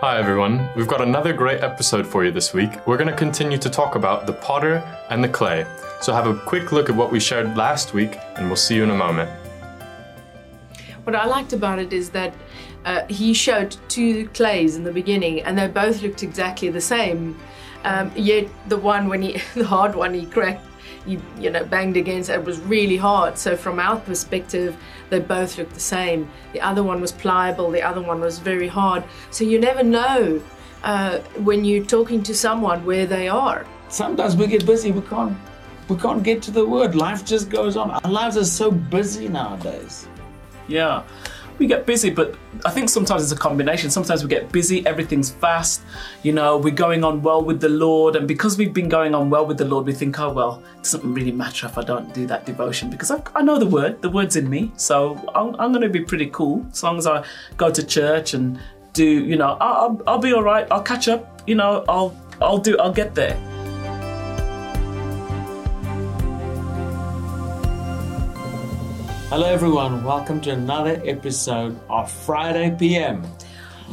Hi, 0.00 0.18
everyone. 0.18 0.66
We've 0.74 0.88
got 0.88 1.02
another 1.02 1.34
great 1.34 1.60
episode 1.60 2.06
for 2.06 2.24
you 2.24 2.30
this 2.30 2.54
week. 2.54 2.86
We're 2.86 2.96
going 2.96 3.10
to 3.10 3.14
continue 3.14 3.58
to 3.58 3.68
talk 3.68 3.96
about 3.96 4.26
the 4.26 4.32
potter 4.32 4.76
and 5.10 5.22
the 5.22 5.28
clay. 5.28 5.66
So, 6.00 6.14
have 6.14 6.26
a 6.26 6.34
quick 6.34 6.72
look 6.72 6.88
at 6.88 6.96
what 6.96 7.12
we 7.12 7.20
shared 7.20 7.54
last 7.54 7.92
week, 7.92 8.16
and 8.36 8.46
we'll 8.46 8.56
see 8.56 8.76
you 8.76 8.82
in 8.82 8.88
a 8.88 8.96
moment. 8.96 9.28
What 11.04 11.14
I 11.14 11.26
liked 11.26 11.52
about 11.52 11.78
it 11.78 11.92
is 11.92 12.08
that 12.12 12.32
uh, 12.86 13.04
he 13.08 13.34
showed 13.34 13.76
two 13.88 14.26
clays 14.28 14.74
in 14.74 14.84
the 14.84 14.90
beginning, 14.90 15.42
and 15.42 15.58
they 15.58 15.68
both 15.68 16.00
looked 16.00 16.22
exactly 16.22 16.70
the 16.70 16.80
same. 16.80 17.38
Um, 17.84 18.10
yet 18.16 18.48
the 18.68 18.78
one 18.78 19.06
when 19.06 19.20
he, 19.20 19.42
the 19.54 19.66
hard 19.66 19.94
one, 19.94 20.14
he 20.14 20.24
cracked, 20.24 20.64
he 21.06 21.18
you 21.38 21.50
know 21.50 21.64
banged 21.64 21.96
against. 21.96 22.30
It 22.30 22.44
was 22.44 22.58
really 22.60 22.96
hard. 22.96 23.38
So 23.38 23.56
from 23.56 23.78
our 23.78 23.98
perspective, 24.00 24.76
they 25.08 25.20
both 25.20 25.58
looked 25.58 25.74
the 25.74 25.80
same. 25.80 26.28
The 26.52 26.60
other 26.60 26.82
one 26.82 27.00
was 27.00 27.12
pliable. 27.12 27.70
The 27.70 27.82
other 27.82 28.00
one 28.00 28.20
was 28.20 28.38
very 28.38 28.68
hard. 28.68 29.04
So 29.30 29.44
you 29.44 29.58
never 29.58 29.82
know 29.82 30.42
uh, 30.82 31.18
when 31.48 31.64
you're 31.64 31.84
talking 31.84 32.22
to 32.24 32.34
someone 32.34 32.84
where 32.84 33.06
they 33.06 33.28
are. 33.28 33.66
Sometimes 33.88 34.36
we 34.36 34.46
get 34.46 34.64
busy. 34.66 34.92
We 34.92 35.02
can't. 35.02 35.36
We 35.88 35.96
can't 35.96 36.22
get 36.22 36.40
to 36.42 36.52
the 36.52 36.64
word. 36.64 36.94
Life 36.94 37.24
just 37.24 37.50
goes 37.50 37.76
on. 37.76 37.90
Our 37.90 38.10
lives 38.10 38.36
are 38.36 38.44
so 38.44 38.70
busy 38.70 39.28
nowadays. 39.28 40.06
Yeah. 40.68 41.02
We 41.60 41.66
get 41.66 41.84
busy, 41.84 42.08
but 42.08 42.36
I 42.64 42.70
think 42.70 42.88
sometimes 42.88 43.22
it's 43.22 43.32
a 43.32 43.36
combination. 43.36 43.90
Sometimes 43.90 44.22
we 44.22 44.30
get 44.30 44.50
busy, 44.50 44.84
everything's 44.86 45.30
fast, 45.30 45.82
you 46.22 46.32
know, 46.32 46.56
we're 46.56 46.74
going 46.74 47.04
on 47.04 47.20
well 47.20 47.44
with 47.44 47.60
the 47.60 47.68
Lord, 47.68 48.16
and 48.16 48.26
because 48.26 48.56
we've 48.56 48.72
been 48.72 48.88
going 48.88 49.14
on 49.14 49.28
well 49.28 49.44
with 49.44 49.58
the 49.58 49.66
Lord, 49.66 49.84
we 49.84 49.92
think, 49.92 50.18
oh, 50.18 50.32
well, 50.32 50.62
it 50.78 50.84
doesn't 50.84 51.04
really 51.04 51.32
matter 51.32 51.66
if 51.66 51.76
I 51.76 51.82
don't 51.82 52.14
do 52.14 52.26
that 52.28 52.46
devotion 52.46 52.88
because 52.88 53.10
I, 53.10 53.22
I 53.34 53.42
know 53.42 53.58
the 53.58 53.66
word, 53.66 54.00
the 54.00 54.08
word's 54.08 54.36
in 54.36 54.48
me, 54.48 54.72
so 54.76 55.18
I'm, 55.34 55.54
I'm 55.60 55.70
going 55.70 55.82
to 55.82 55.90
be 55.90 56.00
pretty 56.00 56.30
cool 56.30 56.64
as 56.72 56.82
long 56.82 56.96
as 56.96 57.06
I 57.06 57.26
go 57.58 57.70
to 57.70 57.82
church 57.86 58.32
and 58.32 58.58
do, 58.94 59.04
you 59.04 59.36
know, 59.36 59.58
I'll, 59.60 59.76
I'll, 59.82 60.02
I'll 60.06 60.18
be 60.18 60.32
all 60.32 60.42
right, 60.42 60.66
I'll 60.70 60.82
catch 60.82 61.08
up, 61.08 61.42
you 61.46 61.56
know, 61.56 61.84
I'll, 61.90 62.16
I'll 62.40 62.56
do, 62.56 62.78
I'll 62.78 62.90
get 62.90 63.14
there. 63.14 63.38
Hello, 69.30 69.46
everyone. 69.46 70.02
Welcome 70.02 70.40
to 70.40 70.50
another 70.50 71.00
episode 71.04 71.78
of 71.88 72.10
Friday 72.10 72.74
PM. 72.76 73.22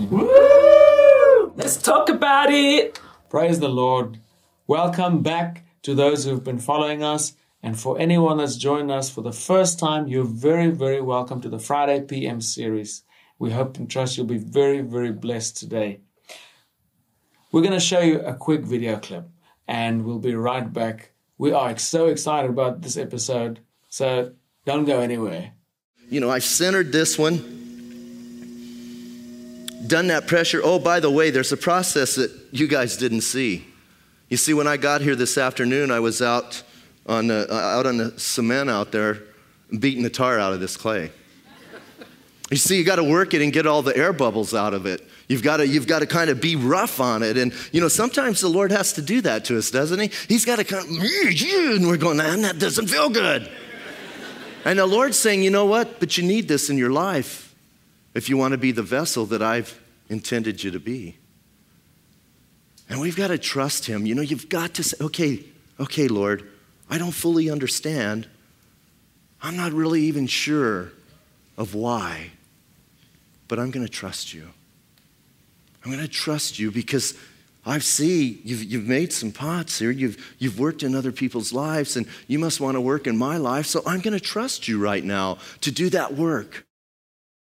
Woo! 0.10 1.54
Let's 1.56 1.78
talk 1.78 2.10
about 2.10 2.50
it. 2.52 3.00
Praise 3.30 3.60
the 3.60 3.70
Lord. 3.70 4.20
Welcome 4.66 5.22
back 5.22 5.64
to 5.84 5.94
those 5.94 6.26
who've 6.26 6.44
been 6.44 6.58
following 6.58 7.04
us. 7.04 7.36
And 7.62 7.80
for 7.80 8.00
anyone 8.00 8.40
that's 8.40 8.56
joined 8.56 8.90
us 8.90 9.12
for 9.12 9.22
the 9.22 9.32
first 9.32 9.78
time, 9.78 10.08
you're 10.08 10.24
very, 10.24 10.72
very 10.72 11.02
welcome 11.02 11.40
to 11.42 11.50
the 11.50 11.60
Friday 11.60 12.02
PM 12.02 12.42
series. 12.42 13.04
We 13.38 13.52
hope 13.52 13.78
and 13.78 13.88
trust 13.88 14.18
you'll 14.18 14.26
be 14.26 14.40
very, 14.40 14.82
very 14.82 15.12
blessed 15.12 15.56
today. 15.56 16.00
We're 17.52 17.62
going 17.62 17.74
to 17.74 17.80
show 17.80 18.00
you 18.00 18.22
a 18.22 18.34
quick 18.34 18.62
video 18.62 18.98
clip 18.98 19.30
and 19.68 20.04
we'll 20.04 20.18
be 20.18 20.34
right 20.34 20.74
back. 20.74 21.12
We 21.38 21.52
are 21.52 21.78
so 21.78 22.08
excited 22.08 22.50
about 22.50 22.82
this 22.82 22.98
episode. 22.98 23.60
So 23.88 24.32
don't 24.68 24.84
go 24.84 25.00
anywhere. 25.00 25.54
You 26.10 26.20
know, 26.20 26.30
I've 26.30 26.44
centered 26.44 26.92
this 26.92 27.18
one, 27.18 27.38
done 29.88 30.08
that 30.08 30.28
pressure. 30.28 30.60
Oh, 30.62 30.78
by 30.78 31.00
the 31.00 31.10
way, 31.10 31.32
there's 31.32 31.54
a 31.54 31.58
process 31.58 32.16
that 32.16 32.32
you 32.52 32.68
guys 32.68 32.98
didn't 32.98 33.22
see. 33.22 33.66
You 34.28 34.36
see, 34.36 34.54
when 34.54 34.68
I 34.68 34.76
got 34.76 35.00
here 35.00 35.16
this 35.16 35.38
afternoon, 35.38 35.90
I 35.90 36.02
was 36.02 36.22
out 36.22 36.64
on 37.06 37.28
the, 37.28 37.48
uh, 37.50 37.56
out 37.56 37.86
on 37.86 37.96
the 37.96 38.20
cement 38.20 38.70
out 38.70 38.92
there 38.92 39.24
beating 39.80 40.04
the 40.04 40.10
tar 40.10 40.38
out 40.38 40.52
of 40.52 40.60
this 40.60 40.76
clay. 40.76 41.12
You 42.52 42.58
see, 42.58 42.78
you 42.78 42.84
got 42.84 42.98
to 42.98 43.06
work 43.06 43.34
it 43.34 43.42
and 43.42 43.54
get 43.54 43.68
all 43.68 43.82
the 43.82 43.96
air 43.96 44.12
bubbles 44.12 44.54
out 44.54 44.74
of 44.74 44.86
it. 44.86 45.02
You've 45.30 45.44
got 45.44 45.58
to, 45.58 45.68
you've 45.68 45.88
got 45.88 46.00
to 46.00 46.06
kind 46.06 46.30
of 46.30 46.42
be 46.42 46.58
rough 46.58 47.00
on 47.00 47.24
it. 47.24 47.38
And, 47.38 47.54
you 47.72 47.80
know, 47.80 47.88
sometimes 47.88 48.42
the 48.42 48.50
Lord 48.50 48.72
has 48.72 48.92
to 48.94 49.02
do 49.02 49.22
that 49.22 49.46
to 49.46 49.58
us, 49.58 49.72
doesn't 49.72 50.00
He? 50.00 50.12
He's 50.28 50.44
got 50.44 50.58
to 50.58 50.66
kind 50.66 50.84
of, 50.84 50.90
and 50.90 51.88
we're 51.88 51.96
going, 51.96 52.18
man, 52.18 52.42
that 52.42 52.60
doesn't 52.60 52.88
feel 52.88 53.10
good. 53.10 53.50
And 54.68 54.80
the 54.80 54.86
Lord's 54.86 55.18
saying, 55.18 55.44
you 55.44 55.50
know 55.50 55.66
what? 55.66 56.02
But 56.02 56.18
you 56.18 56.26
need 56.26 56.50
this 56.50 56.70
in 56.70 56.78
your 56.78 56.90
life 56.90 57.56
if 58.14 58.28
you 58.28 58.36
want 58.36 58.52
to 58.52 58.58
be 58.58 58.74
the 58.74 58.84
vessel 58.84 59.26
that 59.28 59.42
I've 59.42 59.80
intended 60.10 60.62
you 60.62 60.72
to 60.72 60.80
be. 60.80 61.16
And 62.90 63.00
we've 63.00 63.16
got 63.16 63.30
to 63.30 63.38
trust 63.38 63.86
Him. 63.86 64.06
You 64.06 64.14
know, 64.14 64.22
you've 64.22 64.50
got 64.50 64.74
to 64.74 64.84
say, 64.84 64.98
okay, 65.00 65.46
okay, 65.80 66.10
Lord, 66.10 66.52
I 66.90 66.98
don't 66.98 67.14
fully 67.14 67.50
understand. 67.50 68.28
I'm 69.42 69.56
not 69.56 69.72
really 69.72 70.02
even 70.02 70.28
sure 70.28 70.92
of 71.58 71.74
why, 71.74 72.32
but 73.48 73.60
I'm 73.60 73.72
going 73.72 73.86
to 73.86 73.92
trust 73.92 74.34
you. 74.34 74.50
I'm 75.86 75.92
going 75.92 76.04
to 76.04 76.12
trust 76.12 76.60
you 76.60 76.72
because 76.72 77.14
I 77.68 77.80
see 77.80 78.42
you've, 78.46 78.64
you've 78.64 78.88
made 78.88 79.12
some 79.12 79.34
pots 79.34 79.80
here. 79.80 79.92
You've, 79.92 80.36
you've 80.40 80.58
worked 80.58 80.84
in 80.84 80.96
other 80.96 81.12
people's 81.12 81.52
lives, 81.52 81.98
and 81.98 82.08
you 82.26 82.40
must 82.40 82.62
want 82.62 82.76
to 82.76 82.82
work 82.82 83.06
in 83.06 83.18
my 83.18 83.38
life. 83.38 83.66
So 83.66 83.84
I'm 83.86 84.00
going 84.00 84.14
to 84.14 84.22
trust 84.22 84.70
you 84.70 84.80
right 84.80 85.04
now 85.04 85.38
to 85.62 85.72
do 85.72 85.90
that 85.90 86.16
work. 86.16 86.66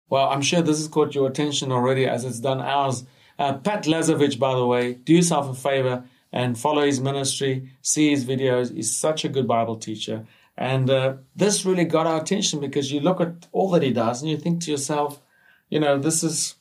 Well, 0.09 0.29
I'm 0.29 0.43
sure 0.43 0.63
this 0.63 0.79
has 0.79 0.87
caught 0.87 1.17
your 1.17 1.29
attention 1.29 1.73
already 1.73 2.07
as 2.07 2.25
it's 2.25 2.39
done 2.39 2.61
ours. 2.61 3.05
Uh, 3.39 3.55
Pat 3.55 3.85
Lazovich, 3.85 4.39
by 4.39 4.55
the 4.55 4.65
way, 4.65 4.95
do 4.95 5.15
yourself 5.15 5.51
a 5.51 5.55
favor 5.61 6.05
and 6.33 6.57
follow 6.57 6.87
his 6.87 7.01
ministry, 7.01 7.71
see 7.83 8.11
his 8.11 8.25
videos. 8.25 8.73
He's 8.73 8.97
such 8.97 9.25
a 9.25 9.29
good 9.29 9.49
Bible 9.49 9.77
teacher. 9.77 10.27
And 10.57 10.89
uh, 10.89 11.15
this 11.35 11.65
really 11.65 11.85
got 11.85 12.07
our 12.07 12.21
attention 12.21 12.61
because 12.61 12.93
you 12.93 13.01
look 13.01 13.21
at 13.21 13.49
all 13.51 13.71
that 13.71 13.83
he 13.83 13.93
does 13.93 14.23
and 14.23 14.31
you 14.31 14.37
think 14.37 14.63
to 14.63 14.71
yourself, 14.71 15.21
you 15.69 15.81
know, 15.81 15.99
this 15.99 16.23
is 16.23 16.55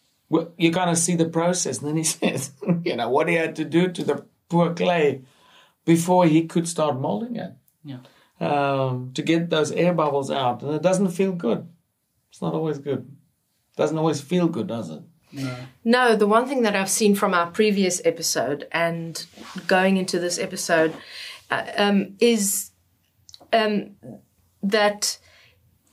you 0.58 0.72
kind 0.72 0.90
of 0.90 0.98
see 0.98 1.16
the 1.16 1.30
process. 1.30 1.80
And 1.80 1.90
then 1.90 1.98
he 1.98 2.04
says, 2.18 2.52
you 2.84 2.96
know, 2.96 3.10
what 3.10 3.28
he 3.28 3.36
had 3.36 3.56
to 3.58 3.66
do 3.66 3.92
to 3.92 4.04
the 4.04 4.26
poor 4.50 4.74
clay 4.74 5.22
before 5.86 6.26
he 6.26 6.46
could 6.46 6.68
start 6.68 7.00
molding 7.00 7.36
it. 7.36 7.54
Yeah. 7.84 8.00
Um, 8.40 9.12
to 9.14 9.22
get 9.22 9.50
those 9.50 9.72
air 9.72 9.94
bubbles 9.94 10.32
out. 10.32 10.64
And 10.64 10.74
it 10.74 10.82
doesn't 10.82 11.10
feel 11.10 11.32
good. 11.32 11.68
It's 12.30 12.42
not 12.42 12.54
always 12.54 12.80
good. 12.80 13.00
It 13.00 13.78
doesn't 13.78 13.98
always 13.98 14.22
feel 14.22 14.48
good, 14.48 14.68
does 14.68 14.90
it? 14.90 15.02
No. 15.32 15.56
no, 15.84 16.16
the 16.16 16.28
one 16.28 16.48
thing 16.48 16.62
that 16.62 16.76
I've 16.76 16.90
seen 16.90 17.16
from 17.16 17.34
our 17.34 17.50
previous 17.50 18.00
episode 18.06 18.68
and 18.72 19.26
going 19.66 19.98
into 19.98 20.20
this 20.20 20.38
episode 20.38 20.94
uh, 21.50 21.66
um, 21.76 22.16
is 22.20 22.70
um, 23.52 23.96
that 24.62 25.18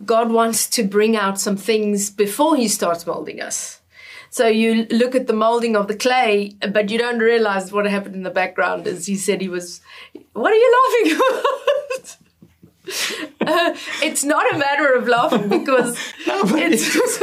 God 0.05 0.31
wants 0.31 0.69
to 0.71 0.83
bring 0.83 1.17
out 1.17 1.41
some 1.41 1.57
things 1.57 2.11
before 2.11 2.57
He 2.57 2.69
starts 2.69 3.07
molding 3.07 3.41
us. 3.41 3.79
So 4.30 4.46
you 4.46 4.86
look 4.91 5.14
at 5.16 5.26
the 5.26 5.32
molding 5.32 5.74
of 5.74 5.88
the 5.88 5.96
clay, 5.96 6.54
but 6.72 6.88
you 6.88 6.98
don't 6.98 7.18
realize 7.18 7.72
what 7.72 7.84
happened 7.86 8.14
in 8.14 8.22
the 8.22 8.30
background. 8.30 8.86
As 8.86 9.06
he 9.06 9.16
said, 9.16 9.41
he 9.41 9.48
was, 9.48 9.80
"What 10.32 10.52
are 10.52 10.56
you 10.56 10.72
laughing 10.78 11.16
about?" 11.16 12.16
Uh, 12.86 13.76
it's 14.02 14.24
not 14.24 14.52
a 14.54 14.58
matter 14.58 14.94
of 14.94 15.06
laughing 15.06 15.48
because 15.48 15.98
it's 16.26 17.18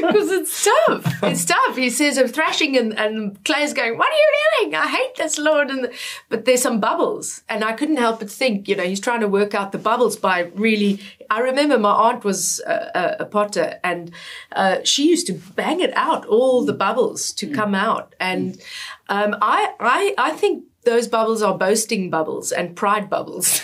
because 0.00 0.30
it's 0.30 0.64
tough. 0.64 1.22
It's 1.22 1.44
tough. 1.44 1.76
He 1.76 1.90
says 1.90 2.18
of 2.18 2.32
thrashing 2.32 2.76
and, 2.76 2.98
and 2.98 3.42
Clay's 3.44 3.72
going, 3.72 3.96
What 3.96 4.08
are 4.08 4.14
you 4.14 4.32
doing? 4.60 4.74
I 4.74 4.88
hate 4.88 5.16
this, 5.16 5.38
Lord. 5.38 5.70
And 5.70 5.84
the, 5.84 5.94
but 6.28 6.44
there's 6.44 6.62
some 6.62 6.80
bubbles. 6.80 7.42
And 7.48 7.64
I 7.64 7.72
couldn't 7.72 7.96
help 7.96 8.20
but 8.20 8.30
think, 8.30 8.68
you 8.68 8.76
know, 8.76 8.84
he's 8.84 9.00
trying 9.00 9.20
to 9.20 9.28
work 9.28 9.54
out 9.54 9.72
the 9.72 9.78
bubbles 9.78 10.16
by 10.16 10.50
really 10.54 11.00
I 11.30 11.40
remember 11.40 11.78
my 11.78 11.92
aunt 11.92 12.24
was 12.24 12.60
a, 12.66 13.16
a 13.20 13.24
potter 13.24 13.80
and 13.82 14.12
uh, 14.52 14.78
she 14.84 15.08
used 15.08 15.26
to 15.28 15.32
bang 15.32 15.80
it 15.80 15.92
out, 15.96 16.26
all 16.26 16.64
the 16.64 16.74
bubbles 16.74 17.32
to 17.34 17.46
come 17.46 17.74
out. 17.74 18.14
And 18.20 18.60
um, 19.08 19.36
I, 19.40 19.72
I, 19.80 20.14
I 20.18 20.30
think 20.32 20.64
those 20.84 21.08
bubbles 21.08 21.40
are 21.42 21.56
boasting 21.56 22.10
bubbles 22.10 22.52
and 22.52 22.76
pride 22.76 23.08
bubbles. 23.08 23.62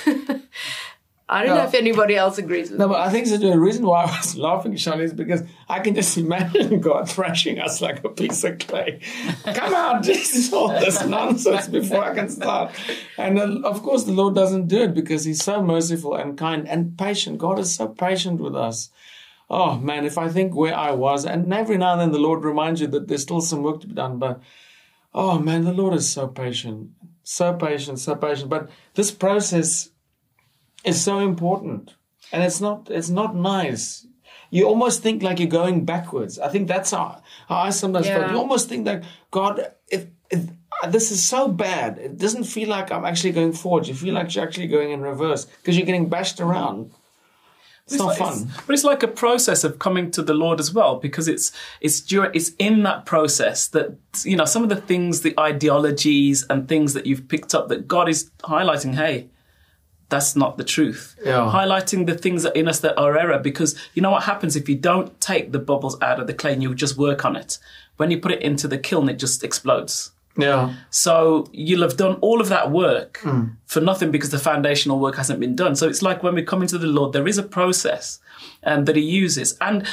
I 1.31 1.45
don't 1.45 1.57
no. 1.57 1.63
know 1.63 1.69
if 1.69 1.75
anybody 1.75 2.17
else 2.17 2.39
agrees 2.39 2.71
with 2.71 2.79
no, 2.79 2.89
me. 2.89 2.95
but 2.95 3.01
I 3.01 3.11
think 3.11 3.29
the 3.29 3.59
reason 3.59 3.85
why 3.85 4.05
I 4.05 4.07
was 4.07 4.35
laughing, 4.49 4.75
Charlie, 4.77 5.05
is 5.05 5.13
because 5.13 5.43
I 5.69 5.81
can 5.81 5.95
just 5.95 6.17
imagine 6.17 6.81
God 6.89 7.11
thrashing 7.11 7.59
us 7.59 7.83
like 7.83 8.03
a 8.03 8.09
piece 8.09 8.45
of 8.45 8.59
clay. 8.59 9.01
Come 9.45 9.75
out, 9.75 10.03
Jesus, 10.05 10.51
all 10.53 10.69
this 10.69 11.05
nonsense 11.05 11.69
before 11.69 12.03
I 12.03 12.15
can 12.15 12.31
start. 12.31 12.73
And 13.19 13.39
uh, 13.39 13.61
of 13.69 13.83
course, 13.83 14.05
the 14.05 14.13
Lord 14.13 14.35
doesn't 14.35 14.69
do 14.69 14.85
it 14.85 14.95
because 14.95 15.25
He's 15.25 15.45
so 15.45 15.63
merciful 15.63 16.15
and 16.15 16.39
kind 16.39 16.67
and 16.67 16.97
patient. 16.97 17.37
God 17.37 17.59
is 17.59 17.75
so 17.75 17.89
patient 17.89 18.41
with 18.41 18.57
us. 18.57 18.91
Oh 19.51 19.79
man, 19.79 20.07
if 20.07 20.17
I 20.17 20.31
think 20.31 20.55
where 20.55 20.75
I 20.75 20.93
was, 20.93 21.27
and 21.27 21.53
every 21.53 21.77
now 21.77 21.93
and 21.93 22.01
then 22.01 22.13
the 22.13 22.19
Lord 22.19 22.43
reminds 22.43 22.81
you 22.81 22.87
that 22.89 23.09
there's 23.09 23.23
still 23.23 23.43
some 23.43 23.63
work 23.63 23.83
to 23.83 23.87
be 23.87 23.95
done, 23.95 24.19
but 24.19 24.41
oh 25.15 25.39
man, 25.39 25.65
the 25.65 25.73
Lord 25.75 25.93
is 25.93 26.09
so 26.09 26.27
patient, 26.27 26.91
so 27.23 27.53
patient, 27.53 27.99
so 27.99 28.15
patient. 28.15 28.49
But 28.49 28.71
this 28.95 29.11
process 29.11 29.91
is 30.85 31.03
so 31.03 31.19
important, 31.21 31.95
and 32.33 32.43
it's 32.43 32.61
not 32.61 32.91
it's 32.91 33.09
not 33.09 33.35
nice. 33.35 34.07
You 34.51 34.67
almost 34.67 35.03
think 35.03 35.23
like 35.23 35.39
you're 35.39 35.49
going 35.49 35.85
backwards. 35.85 36.39
I 36.39 36.49
think 36.49 36.69
that's 36.69 36.91
how, 36.91 37.23
how 37.49 37.57
I 37.57 37.71
sometimes 37.71 38.07
yeah. 38.07 38.21
feel. 38.21 38.33
You 38.33 38.39
almost 38.39 38.69
think 38.69 38.87
that 38.87 39.05
God, 39.31 39.61
if, 39.91 40.07
if 40.31 40.49
uh, 40.83 40.89
this 40.89 41.11
is 41.11 41.23
so 41.23 41.49
bad, 41.49 41.99
it 41.99 42.17
doesn't 42.17 42.45
feel 42.45 42.69
like 42.69 42.91
I'm 42.91 43.05
actually 43.05 43.33
going 43.33 43.53
forward. 43.53 43.87
You 43.87 43.95
feel 43.95 44.15
like 44.15 44.35
you're 44.35 44.45
actually 44.45 44.69
going 44.69 44.91
in 44.91 45.03
reverse 45.03 45.45
because 45.45 45.77
you're 45.77 45.87
getting 45.87 46.09
bashed 46.09 46.41
around. 46.41 46.93
It's, 47.85 47.97
not 47.97 48.09
like- 48.09 48.19
fun. 48.19 48.51
but 48.67 48.75
it's 48.75 48.85
like 48.85 49.03
a 49.03 49.09
process 49.09 49.65
of 49.65 49.79
coming 49.79 50.11
to 50.11 50.23
the 50.23 50.35
Lord 50.35 50.61
as 50.61 50.73
well, 50.75 50.97
because 50.97 51.27
it's 51.27 51.53
it's 51.81 52.01
during 52.01 52.31
it's 52.35 52.53
in 52.59 52.83
that 52.83 53.07
process 53.07 53.67
that 53.69 53.97
you 54.25 54.37
know 54.37 54.45
some 54.45 54.63
of 54.63 54.69
the 54.69 54.77
things, 54.77 55.23
the 55.23 55.39
ideologies 55.41 56.45
and 56.51 56.69
things 56.69 56.93
that 56.93 57.07
you've 57.07 57.29
picked 57.29 57.55
up 57.55 57.69
that 57.69 57.89
God 57.89 58.09
is 58.09 58.31
highlighting. 58.45 58.95
Hey, 58.95 59.29
that's 60.09 60.35
not 60.35 60.57
the 60.57 60.65
truth. 60.65 61.17
Yeah. 61.23 61.51
Highlighting 61.53 62.07
the 62.07 62.15
things 62.17 62.43
that 62.43 62.57
in 62.57 62.69
us 62.69 62.81
that 62.81 62.99
are 62.99 63.19
error, 63.19 63.39
because 63.39 63.79
you 63.95 64.03
know 64.03 64.11
what 64.11 64.25
happens 64.25 64.57
if 64.57 64.69
you 64.69 64.75
don't 64.75 65.21
take 65.21 65.53
the 65.53 65.59
bubbles 65.59 66.01
out 66.01 66.19
of 66.19 66.27
the 66.27 66.35
clay 66.35 66.53
and 66.55 66.63
you 66.63 66.75
just 66.75 66.97
work 66.97 67.25
on 67.25 67.37
it. 67.37 67.59
When 67.97 68.11
you 68.11 68.19
put 68.19 68.33
it 68.33 68.43
into 68.43 68.69
the 68.69 68.79
kiln, 68.79 69.09
it 69.09 69.19
just 69.19 69.45
explodes. 69.45 70.13
Yeah. 70.37 70.75
So 70.91 71.49
you'll 71.53 71.83
have 71.83 71.97
done 71.97 72.15
all 72.21 72.41
of 72.41 72.49
that 72.49 72.71
work 72.71 73.21
for 73.67 73.81
nothing 73.81 74.13
because 74.13 74.31
the 74.31 74.39
foundational 74.39 75.01
work 75.01 75.17
hasn't 75.17 75.41
been 75.41 75.57
done. 75.57 75.75
So 75.75 75.89
it's 75.89 76.01
like 76.01 76.23
when 76.23 76.37
we 76.37 76.43
come 76.45 76.63
into 76.63 76.79
the 76.79 76.87
Lord, 76.87 77.13
there 77.13 77.27
is 77.27 77.39
a 77.39 77.43
process 77.43 78.21
um, 78.63 78.85
that 78.85 78.95
He 78.95 79.03
uses, 79.03 79.59
and 79.61 79.87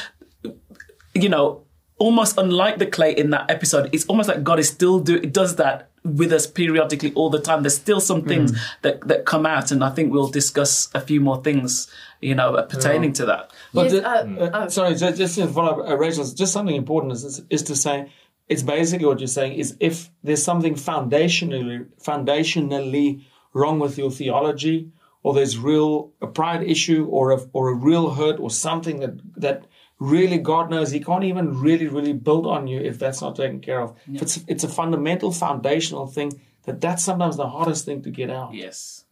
you 1.16 1.30
know, 1.30 1.64
almost 1.98 2.38
unlike 2.38 2.78
the 2.78 2.86
clay 2.86 3.12
in 3.12 3.32
that 3.32 3.50
episode, 3.50 3.90
it's 3.92 4.06
almost 4.06 4.30
like 4.30 4.44
God 4.44 4.60
is 4.60 4.70
still 4.70 5.00
do 5.00 5.16
it 5.16 5.34
does 5.34 5.56
that 5.56 5.90
with 6.06 6.32
us 6.32 6.46
periodically 6.46 7.12
all 7.16 7.30
the 7.30 7.42
time. 7.42 7.64
There's 7.64 7.76
still 7.76 8.00
some 8.00 8.24
things 8.24 8.52
that 8.84 9.02
that 9.08 9.26
come 9.26 9.46
out, 9.46 9.72
and 9.72 9.84
I 9.84 9.90
think 9.90 10.14
we'll 10.14 10.30
discuss 10.30 10.90
a 10.94 11.02
few 11.02 11.20
more 11.20 11.44
things, 11.44 11.92
you 12.22 12.36
know, 12.36 12.54
pertaining 12.70 13.12
to 13.14 13.26
that. 13.26 13.52
But 13.74 13.92
Yes, 13.92 13.94
the- 13.94 14.08
uh, 14.08 14.46
uh, 14.46 14.50
oh. 14.54 14.68
sorry, 14.70 14.96
just, 14.96 15.18
just 15.18 15.36
to 15.36 15.48
follow 15.48 15.82
up, 15.82 15.90
uh, 15.90 15.98
Rachel's, 15.98 16.34
just 16.34 16.54
something 16.54 16.76
important 16.76 17.14
is, 17.14 17.24
is, 17.24 17.42
is 17.50 17.64
to 17.64 17.76
say, 17.76 18.12
it's 18.48 18.62
basically 18.62 19.08
what 19.08 19.20
you're 19.20 19.28
saying 19.28 19.54
is 19.58 19.76
if 19.80 20.10
there's 20.24 20.44
something 20.44 20.76
foundationally, 20.76 21.88
foundationally 22.04 23.24
wrong 23.54 23.80
with 23.80 23.98
your 23.98 24.12
theology, 24.12 24.92
or 25.24 25.34
there's 25.34 25.58
real 25.58 26.12
a 26.22 26.28
pride 26.28 26.62
issue, 26.62 27.08
or 27.10 27.32
a, 27.32 27.40
or 27.54 27.70
a 27.70 27.74
real 27.74 28.12
hurt, 28.12 28.40
or 28.40 28.52
something 28.52 29.00
that 29.00 29.16
that 29.38 29.66
really 30.00 30.38
God 30.38 30.70
knows 30.70 30.92
He 30.92 31.00
can't 31.00 31.24
even 31.24 31.60
really 31.62 31.88
really 31.88 32.14
build 32.14 32.46
on 32.46 32.68
you 32.68 32.80
if 32.80 33.00
that's 33.00 33.22
not 33.22 33.36
taken 33.36 33.60
care 33.60 33.82
of. 33.82 33.96
If 34.12 34.22
it's 34.22 34.40
it's 34.48 34.64
a 34.64 34.70
fundamental 34.70 35.32
foundational 35.32 36.08
thing 36.08 36.40
that 36.64 36.82
that's 36.82 37.04
sometimes 37.04 37.38
the 37.38 37.48
hardest 37.48 37.86
thing 37.86 38.02
to 38.04 38.10
get 38.10 38.30
out. 38.30 38.54
Yes. 38.54 39.06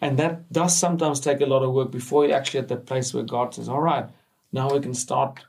And 0.00 0.18
that 0.18 0.52
does 0.52 0.76
sometimes 0.76 1.18
take 1.18 1.40
a 1.40 1.46
lot 1.46 1.62
of 1.62 1.72
work 1.72 1.90
before 1.90 2.24
you're 2.24 2.36
actually 2.36 2.60
at 2.60 2.68
the 2.68 2.76
place 2.76 3.12
where 3.12 3.24
God 3.24 3.54
says, 3.54 3.68
All 3.68 3.80
right, 3.80 4.08
now 4.52 4.70
we 4.70 4.80
can 4.80 4.94
start 4.94 5.40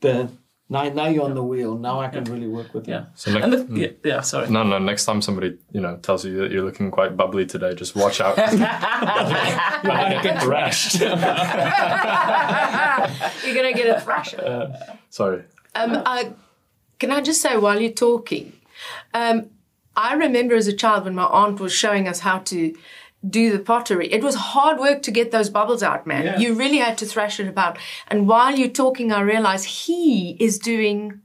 the 0.00 0.30
now, 0.68 0.88
now 0.88 1.06
you're 1.06 1.24
on 1.24 1.34
the 1.34 1.42
wheel. 1.44 1.78
Now 1.78 2.00
I 2.00 2.08
can 2.08 2.24
really 2.24 2.48
work 2.48 2.74
with 2.74 2.88
you. 2.88 2.94
Yeah. 2.94 3.04
So 3.14 3.30
next- 3.32 3.44
and 3.44 3.52
the, 3.52 3.80
yeah, 3.80 3.88
yeah, 4.04 4.20
sorry. 4.20 4.50
No, 4.50 4.64
no. 4.64 4.78
Next 4.78 5.04
time 5.04 5.22
somebody 5.22 5.56
you 5.72 5.80
know 5.80 5.96
tells 5.98 6.24
you 6.24 6.36
that 6.38 6.50
you're 6.50 6.64
looking 6.64 6.90
quite 6.90 7.16
bubbly 7.16 7.46
today, 7.46 7.74
just 7.74 7.94
watch 7.94 8.20
out. 8.20 8.34
I 8.38 10.18
get 10.22 10.42
thrashed. 10.42 11.00
You're 13.44 13.54
gonna 13.54 13.72
get 13.74 13.96
a 13.96 14.00
thrashing. 14.00 14.40
Sorry. 15.10 15.44
Um, 15.74 16.02
I, 16.06 16.32
can 16.98 17.12
I 17.12 17.20
just 17.20 17.40
say 17.42 17.56
while 17.56 17.80
you're 17.80 17.92
talking, 17.92 18.52
um, 19.14 19.50
I 19.94 20.14
remember 20.14 20.56
as 20.56 20.66
a 20.66 20.72
child 20.72 21.04
when 21.04 21.14
my 21.14 21.26
aunt 21.26 21.60
was 21.60 21.72
showing 21.72 22.08
us 22.08 22.20
how 22.20 22.38
to 22.38 22.74
do 23.28 23.50
the 23.52 23.58
pottery. 23.58 24.12
It 24.12 24.22
was 24.22 24.34
hard 24.34 24.78
work 24.78 25.02
to 25.02 25.10
get 25.10 25.30
those 25.30 25.50
bubbles 25.50 25.82
out, 25.82 26.06
man. 26.06 26.24
Yeah. 26.24 26.38
You 26.38 26.54
really 26.54 26.78
had 26.78 26.98
to 26.98 27.06
thrash 27.06 27.40
it 27.40 27.48
about. 27.48 27.78
And 28.08 28.28
while 28.28 28.56
you're 28.56 28.68
talking, 28.68 29.12
I 29.12 29.20
realize 29.20 29.64
he 29.64 30.36
is 30.38 30.58
doing 30.58 31.20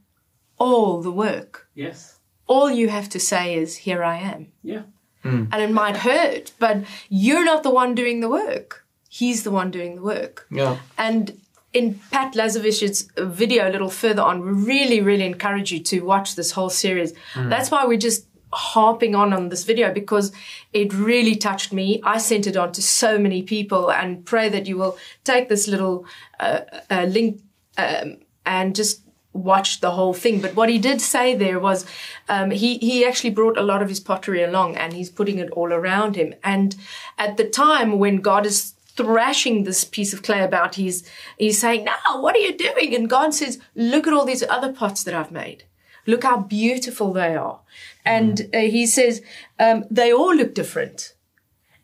all 0.57 1.01
the 1.01 1.11
work. 1.11 1.67
Yes. 1.75 2.19
All 2.47 2.69
you 2.69 2.89
have 2.89 3.09
to 3.09 3.19
say 3.19 3.55
is, 3.55 3.77
"Here 3.77 4.03
I 4.03 4.17
am." 4.17 4.51
Yeah. 4.63 4.83
Hmm. 5.23 5.45
and 5.51 5.61
it 5.61 5.69
might 5.69 5.97
hurt, 5.97 6.51
but 6.57 6.77
you're 7.07 7.45
not 7.45 7.61
the 7.61 7.69
one 7.69 7.93
doing 7.93 8.21
the 8.21 8.29
work. 8.29 8.87
He's 9.07 9.43
the 9.43 9.51
one 9.51 9.69
doing 9.69 9.97
the 9.97 10.01
work. 10.01 10.47
yeah. 10.49 10.77
And 10.97 11.39
in 11.73 11.99
Pat 12.11 12.33
Lazovich's 12.33 13.07
video 13.17 13.69
a 13.69 13.71
little 13.71 13.91
further 13.91 14.23
on, 14.23 14.41
we 14.41 14.51
really, 14.51 14.99
really 14.99 15.25
encourage 15.25 15.71
you 15.71 15.79
to 15.83 16.01
watch 16.01 16.35
this 16.35 16.51
whole 16.51 16.71
series. 16.71 17.13
Hmm. 17.35 17.49
That's 17.49 17.69
why 17.69 17.85
we're 17.85 17.99
just 17.99 18.25
harping 18.53 19.15
on 19.15 19.33
on 19.33 19.49
this 19.49 19.63
video 19.63 19.93
because 19.93 20.31
it 20.73 20.93
really 20.93 21.35
touched 21.35 21.71
me. 21.71 22.01
I 22.03 22.17
sent 22.17 22.47
it 22.47 22.57
on 22.57 22.71
to 22.73 22.81
so 22.81 23.17
many 23.17 23.43
people 23.43 23.91
and 23.91 24.25
pray 24.25 24.49
that 24.49 24.67
you 24.67 24.77
will 24.77 24.97
take 25.23 25.49
this 25.49 25.67
little 25.67 26.05
uh, 26.39 26.61
uh, 26.89 27.03
link 27.03 27.41
um, 27.77 28.17
and 28.45 28.75
just 28.75 29.01
watch 29.33 29.79
the 29.79 29.91
whole 29.91 30.13
thing. 30.13 30.41
But 30.41 30.55
what 30.55 30.69
he 30.69 30.77
did 30.77 31.01
say 31.01 31.35
there 31.35 31.59
was 31.59 31.85
um, 32.27 32.51
he 32.51 32.77
he 32.77 33.05
actually 33.05 33.29
brought 33.29 33.57
a 33.57 33.63
lot 33.63 33.81
of 33.81 33.89
his 33.89 33.99
pottery 33.99 34.43
along 34.43 34.77
and 34.77 34.93
he's 34.93 35.09
putting 35.09 35.37
it 35.37 35.49
all 35.51 35.71
around 35.71 36.15
him. 36.15 36.33
And 36.43 36.75
at 37.17 37.37
the 37.37 37.47
time 37.47 37.99
when 37.99 38.17
God 38.17 38.45
is 38.45 38.73
thrashing 38.95 39.63
this 39.63 39.85
piece 39.85 40.13
of 40.13 40.23
clay 40.23 40.43
about, 40.43 40.75
he's 40.75 41.09
he's 41.37 41.59
saying, 41.59 41.85
"Now, 41.85 42.21
what 42.21 42.35
are 42.35 42.39
you 42.39 42.57
doing?" 42.57 42.93
And 42.93 43.09
God 43.09 43.33
says, 43.33 43.59
"Look 43.75 44.07
at 44.07 44.13
all 44.13 44.25
these 44.25 44.43
other 44.43 44.73
pots 44.73 45.03
that 45.03 45.13
I've 45.13 45.31
made. 45.31 45.63
Look 46.05 46.23
how 46.23 46.41
beautiful 46.41 47.13
they 47.13 47.35
are." 47.35 47.59
And 48.05 48.49
uh, 48.53 48.59
he 48.59 48.85
says, 48.85 49.21
um, 49.59 49.85
"They 49.89 50.11
all 50.11 50.35
look 50.35 50.53
different." 50.53 51.13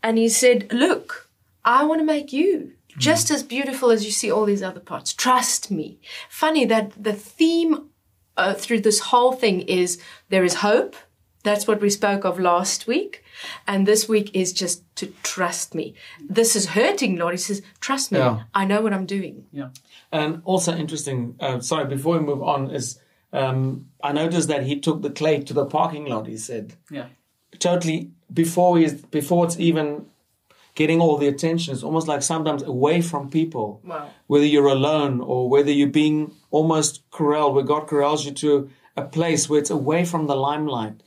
And 0.04 0.18
he 0.18 0.30
said, 0.30 0.72
Look, 0.72 1.30
I 1.66 1.84
want 1.84 2.00
to 2.00 2.06
make 2.06 2.32
you 2.32 2.74
just 2.98 3.30
as 3.30 3.44
beautiful 3.44 3.92
as 3.92 4.06
you 4.06 4.12
see 4.12 4.32
all 4.32 4.46
these 4.46 4.64
other 4.64 4.80
pots. 4.80 5.14
Trust 5.14 5.70
me. 5.70 6.00
Funny 6.30 6.66
that 6.66 6.92
the 7.02 7.14
theme 7.14 7.90
uh, 8.36 8.54
through 8.54 8.82
this 8.82 9.00
whole 9.00 9.34
thing 9.34 9.62
is 9.62 10.02
there 10.30 10.44
is 10.44 10.56
hope. 10.56 10.96
That's 11.44 11.68
what 11.68 11.82
we 11.82 11.90
spoke 11.90 12.26
of 12.26 12.40
last 12.40 12.88
week. 12.88 13.24
And 13.68 13.86
this 13.86 14.10
week 14.10 14.32
is 14.34 14.52
just 14.52 14.84
to 14.96 15.08
trust 15.24 15.76
me. 15.76 15.94
This 16.28 16.56
is 16.56 16.68
hurting, 16.68 17.18
Lord. 17.18 17.34
He 17.34 17.38
says, 17.38 17.62
Trust 17.80 18.12
me. 18.12 18.20
Yeah. 18.20 18.44
I 18.54 18.66
know 18.66 18.82
what 18.82 18.94
I'm 18.94 19.06
doing. 19.06 19.46
Yeah. 19.52 19.70
And 20.12 20.42
also 20.46 20.76
interesting, 20.76 21.36
uh, 21.40 21.60
sorry, 21.60 21.86
before 21.86 22.18
we 22.18 22.26
move 22.26 22.42
on, 22.42 22.72
is 22.72 23.00
um, 23.38 23.90
I 24.04 24.12
noticed 24.14 24.48
that 24.48 24.64
he 24.64 24.80
took 24.80 25.02
the 25.02 25.10
clay 25.10 25.42
to 25.44 25.54
the 25.54 25.66
parking 25.66 26.06
lot, 26.06 26.28
he 26.28 26.38
said. 26.38 26.74
Yeah. 26.90 27.08
Totally, 27.60 28.12
before, 28.34 28.78
he's, 28.78 28.94
before 28.94 29.46
it's 29.46 29.60
even 29.60 30.08
getting 30.74 31.00
all 31.00 31.18
the 31.18 31.28
attention, 31.28 31.74
it's 31.74 31.84
almost 31.84 32.08
like 32.08 32.22
sometimes 32.22 32.64
away 32.64 33.02
from 33.02 33.30
people. 33.30 33.82
Wow. 33.84 34.10
Whether 34.28 34.46
you're 34.46 34.68
alone 34.68 35.22
or 35.22 35.50
whether 35.50 35.72
you're 35.72 35.88
being 35.88 36.34
almost 36.52 37.04
corralled, 37.12 37.54
where 37.56 37.64
God 37.64 37.88
corrals 37.88 38.26
you 38.26 38.32
to 38.34 38.70
a 38.96 39.04
place 39.04 39.48
where 39.48 39.60
it's 39.60 39.70
away 39.70 40.04
from 40.04 40.26
the 40.28 40.36
limelight. 40.36 41.04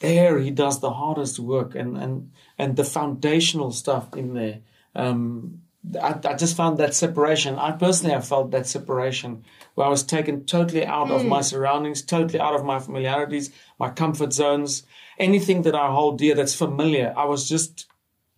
There 0.00 0.38
he 0.38 0.50
does 0.50 0.80
the 0.80 0.92
hardest 0.92 1.38
work 1.38 1.74
and, 1.74 1.96
and, 1.96 2.30
and 2.58 2.76
the 2.76 2.84
foundational 2.84 3.70
stuff 3.72 4.14
in 4.14 4.34
there. 4.34 4.60
Um, 4.94 5.62
I, 6.00 6.18
I 6.24 6.34
just 6.34 6.56
found 6.56 6.78
that 6.78 6.94
separation. 6.94 7.56
I 7.56 7.72
personally 7.72 8.12
have 8.12 8.26
felt 8.26 8.50
that 8.50 8.66
separation 8.66 9.44
where 9.74 9.86
I 9.86 9.90
was 9.90 10.02
taken 10.02 10.44
totally 10.44 10.84
out 10.84 11.10
of 11.10 11.24
my 11.24 11.38
hmm. 11.38 11.42
surroundings, 11.42 12.02
totally 12.02 12.38
out 12.38 12.54
of 12.54 12.64
my 12.64 12.78
familiarities, 12.78 13.50
my 13.78 13.90
comfort 13.90 14.32
zones, 14.32 14.84
anything 15.18 15.62
that 15.62 15.74
I 15.74 15.90
hold 15.90 16.18
dear 16.18 16.34
that's 16.34 16.54
familiar. 16.54 17.14
I 17.16 17.24
was 17.24 17.48
just 17.48 17.86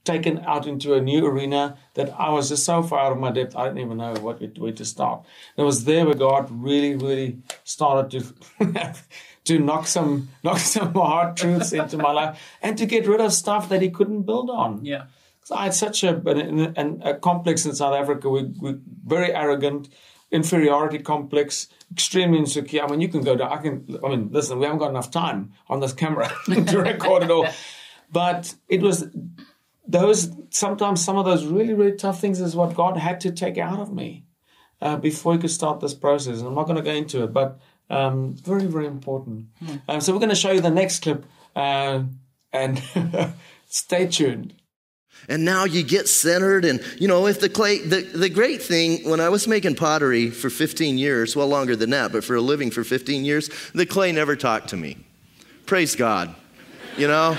taken 0.05 0.41
out 0.47 0.67
into 0.67 0.95
a 0.95 1.01
new 1.01 1.25
arena 1.25 1.77
that 1.95 2.13
I 2.19 2.31
was 2.31 2.49
just 2.49 2.65
so 2.65 2.83
far 2.83 3.01
out 3.01 3.13
of 3.13 3.19
my 3.19 3.31
depth, 3.31 3.57
I 3.57 3.65
didn't 3.65 3.81
even 3.81 3.99
know 3.99 4.15
what 4.15 4.41
where 4.59 4.73
to 4.73 4.85
start. 4.85 5.25
And 5.57 5.65
it 5.65 5.67
was 5.67 5.85
there 5.85 6.05
where 6.05 6.15
God 6.15 6.49
really, 6.51 6.97
really 6.97 7.39
started 7.65 8.35
to 8.59 8.95
to 9.45 9.59
knock 9.59 9.87
some 9.87 10.29
knock 10.43 10.59
some 10.59 10.93
hard 10.95 11.37
truths 11.37 11.73
into 11.73 11.99
my 11.99 12.13
life 12.13 12.41
and 12.63 12.77
to 12.79 12.87
get 12.87 13.07
rid 13.07 13.21
of 13.21 13.33
stuff 13.33 13.69
that 13.69 13.83
He 13.83 13.91
couldn't 13.91 14.23
build 14.23 14.51
on. 14.51 14.85
Yeah. 14.85 15.05
'Cause 15.43 15.57
I 15.59 15.65
had 15.65 15.75
such 15.75 16.05
a, 16.05 16.17
an, 16.29 16.75
an, 16.77 17.03
a 17.05 17.15
complex 17.15 17.67
in 17.67 17.75
South 17.75 17.95
Africa. 17.95 18.29
We, 18.29 18.45
we 18.61 18.77
very 19.05 19.35
arrogant, 19.35 19.89
inferiority 20.31 21.01
complex, 21.01 21.67
extremely 21.91 22.39
insecure. 22.39 22.83
I 22.85 22.87
mean, 22.89 23.01
you 23.01 23.09
can 23.09 23.23
go 23.23 23.35
down. 23.37 23.51
I 23.53 23.57
can. 23.57 23.99
I 24.05 24.09
mean, 24.09 24.29
listen, 24.31 24.59
we 24.59 24.65
haven't 24.67 24.79
got 24.79 24.91
enough 24.91 25.11
time 25.11 25.53
on 25.69 25.81
this 25.81 25.93
camera 25.93 26.31
to 26.47 26.79
record 26.79 27.25
it 27.25 27.31
all. 27.31 27.47
But 28.11 28.55
it 28.69 28.83
was 28.83 29.09
those 29.87 30.31
sometimes 30.51 31.05
some 31.05 31.17
of 31.19 31.25
those 31.25 31.45
really 31.45 31.75
really 31.75 31.97
tough 31.97 32.21
things 32.21 32.41
is 32.41 32.55
what 32.55 32.75
God 32.75 32.97
had 32.97 33.21
to 33.23 33.33
take 33.33 33.59
out 33.59 33.81
of 33.81 33.93
me 33.93 34.25
uh, 34.81 34.97
before 34.97 35.33
He 35.33 35.39
could 35.41 35.51
start 35.51 35.81
this 35.81 35.95
process. 35.95 36.39
And 36.39 36.47
I'm 36.47 36.55
not 36.55 36.65
going 36.65 36.77
to 36.77 36.83
go 36.83 36.93
into 36.93 37.25
it, 37.25 37.33
but 37.33 37.59
um, 37.91 38.35
very 38.35 38.67
very 38.67 38.87
important. 38.87 39.47
Um, 39.89 40.01
so 40.01 40.13
we're 40.13 40.21
going 40.21 40.29
to 40.29 40.37
show 40.37 40.53
you 40.53 40.61
the 40.61 40.71
next 40.71 41.03
clip, 41.03 41.27
uh, 41.57 42.05
and 42.53 42.81
stay 43.67 44.07
tuned. 44.07 44.55
And 45.29 45.45
now 45.45 45.65
you 45.65 45.83
get 45.83 46.09
centered, 46.09 46.65
and 46.65 46.83
you 46.99 47.07
know, 47.07 47.27
if 47.27 47.41
the 47.41 47.49
clay, 47.49 47.79
the, 47.79 48.03
the 48.03 48.29
great 48.29 48.63
thing, 48.63 49.09
when 49.09 49.21
I 49.21 49.29
was 49.29 49.47
making 49.47 49.77
pottery 49.77 50.31
for 50.31 50.51
15 50.51 50.99
years, 50.99 51.37
well, 51.37 51.47
longer 51.47 51.77
than 51.77 51.91
that, 51.91 52.13
but 52.13 52.25
for 52.25 52.35
a 52.35 52.41
living 52.41 52.71
for 52.71 52.83
15 52.83 53.25
years, 53.25 53.49
the 53.73 53.87
clay 53.87 54.11
never 54.13 54.35
talked 54.35 54.71
to 54.71 54.77
me. 54.77 54.97
Praise 55.67 55.95
God. 55.95 56.35
You 56.97 57.09
know? 57.09 57.39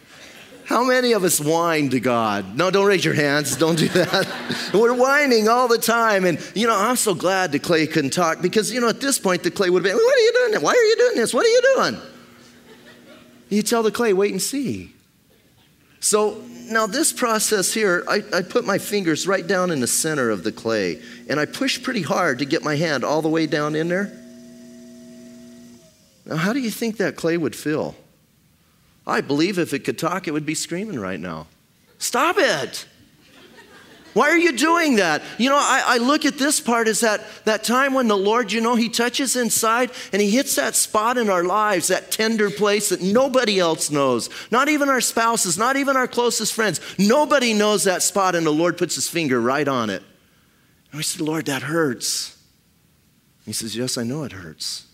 How 0.65 0.83
many 0.83 1.11
of 1.11 1.23
us 1.23 1.39
whine 1.39 1.89
to 1.89 1.99
God? 1.99 2.55
No, 2.57 2.71
don't 2.71 2.85
raise 2.85 3.03
your 3.03 3.13
hands. 3.13 3.55
Don't 3.57 3.77
do 3.77 3.89
that. 3.89 4.71
We're 4.73 4.93
whining 4.93 5.49
all 5.49 5.67
the 5.67 5.77
time. 5.77 6.25
And, 6.25 6.39
you 6.55 6.67
know, 6.67 6.75
I'm 6.75 6.95
so 6.95 7.13
glad 7.13 7.51
the 7.51 7.59
clay 7.59 7.85
couldn't 7.85 8.11
talk 8.11 8.41
because, 8.41 8.71
you 8.71 8.79
know, 8.79 8.87
at 8.87 9.01
this 9.01 9.19
point, 9.19 9.43
the 9.43 9.51
clay 9.51 9.69
would 9.69 9.85
have 9.85 9.93
been, 9.93 10.03
What 10.03 10.15
are 10.15 10.21
you 10.21 10.33
doing? 10.33 10.61
Why 10.63 10.71
are 10.71 10.75
you 10.75 10.95
doing 10.95 11.15
this? 11.17 11.33
What 11.33 11.45
are 11.45 11.49
you 11.49 11.61
doing? 11.75 11.97
You 13.49 13.61
tell 13.61 13.83
the 13.83 13.91
clay, 13.91 14.13
wait 14.13 14.31
and 14.31 14.41
see. 14.41 14.92
So 16.03 16.43
now 16.69 16.85
this 16.85 17.13
process 17.13 17.73
here, 17.73 18.03
I, 18.09 18.21
I 18.33 18.41
put 18.41 18.65
my 18.65 18.77
fingers 18.77 19.25
right 19.25 19.47
down 19.47 19.71
in 19.71 19.79
the 19.79 19.87
center 19.87 20.29
of 20.29 20.43
the 20.43 20.51
clay 20.51 21.01
and 21.29 21.39
I 21.39 21.45
push 21.45 21.81
pretty 21.81 22.01
hard 22.01 22.39
to 22.39 22.45
get 22.45 22.61
my 22.61 22.75
hand 22.75 23.05
all 23.05 23.21
the 23.21 23.29
way 23.29 23.47
down 23.47 23.73
in 23.73 23.87
there. 23.87 24.11
Now, 26.25 26.35
how 26.35 26.51
do 26.51 26.59
you 26.59 26.71
think 26.71 26.97
that 26.97 27.15
clay 27.15 27.37
would 27.37 27.55
feel? 27.55 27.95
I 29.07 29.21
believe 29.21 29.57
if 29.57 29.73
it 29.73 29.85
could 29.85 29.97
talk, 29.97 30.27
it 30.27 30.31
would 30.31 30.45
be 30.45 30.55
screaming 30.55 30.99
right 30.99 31.19
now. 31.19 31.47
Stop 31.99 32.35
it! 32.37 32.85
Why 34.13 34.29
are 34.29 34.37
you 34.37 34.55
doing 34.55 34.97
that? 34.97 35.23
You 35.39 35.49
know, 35.49 35.57
I, 35.57 35.83
I, 35.85 35.97
look 35.97 36.23
at 36.25 36.37
this 36.37 36.59
part 36.59 36.87
as 36.87 36.99
that, 36.99 37.21
that 37.45 37.63
time 37.63 37.93
when 37.93 38.07
the 38.07 38.17
Lord, 38.17 38.51
you 38.51 38.61
know, 38.61 38.75
He 38.75 38.89
touches 38.89 39.35
inside 39.35 39.89
and 40.11 40.21
He 40.21 40.29
hits 40.29 40.55
that 40.55 40.75
spot 40.75 41.17
in 41.17 41.29
our 41.29 41.43
lives, 41.43 41.87
that 41.87 42.11
tender 42.11 42.51
place 42.51 42.89
that 42.89 43.01
nobody 43.01 43.59
else 43.59 43.89
knows. 43.89 44.29
Not 44.51 44.69
even 44.69 44.87
our 44.87 45.01
spouses, 45.01 45.57
not 45.57 45.77
even 45.77 45.97
our 45.97 46.07
closest 46.07 46.53
friends. 46.53 46.79
Nobody 46.99 47.53
knows 47.53 47.85
that 47.85 48.03
spot, 48.03 48.35
and 48.35 48.45
the 48.45 48.51
Lord 48.51 48.77
puts 48.77 48.95
His 48.95 49.09
finger 49.09 49.41
right 49.41 49.67
on 49.67 49.89
it. 49.89 50.03
And 50.91 50.97
we 50.97 51.03
said, 51.03 51.21
Lord, 51.21 51.47
that 51.47 51.63
hurts. 51.63 52.37
He 53.45 53.53
says, 53.53 53.75
Yes, 53.75 53.97
I 53.97 54.03
know 54.03 54.23
it 54.23 54.31
hurts, 54.31 54.85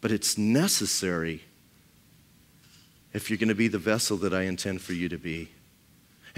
but 0.00 0.10
it's 0.10 0.38
necessary 0.38 1.42
if 3.12 3.28
you're 3.28 3.38
going 3.38 3.48
to 3.48 3.54
be 3.54 3.68
the 3.68 3.78
vessel 3.78 4.16
that 4.18 4.32
I 4.32 4.42
intend 4.42 4.80
for 4.80 4.94
you 4.94 5.08
to 5.10 5.18
be. 5.18 5.50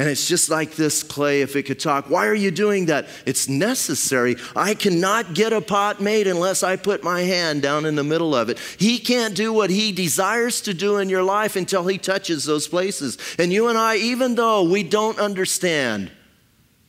And 0.01 0.09
it's 0.09 0.27
just 0.27 0.49
like 0.49 0.77
this 0.77 1.03
clay, 1.03 1.43
if 1.43 1.57
it 1.57 1.65
could 1.65 1.79
talk. 1.79 2.09
Why 2.09 2.27
are 2.27 2.35
you 2.35 2.51
doing 2.51 2.87
that? 2.87 3.07
It's 3.27 3.51
necessary. 3.51 4.37
I 4.57 4.73
cannot 4.73 5.35
get 5.35 5.53
a 5.53 5.61
pot 5.61 6.01
made 6.01 6.27
unless 6.27 6.63
I 6.63 6.77
put 6.77 7.05
my 7.05 7.21
hand 7.21 7.61
down 7.61 7.85
in 7.85 7.97
the 7.97 8.03
middle 8.03 8.35
of 8.35 8.49
it. 8.49 8.59
He 8.79 8.99
can't 8.99 9.35
do 9.35 9.53
what 9.53 9.69
he 9.69 9.93
desires 9.93 10.63
to 10.63 10.73
do 10.73 10.97
in 10.97 11.11
your 11.11 11.23
life 11.23 11.55
until 11.55 11.87
he 11.87 11.99
touches 11.99 12.47
those 12.47 12.67
places. 12.67 13.19
And 13.39 13.53
you 13.53 13.69
and 13.69 13.77
I, 13.77 13.97
even 13.97 14.37
though 14.37 14.63
we 14.63 14.85
don't 14.85 15.19
understand, 15.19 16.11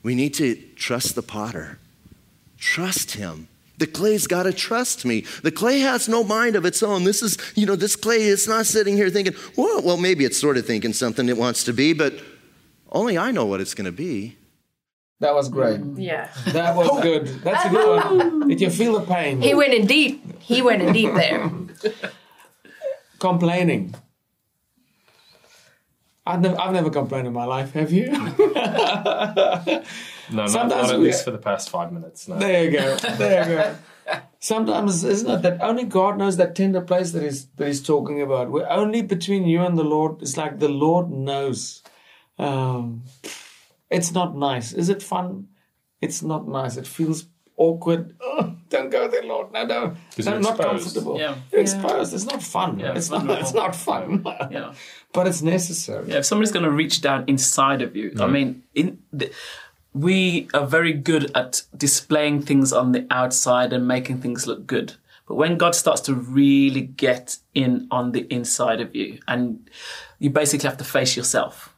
we 0.04 0.16
need 0.16 0.34
to 0.36 0.56
trust 0.78 1.16
the 1.16 1.22
potter. 1.22 1.80
Trust 2.58 3.12
him. 3.12 3.50
The 3.78 3.88
clay's 3.88 4.26
got 4.26 4.44
to 4.44 4.54
trust 4.54 5.04
me. 5.04 5.26
The 5.44 5.52
clay 5.52 5.80
has 5.80 6.08
no 6.08 6.24
mind 6.24 6.56
of 6.56 6.66
its 6.66 6.82
own. 6.82 7.04
This 7.04 7.22
is, 7.22 7.38
you 7.56 7.66
know, 7.66 7.76
this 7.76 7.98
clay 7.98 8.22
is 8.22 8.48
not 8.48 8.68
sitting 8.68 8.96
here 8.96 9.10
thinking, 9.10 9.36
well, 9.58 9.82
well, 9.82 9.98
maybe 9.98 10.24
it's 10.24 10.40
sort 10.40 10.56
of 10.56 10.66
thinking 10.66 10.94
something 10.94 11.28
it 11.28 11.36
wants 11.36 11.66
to 11.66 11.74
be, 11.74 11.92
but 11.92 12.14
only 12.92 13.18
I 13.18 13.32
know 13.32 13.46
what 13.46 13.62
it's 13.62 13.74
going 13.74 13.86
to 13.86 13.92
be. 13.92 14.38
That 15.20 15.34
was 15.36 15.50
great. 15.50 15.80
Mm. 15.80 16.02
Yeah. 16.02 16.30
That 16.48 16.76
was 16.76 17.02
good. 17.04 17.28
That's 17.44 17.66
a 17.66 17.70
good 17.70 18.04
one. 18.04 18.48
Did 18.48 18.60
you 18.62 18.70
feel 18.72 19.00
the 19.00 19.06
pain? 19.06 19.42
He 19.42 19.54
went 19.54 19.74
in 19.74 19.86
deep. 19.86 20.42
He 20.42 20.62
went 20.62 20.82
in 20.82 20.94
deep 20.94 21.14
there. 21.14 21.52
Complaining. 23.20 23.94
I've 26.26 26.40
never, 26.42 26.60
I've 26.60 26.74
never 26.74 26.90
complained 26.90 27.28
in 27.28 27.34
my 27.34 27.46
life. 27.46 27.74
Have 27.74 27.92
you? 27.92 28.12
No, 30.34 30.44
not, 30.44 30.50
Sometimes 30.50 30.84
not 30.88 30.94
at 30.94 31.00
we- 31.00 31.08
least 31.08 31.26
for 31.26 31.32
the 31.32 31.38
past 31.38 31.70
five 31.70 31.92
minutes. 31.92 32.26
No. 32.30 32.38
There 32.38 32.64
you 32.64 32.72
go. 32.72 32.96
There 32.96 33.50
you 33.50 33.56
go. 33.58 33.76
Sometimes, 34.40 35.04
isn't 35.04 35.30
it 35.30 35.42
that 35.42 35.62
only 35.62 35.84
God 35.84 36.18
knows 36.18 36.38
that 36.38 36.56
tender 36.56 36.80
place 36.80 37.12
that 37.12 37.22
he's, 37.22 37.48
that 37.58 37.68
he's 37.68 37.84
talking 37.84 38.22
about? 38.22 38.50
We're 38.50 38.70
only 38.70 39.02
between 39.02 39.44
you 39.46 39.62
and 39.62 39.78
the 39.78 39.84
Lord. 39.84 40.22
It's 40.22 40.38
like 40.38 40.60
the 40.60 40.70
Lord 40.70 41.10
knows. 41.10 41.84
Um, 42.42 43.04
it's 43.90 44.12
not 44.12 44.36
nice. 44.36 44.74
Is 44.74 44.90
it 44.90 45.02
fun? 45.04 45.48
It's 46.02 46.24
not 46.24 46.48
nice. 46.48 46.78
It 46.78 46.88
feels 46.88 47.26
awkward. 47.58 48.16
Oh, 48.34 48.56
don't 48.70 48.90
go 48.90 49.08
there, 49.10 49.24
Lord. 49.24 49.52
No, 49.52 49.66
no. 49.66 49.96
Because 50.10 50.26
No, 50.26 50.32
you're 50.32 50.42
not 50.42 50.58
comfortable. 50.58 51.20
Yeah. 51.20 51.36
You're 51.52 51.62
exposed. 51.62 52.14
It's 52.14 52.26
not 52.26 52.42
fun. 52.42 52.80
Yeah, 52.80 52.92
it's, 52.92 53.12
it's 53.12 53.24
not, 53.24 53.42
it's 53.42 53.54
not 53.54 53.76
fun. 53.76 54.26
Yeah. 54.50 54.74
But 55.14 55.28
it's 55.28 55.42
necessary. 55.42 56.10
Yeah, 56.10 56.20
if 56.20 56.26
somebody's 56.26 56.54
going 56.54 56.64
to 56.64 56.72
reach 56.72 57.02
down 57.02 57.26
inside 57.28 57.82
of 57.82 57.96
you, 57.96 58.14
I 58.20 58.28
mean, 58.28 58.64
in 58.74 59.00
the, 59.12 59.32
we 59.94 60.48
are 60.54 60.66
very 60.66 60.94
good 60.94 61.30
at 61.36 61.64
displaying 61.76 62.42
things 62.44 62.72
on 62.72 62.94
the 62.94 63.06
outside 63.12 63.74
and 63.74 63.86
making 63.86 64.22
things 64.22 64.48
look 64.48 64.66
good. 64.66 64.94
But 65.28 65.36
when 65.36 65.58
God 65.58 65.76
starts 65.76 66.02
to 66.02 66.16
really 66.16 66.82
get 66.82 67.38
in 67.54 67.88
on 67.92 68.14
the 68.14 68.22
inside 68.34 68.80
of 68.80 68.96
you, 68.96 69.20
and 69.28 69.70
you 70.20 70.30
basically 70.30 70.68
have 70.70 70.78
to 70.78 70.86
face 70.86 71.18
yourself, 71.18 71.71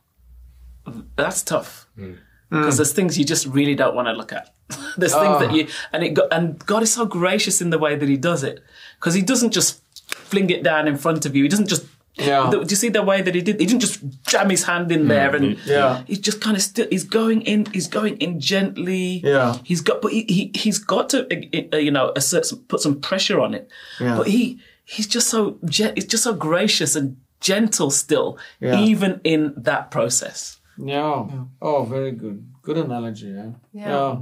that's 1.16 1.44
tough. 1.44 1.88
Hmm. 1.96 2.14
Because 2.50 2.78
there's 2.78 2.94
things 2.94 3.18
you 3.18 3.26
just 3.26 3.48
really 3.48 3.74
don't 3.74 3.96
want 3.96 4.08
to 4.08 4.14
look 4.14 4.32
at. 4.32 4.54
there's 4.98 5.14
things 5.14 5.40
that 5.40 5.50
ah. 5.50 5.54
you 5.54 5.68
and 5.92 6.04
it 6.04 6.18
and 6.32 6.64
God 6.66 6.84
is 6.84 6.94
so 6.94 7.06
gracious 7.06 7.62
in 7.62 7.70
the 7.70 7.80
way 7.80 7.96
that 7.96 8.08
He 8.08 8.18
does 8.18 8.44
it 8.44 8.64
because 9.00 9.14
He 9.14 9.22
doesn't 9.22 9.52
just 9.52 9.82
fling 10.08 10.50
it 10.50 10.64
down 10.64 10.88
in 10.88 10.98
front 10.98 11.26
of 11.26 11.36
you. 11.36 11.44
He 11.44 11.50
doesn't 11.50 11.68
just 11.68 11.86
Yeah. 12.16 12.50
do 12.52 12.60
you 12.60 12.76
see 12.76 12.90
the 12.90 13.02
way 13.02 13.24
that 13.24 13.34
he 13.34 13.42
did? 13.42 13.60
He 13.60 13.66
didn't 13.66 13.82
just 13.82 14.00
jam 14.28 14.52
his 14.52 14.64
hand 14.64 14.92
in 14.92 15.02
hmm. 15.02 15.08
there 15.08 15.36
and 15.36 15.58
Yeah. 15.66 16.04
He's 16.06 16.20
just 16.20 16.42
kind 16.42 16.56
of 16.56 16.62
still. 16.62 16.88
He's 16.90 17.04
going 17.04 17.42
in. 17.42 17.66
He's 17.74 17.88
going 17.88 18.18
in 18.18 18.40
gently. 18.40 19.22
Yeah. 19.24 19.58
He's 19.64 19.82
got, 19.82 20.02
but 20.02 20.12
he, 20.12 20.24
he 20.30 20.52
he's 20.54 20.78
got 20.78 21.10
to 21.10 21.26
uh, 21.34 21.76
uh 21.76 21.78
you 21.78 21.92
know 21.92 22.12
assert 22.16 22.46
some, 22.46 22.60
put 22.68 22.82
some 22.82 23.02
pressure 23.02 23.40
on 23.40 23.54
it. 23.54 23.70
Yeah. 24.00 24.18
But 24.18 24.28
he 24.28 24.60
he's 24.86 25.08
just 25.08 25.28
so 25.30 25.58
he's 25.68 26.06
just 26.06 26.24
so 26.24 26.34
gracious 26.34 26.96
and 26.96 27.18
gentle 27.40 27.92
still, 27.92 28.38
Yeah. 28.60 28.80
even 28.80 29.22
in 29.24 29.54
that 29.58 29.92
process. 29.92 30.60
Yeah. 30.78 31.28
Oh, 31.62 31.84
very 31.84 32.12
good. 32.12 32.48
Good 32.62 32.78
analogy. 32.78 33.30
Eh? 33.30 33.50
Yeah. 33.74 33.90
Yeah. 33.90 34.18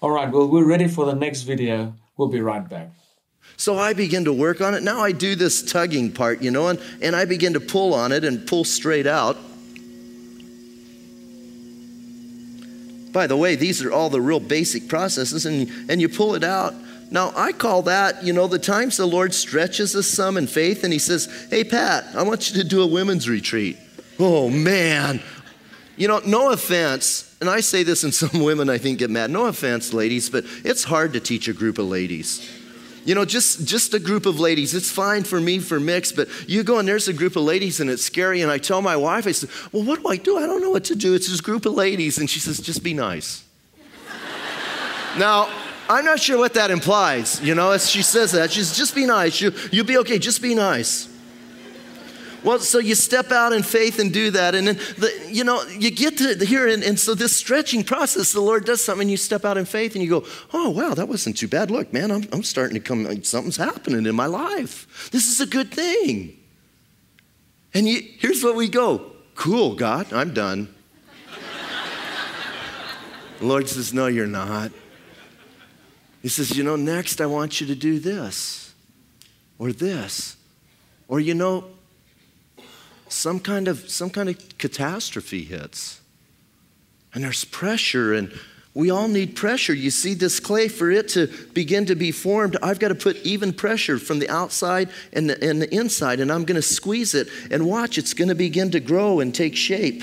All 0.00 0.10
right. 0.10 0.30
Well, 0.30 0.48
we're 0.48 0.66
ready 0.66 0.88
for 0.88 1.04
the 1.04 1.14
next 1.14 1.42
video. 1.42 1.94
We'll 2.16 2.28
be 2.28 2.40
right 2.40 2.66
back. 2.66 2.90
So 3.56 3.78
I 3.78 3.92
begin 3.92 4.24
to 4.24 4.32
work 4.32 4.60
on 4.60 4.74
it. 4.74 4.82
Now 4.82 5.00
I 5.00 5.12
do 5.12 5.34
this 5.34 5.62
tugging 5.62 6.12
part, 6.12 6.40
you 6.40 6.50
know, 6.50 6.68
and, 6.68 6.80
and 7.02 7.14
I 7.14 7.24
begin 7.24 7.52
to 7.54 7.60
pull 7.60 7.92
on 7.94 8.12
it 8.12 8.24
and 8.24 8.46
pull 8.46 8.64
straight 8.64 9.06
out. 9.06 9.36
By 13.12 13.26
the 13.26 13.36
way, 13.36 13.56
these 13.56 13.82
are 13.82 13.92
all 13.92 14.08
the 14.08 14.20
real 14.20 14.40
basic 14.40 14.88
processes, 14.88 15.44
and, 15.44 15.68
and 15.90 16.00
you 16.00 16.08
pull 16.08 16.34
it 16.36 16.44
out. 16.44 16.74
Now, 17.10 17.32
I 17.34 17.50
call 17.52 17.82
that, 17.82 18.22
you 18.22 18.32
know, 18.32 18.46
the 18.46 18.58
times 18.58 18.96
the 18.96 19.06
Lord 19.06 19.34
stretches 19.34 19.96
us 19.96 20.06
some 20.06 20.36
in 20.36 20.46
faith 20.46 20.84
and 20.84 20.92
He 20.92 21.00
says, 21.00 21.48
Hey, 21.50 21.64
Pat, 21.64 22.04
I 22.14 22.22
want 22.22 22.50
you 22.50 22.62
to 22.62 22.68
do 22.68 22.82
a 22.82 22.86
women's 22.86 23.28
retreat. 23.28 23.78
Oh, 24.20 24.48
man. 24.48 25.20
You 26.00 26.08
know, 26.08 26.22
no 26.24 26.50
offense, 26.50 27.30
and 27.42 27.50
I 27.50 27.60
say 27.60 27.82
this, 27.82 28.04
and 28.04 28.14
some 28.22 28.42
women 28.42 28.70
I 28.70 28.78
think 28.78 28.98
get 28.98 29.10
mad. 29.10 29.30
No 29.30 29.44
offense, 29.44 29.92
ladies, 29.92 30.30
but 30.30 30.46
it's 30.64 30.82
hard 30.82 31.12
to 31.12 31.20
teach 31.20 31.46
a 31.46 31.52
group 31.52 31.76
of 31.76 31.84
ladies. 31.84 32.50
You 33.04 33.14
know, 33.14 33.26
just 33.26 33.66
just 33.66 33.92
a 33.92 33.98
group 33.98 34.24
of 34.24 34.40
ladies. 34.40 34.72
It's 34.72 34.90
fine 34.90 35.24
for 35.24 35.38
me 35.38 35.58
for 35.58 35.78
mixed, 35.78 36.16
but 36.16 36.28
you 36.48 36.62
go 36.62 36.78
and 36.78 36.88
there's 36.88 37.08
a 37.08 37.12
group 37.12 37.36
of 37.36 37.42
ladies 37.42 37.80
and 37.80 37.90
it's 37.90 38.02
scary. 38.02 38.40
And 38.40 38.50
I 38.50 38.56
tell 38.56 38.80
my 38.80 38.96
wife, 38.96 39.26
I 39.26 39.32
said, 39.32 39.50
"Well, 39.72 39.82
what 39.84 40.00
do 40.00 40.08
I 40.08 40.16
do? 40.16 40.38
I 40.38 40.46
don't 40.46 40.62
know 40.62 40.70
what 40.70 40.84
to 40.84 40.94
do. 40.94 41.12
It's 41.12 41.28
this 41.28 41.42
group 41.42 41.66
of 41.66 41.74
ladies." 41.74 42.16
And 42.16 42.30
she 42.30 42.40
says, 42.40 42.60
"Just 42.60 42.82
be 42.82 42.94
nice." 42.94 43.44
now, 45.18 45.50
I'm 45.88 46.06
not 46.06 46.18
sure 46.18 46.38
what 46.38 46.54
that 46.54 46.70
implies. 46.70 47.42
You 47.42 47.54
know, 47.54 47.72
as 47.72 47.90
she 47.90 48.02
says 48.02 48.32
that, 48.32 48.52
she's 48.52 48.74
just 48.74 48.94
be 48.94 49.04
nice. 49.04 49.38
You 49.38 49.52
you'll 49.70 49.86
be 49.86 49.98
okay. 49.98 50.18
Just 50.18 50.40
be 50.40 50.54
nice. 50.54 51.09
Well, 52.42 52.58
so 52.58 52.78
you 52.78 52.94
step 52.94 53.32
out 53.32 53.52
in 53.52 53.62
faith 53.62 53.98
and 53.98 54.12
do 54.12 54.30
that. 54.30 54.54
And 54.54 54.68
then, 54.68 54.76
the, 54.96 55.28
you 55.28 55.44
know, 55.44 55.62
you 55.64 55.90
get 55.90 56.18
to 56.18 56.34
here. 56.44 56.68
And, 56.68 56.82
and 56.82 56.98
so 56.98 57.14
this 57.14 57.36
stretching 57.36 57.84
process, 57.84 58.32
the 58.32 58.40
Lord 58.40 58.64
does 58.64 58.82
something, 58.82 59.02
and 59.02 59.10
you 59.10 59.16
step 59.16 59.44
out 59.44 59.58
in 59.58 59.64
faith 59.64 59.94
and 59.94 60.02
you 60.02 60.08
go, 60.08 60.26
oh, 60.52 60.70
wow, 60.70 60.94
that 60.94 61.08
wasn't 61.08 61.36
too 61.36 61.48
bad. 61.48 61.70
Look, 61.70 61.92
man, 61.92 62.10
I'm, 62.10 62.26
I'm 62.32 62.42
starting 62.42 62.74
to 62.74 62.80
come, 62.80 63.04
like, 63.04 63.24
something's 63.24 63.56
happening 63.56 64.06
in 64.06 64.14
my 64.14 64.26
life. 64.26 65.10
This 65.10 65.26
is 65.26 65.40
a 65.40 65.46
good 65.46 65.70
thing. 65.72 66.38
And 67.74 67.86
you, 67.86 68.02
here's 68.18 68.42
what 68.42 68.56
we 68.56 68.68
go 68.68 69.12
cool, 69.34 69.74
God, 69.74 70.12
I'm 70.12 70.34
done. 70.34 70.74
the 73.38 73.46
Lord 73.46 73.68
says, 73.68 73.94
no, 73.94 74.06
you're 74.06 74.26
not. 74.26 74.70
He 76.20 76.28
says, 76.28 76.56
you 76.56 76.62
know, 76.62 76.76
next 76.76 77.20
I 77.20 77.26
want 77.26 77.60
you 77.60 77.66
to 77.68 77.74
do 77.74 77.98
this 77.98 78.74
or 79.58 79.72
this. 79.72 80.36
Or, 81.08 81.20
you 81.20 81.34
know, 81.34 81.64
some 83.12 83.40
kind 83.40 83.68
of 83.68 83.90
some 83.90 84.10
kind 84.10 84.28
of 84.28 84.58
catastrophe 84.58 85.44
hits. 85.44 86.00
And 87.12 87.24
there's 87.24 87.44
pressure 87.44 88.14
and 88.14 88.32
we 88.72 88.88
all 88.90 89.08
need 89.08 89.34
pressure. 89.34 89.74
You 89.74 89.90
see 89.90 90.14
this 90.14 90.38
clay 90.38 90.68
for 90.68 90.92
it 90.92 91.08
to 91.08 91.26
begin 91.52 91.86
to 91.86 91.96
be 91.96 92.12
formed 92.12 92.56
i've 92.62 92.78
got 92.78 92.88
to 92.88 92.94
put 92.94 93.16
even 93.18 93.52
pressure 93.52 93.98
from 93.98 94.20
the 94.20 94.28
outside 94.30 94.88
and 95.12 95.28
the, 95.28 95.44
and 95.44 95.60
the 95.60 95.74
inside 95.74 96.20
and 96.20 96.30
i'm 96.30 96.44
going 96.44 96.56
to 96.56 96.62
squeeze 96.62 97.14
it. 97.14 97.28
And 97.50 97.66
watch 97.66 97.98
it's 97.98 98.14
going 98.14 98.28
to 98.28 98.34
begin 98.34 98.70
to 98.70 98.80
grow 98.80 99.20
and 99.20 99.34
take 99.34 99.56
shape. 99.56 100.02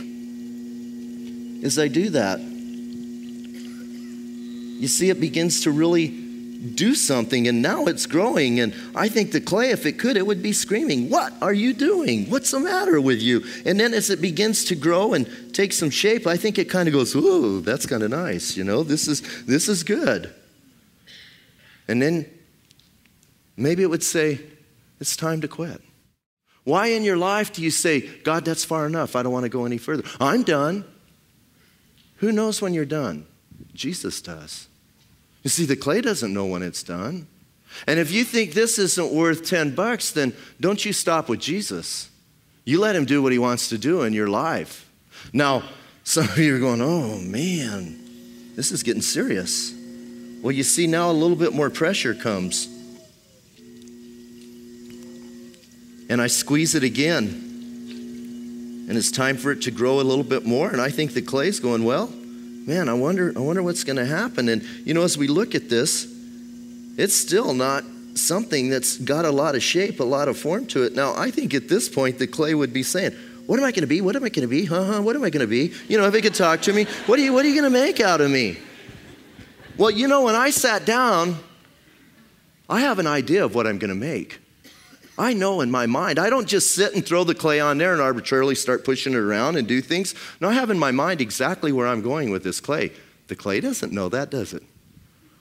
As 1.64 1.80
i 1.80 1.88
do 1.88 2.10
that 2.12 2.40
you 4.80 4.88
see 4.88 5.10
it 5.10 5.20
begins 5.20 5.62
to 5.62 5.72
really 5.72 6.27
do 6.76 6.96
something 6.96 7.48
and 7.48 7.62
now 7.62 7.86
it's 7.86 8.06
growing 8.06 8.60
and 8.60 8.74
i 8.96 9.08
think 9.08 9.32
the 9.32 9.42
clay 9.42 9.70
if 9.72 9.86
it 9.86 10.00
could 10.00 10.18
it 10.18 10.26
would 10.26 10.42
be 10.42 10.52
screaming 10.52 11.10
what 11.10 11.34
are 11.42 11.54
you 11.54 11.74
doing 11.74 12.30
what's 12.30 12.52
the 12.52 12.60
matter 12.60 13.00
with 13.00 13.22
you 13.22 13.44
and 13.66 13.80
then 13.80 13.94
as 13.94 14.10
it 14.10 14.22
begins 14.22 14.64
to 14.66 14.76
grow 14.76 15.14
and 15.14 15.28
take 15.54 15.72
some 15.72 15.90
shape 15.90 16.26
i 16.26 16.36
think 16.36 16.58
it 16.58 16.70
kind 16.70 16.88
of 16.88 16.94
goes 16.94 17.16
ooh 17.16 17.62
that's 17.62 17.86
kind 17.86 18.04
of 18.04 18.10
nice 18.10 18.58
you 18.58 18.64
know 18.64 18.84
this 18.84 19.08
is 19.08 19.46
this 19.46 19.68
is 19.68 19.84
good 19.84 20.34
and 21.88 22.02
then 22.02 22.26
maybe 23.56 23.84
it 23.84 23.90
would 23.90 24.04
say 24.04 24.40
it's 25.00 25.16
time 25.16 25.42
to 25.42 25.48
quit 25.48 25.82
Why 26.64 26.88
in 26.88 27.04
your 27.04 27.16
life 27.16 27.54
do 27.54 27.62
you 27.62 27.72
say, 27.72 28.02
God, 28.24 28.44
that's 28.44 28.66
far 28.66 28.86
enough. 28.86 29.16
I 29.16 29.24
don't 29.24 29.32
want 29.32 29.46
to 29.46 29.50
go 29.50 29.66
any 29.66 29.78
further? 29.78 30.04
I'm 30.20 30.44
done. 30.44 30.84
Who 32.18 32.34
knows 32.34 32.62
when 32.62 32.74
you're 32.74 32.84
done? 32.84 33.26
Jesus 33.74 34.20
does. 34.22 34.68
You 35.48 35.50
see, 35.50 35.64
the 35.64 35.78
clay 35.78 36.02
doesn't 36.02 36.34
know 36.34 36.46
when 36.46 36.62
it's 36.62 36.84
done. 36.84 37.26
And 37.88 38.02
if 38.02 38.12
you 38.12 38.26
think 38.26 38.52
this 38.52 38.78
isn't 38.78 39.14
worth 39.14 39.46
10 39.46 39.76
bucks, 39.76 40.12
then 40.12 40.34
don't 40.60 40.84
you 40.84 40.92
stop 40.92 41.30
with 41.30 41.40
Jesus. 41.40 42.10
You 42.66 42.82
let 42.82 42.98
him 42.98 43.06
do 43.06 43.24
what 43.24 43.32
he 43.32 43.40
wants 43.40 43.70
to 43.70 43.78
do 43.78 44.02
in 44.02 44.12
your 44.12 44.28
life. 44.28 44.92
Now, 45.32 45.64
some 46.04 46.26
of 46.26 46.38
you 46.38 46.54
are 46.54 46.60
going, 46.60 46.82
oh 46.82 47.18
man, 47.20 47.98
this 48.58 48.74
is 48.74 48.84
getting 48.84 49.02
serious. 49.02 49.74
Well, 50.42 50.52
you 50.52 50.64
see, 50.64 50.86
now 50.86 51.10
a 51.12 51.14
little 51.14 51.38
bit 51.38 51.54
more 51.54 51.70
pressure 51.70 52.14
comes. 52.14 52.68
And 56.10 56.22
I 56.22 56.28
squeeze 56.28 56.76
it 56.76 56.84
again. 56.84 57.26
And 58.90 58.98
it's 58.98 59.12
time 59.12 59.38
for 59.38 59.54
it 59.54 59.62
to 59.62 59.72
grow 59.72 60.02
a 60.02 60.04
little 60.04 60.26
bit 60.26 60.46
more. 60.46 60.70
And 60.70 60.82
I 60.82 60.90
think 60.90 61.14
the 61.14 61.22
clay's 61.22 61.62
going, 61.62 61.86
well, 61.86 62.12
man, 62.68 62.90
I 62.90 62.94
wonder, 62.94 63.34
I 63.36 63.40
wonder 63.40 63.64
what's 63.64 63.86
going 63.86 63.96
to 63.96 64.06
happen. 64.06 64.50
And, 64.50 64.62
you 64.86 64.94
know, 64.94 65.02
as 65.02 65.18
we 65.18 65.28
look 65.28 65.56
at 65.56 65.70
this, 65.70 66.06
it's 66.98 67.16
still 67.16 67.54
not 67.54 67.84
something 68.16 68.70
that's 68.70 68.98
got 68.98 69.24
a 69.24 69.32
lot 69.32 69.56
of 69.56 69.64
shape, 69.64 70.00
a 70.02 70.04
lot 70.04 70.28
of 70.28 70.38
form 70.38 70.66
to 70.68 70.84
it. 70.84 70.94
Now, 70.94 71.16
I 71.16 71.32
think 71.32 71.54
at 71.54 71.70
this 71.70 71.88
point, 71.88 72.20
the 72.20 72.28
clay 72.28 72.54
would 72.54 72.74
be 72.74 72.84
saying, 72.84 73.14
what 73.46 73.58
am 73.58 73.66
I 73.66 73.72
going 73.72 73.82
to 73.82 73.88
be? 73.88 74.02
What 74.02 74.18
am 74.18 74.26
I 74.26 74.30
going 74.30 74.42
to 74.42 74.48
be? 74.48 74.66
Huh, 74.66 74.84
huh? 74.84 75.02
What 75.02 75.16
am 75.16 75.24
I 75.24 75.30
going 75.30 75.42
to 75.42 75.48
be? 75.48 75.74
You 75.88 75.98
know, 75.98 76.06
if 76.06 76.14
it 76.14 76.22
could 76.22 76.36
talk 76.36 76.62
to 76.64 76.74
me, 76.74 76.84
what 77.06 77.18
are 77.18 77.22
you, 77.22 77.32
what 77.32 77.46
are 77.46 77.48
you 77.48 77.60
going 77.60 77.72
to 77.72 77.80
make 77.80 78.02
out 78.02 78.20
of 78.20 78.30
me? 78.30 78.58
Well, 79.78 79.92
you 79.92 80.08
know, 80.10 80.24
when 80.24 80.36
I 80.36 80.50
sat 80.50 80.86
down, 80.86 81.38
I 82.68 82.82
have 82.82 83.00
an 83.00 83.08
idea 83.08 83.46
of 83.46 83.56
what 83.56 83.66
I'm 83.66 83.78
going 83.78 83.90
to 83.90 83.96
make. 83.96 84.42
I 85.18 85.34
know 85.34 85.62
in 85.62 85.72
my 85.72 85.88
mind. 85.88 86.20
I 86.20 86.30
don't 86.30 86.48
just 86.48 86.76
sit 86.76 86.94
and 86.94 87.06
throw 87.06 87.24
the 87.24 87.34
clay 87.34 87.60
on 87.60 87.78
there 87.78 87.94
and 87.94 88.02
arbitrarily 88.02 88.56
start 88.56 88.86
pushing 88.86 89.14
it 89.14 89.18
around 89.18 89.56
and 89.56 89.68
do 89.68 89.82
things. 89.82 90.14
No, 90.40 90.50
I 90.50 90.54
have 90.54 90.70
in 90.70 90.78
my 90.78 90.92
mind 90.92 91.22
exactly 91.22 91.72
where 91.72 91.88
I'm 91.88 92.02
going 92.02 92.30
with 92.30 92.44
this 92.44 92.60
clay. 92.60 92.92
The 93.28 93.36
clay 93.36 93.60
doesn't 93.60 93.92
know 93.92 94.10
that, 94.10 94.30
does 94.30 94.54
it? 94.54 94.64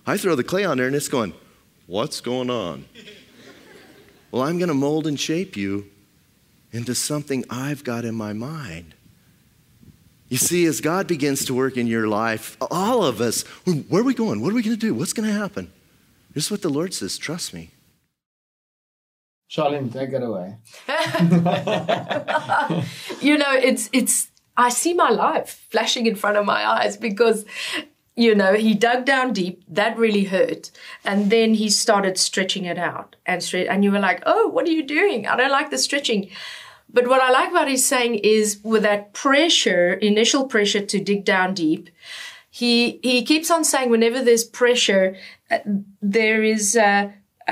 I 0.06 0.16
throw 0.16 0.34
the 0.34 0.44
clay 0.44 0.64
on 0.64 0.78
there 0.78 0.86
and 0.86 0.96
it's 0.96 1.08
going, 1.08 1.34
What's 1.86 2.20
going 2.20 2.50
on? 2.50 2.84
well, 4.30 4.42
I'm 4.42 4.58
going 4.58 4.68
to 4.68 4.74
mold 4.74 5.06
and 5.06 5.18
shape 5.18 5.56
you 5.56 5.86
into 6.72 6.94
something 6.94 7.44
I've 7.48 7.84
got 7.84 8.04
in 8.04 8.14
my 8.14 8.32
mind. 8.32 8.94
You 10.28 10.36
see, 10.36 10.66
as 10.66 10.80
God 10.80 11.06
begins 11.06 11.44
to 11.44 11.54
work 11.54 11.76
in 11.76 11.86
your 11.86 12.08
life, 12.08 12.56
all 12.60 13.04
of 13.04 13.20
us, 13.20 13.42
where 13.64 14.00
are 14.00 14.04
we 14.04 14.14
going? 14.14 14.40
What 14.40 14.50
are 14.50 14.56
we 14.56 14.62
going 14.62 14.76
to 14.76 14.80
do? 14.80 14.92
What's 14.92 15.12
going 15.12 15.28
to 15.28 15.34
happen? 15.34 15.70
This 16.34 16.46
is 16.46 16.50
what 16.50 16.62
the 16.62 16.68
Lord 16.68 16.92
says 16.92 17.16
trust 17.16 17.54
me. 17.54 17.70
Charlene, 19.50 19.92
take 19.92 20.12
it 20.12 20.22
away. 20.22 20.56
you 23.20 23.38
know, 23.38 23.52
it's 23.52 23.88
it's 23.92 24.30
I 24.56 24.70
see 24.70 24.94
my 24.94 25.10
life 25.10 25.66
flashing 25.70 26.06
in 26.06 26.16
front 26.16 26.36
of 26.36 26.44
my 26.44 26.66
eyes 26.66 26.96
because 26.96 27.44
you 28.16 28.34
know, 28.34 28.54
he 28.54 28.74
dug 28.74 29.04
down 29.04 29.34
deep. 29.34 29.62
That 29.68 29.98
really 29.98 30.24
hurt. 30.24 30.70
And 31.04 31.30
then 31.30 31.54
he 31.54 31.68
started 31.68 32.16
stretching 32.16 32.64
it 32.64 32.78
out 32.78 33.14
and 33.26 33.42
stretch. 33.42 33.66
And 33.68 33.84
you 33.84 33.92
were 33.92 33.98
like, 33.98 34.22
oh, 34.24 34.48
what 34.48 34.66
are 34.66 34.72
you 34.72 34.82
doing? 34.82 35.26
I 35.26 35.36
don't 35.36 35.50
like 35.50 35.70
the 35.70 35.78
stretching. 35.78 36.30
But 36.88 37.08
what 37.08 37.20
I 37.20 37.30
like 37.30 37.50
about 37.50 37.68
his 37.68 37.84
saying 37.84 38.16
is 38.16 38.58
with 38.64 38.84
that 38.84 39.12
pressure, 39.12 39.92
initial 39.92 40.46
pressure 40.46 40.84
to 40.84 40.98
dig 40.98 41.26
down 41.26 41.52
deep, 41.52 41.90
he, 42.50 43.00
he 43.02 43.22
keeps 43.22 43.50
on 43.50 43.64
saying 43.64 43.90
whenever 43.90 44.24
there's 44.24 44.44
pressure, 44.44 45.16
uh, 45.50 45.58
there 46.00 46.42
is, 46.42 46.74
uh, 46.74 47.10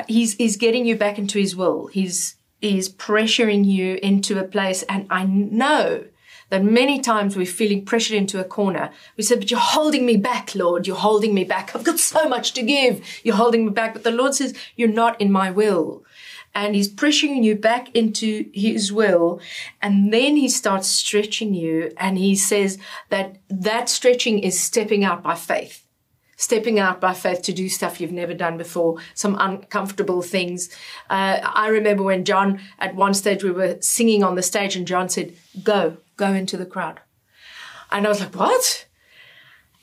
he's, 0.08 0.34
he's 0.34 0.56
getting 0.56 0.86
you 0.86 0.96
back 0.96 1.18
into 1.18 1.38
his 1.38 1.54
will. 1.54 1.86
He's, 1.86 2.36
he's 2.60 2.88
pressuring 2.88 3.64
you 3.64 3.98
into 4.02 4.38
a 4.38 4.44
place. 4.44 4.82
And 4.84 5.06
I 5.10 5.24
know 5.24 6.04
that 6.50 6.64
many 6.64 7.00
times 7.00 7.36
we're 7.36 7.46
feeling 7.46 7.84
pressured 7.84 8.16
into 8.16 8.40
a 8.40 8.44
corner. 8.44 8.90
We 9.16 9.24
said, 9.24 9.40
but 9.40 9.50
you're 9.50 9.60
holding 9.60 10.06
me 10.06 10.16
back, 10.16 10.54
Lord. 10.54 10.86
You're 10.86 10.96
holding 10.96 11.34
me 11.34 11.44
back. 11.44 11.74
I've 11.74 11.84
got 11.84 11.98
so 11.98 12.28
much 12.28 12.52
to 12.54 12.62
give. 12.62 13.04
You're 13.22 13.36
holding 13.36 13.66
me 13.66 13.72
back. 13.72 13.94
But 13.94 14.04
the 14.04 14.10
Lord 14.10 14.34
says, 14.34 14.54
you're 14.76 14.88
not 14.88 15.20
in 15.20 15.32
my 15.32 15.50
will. 15.50 16.04
And 16.54 16.76
he's 16.76 16.92
pressuring 16.92 17.42
you 17.42 17.56
back 17.56 17.94
into 17.96 18.48
his 18.54 18.92
will. 18.92 19.40
And 19.82 20.12
then 20.12 20.36
he 20.36 20.48
starts 20.48 20.86
stretching 20.86 21.54
you. 21.54 21.92
And 21.97 22.16
he 22.16 22.36
says 22.36 22.78
that 23.08 23.38
that 23.49 23.88
stretching 23.88 24.38
is 24.38 24.60
stepping 24.60 25.04
out 25.04 25.23
by 25.23 25.34
faith 25.34 25.83
stepping 26.36 26.78
out 26.78 27.00
by 27.00 27.14
faith 27.14 27.42
to 27.42 27.52
do 27.52 27.68
stuff 27.68 28.00
you've 28.00 28.12
never 28.12 28.34
done 28.34 28.56
before, 28.56 28.99
some 29.14 29.36
uncomfortable 29.38 30.23
things. 30.23 30.68
Uh, 31.10 31.40
I 31.42 31.68
remember 31.68 32.02
when 32.02 32.25
John, 32.25 32.60
at 32.78 32.94
one 32.94 33.14
stage, 33.14 33.44
we 33.44 33.50
were 33.50 33.78
singing 33.80 34.23
on 34.23 34.34
the 34.34 34.42
stage, 34.42 34.76
and 34.76 34.86
John 34.86 35.08
said, 35.08 35.34
Go, 35.62 35.99
go 36.16 36.32
into 36.32 36.56
the 36.56 36.66
crowd. 36.66 37.00
And 37.90 38.06
I 38.06 38.08
was 38.08 38.20
like, 38.20 38.34
what? 38.34 38.86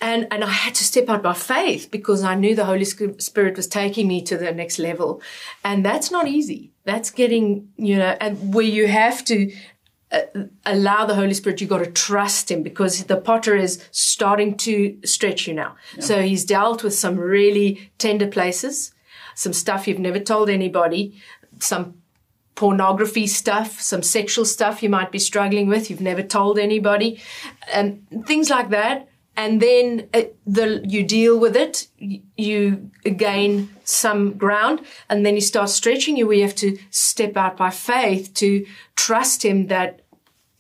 And, 0.02 0.28
and 0.32 0.44
I 0.44 0.50
had 0.50 0.74
to 0.76 0.84
step 0.84 1.10
out 1.10 1.22
by 1.22 1.34
faith 1.34 1.90
because 1.92 2.24
I 2.24 2.34
knew 2.34 2.56
the 2.56 2.66
Holy 2.66 2.86
Spirit 2.86 3.56
was 3.56 3.68
taking 3.68 4.08
me 4.08 4.22
to 4.24 4.36
the 4.36 4.52
next 4.52 4.80
level. 4.80 5.22
And 5.64 5.86
that's 5.86 6.10
not 6.10 6.28
easy. 6.28 6.72
That's 6.84 7.12
getting, 7.12 7.70
you 7.78 7.98
know, 7.98 8.18
and 8.20 8.54
where 8.54 8.66
you 8.66 8.88
have 8.88 9.24
to 9.26 9.54
uh, 10.12 10.22
allow 10.66 11.06
the 11.06 11.16
Holy 11.16 11.34
Spirit, 11.34 11.62
You've 11.62 11.70
got 11.70 11.84
to 11.84 11.92
trust 11.92 12.52
him 12.52 12.64
because 12.64 13.04
the 13.06 13.18
potter 13.18 13.56
is 13.56 13.84
starting 13.92 14.58
to 14.58 14.98
stretch 15.06 15.48
you 15.48 15.54
now. 15.54 15.76
Yeah. 15.96 16.04
So 16.04 16.22
he's 16.22 16.46
dealt 16.46 16.84
with 16.84 16.94
some 16.94 17.18
really 17.18 17.92
tender 17.98 18.28
places, 18.28 18.94
some 19.36 19.54
stuff 19.54 19.88
you've 19.88 20.00
never 20.00 20.20
told 20.20 20.50
anybody, 20.50 21.22
some 21.60 22.02
pornography 22.56 23.26
stuff, 23.26 23.80
some 23.80 24.04
sexual 24.04 24.46
stuff 24.46 24.84
you 24.84 24.90
might 24.90 25.12
be 25.12 25.20
struggling 25.20 25.68
with, 25.68 25.90
you've 25.90 26.02
never 26.02 26.22
told 26.22 26.60
anybody, 26.60 27.20
and 27.74 28.06
things 28.26 28.50
like 28.50 28.70
that. 28.70 29.08
And 29.38 29.62
then 29.62 30.10
uh, 30.14 30.24
the, 30.46 30.82
you 30.86 31.04
deal 31.04 31.40
with 31.40 31.56
it, 31.56 31.88
you 31.98 32.92
gain 33.16 33.70
some 33.86 34.34
ground, 34.34 34.82
and 35.10 35.26
then 35.26 35.36
you 35.36 35.42
start 35.42 35.70
stretching 35.70 36.18
you. 36.18 36.28
We 36.28 36.42
have 36.42 36.56
to 36.56 36.78
step 36.90 37.38
out 37.38 37.56
by 37.56 37.70
faith 37.70 38.34
to 38.36 38.66
trust 38.96 39.44
Him 39.44 39.68
that 39.68 40.01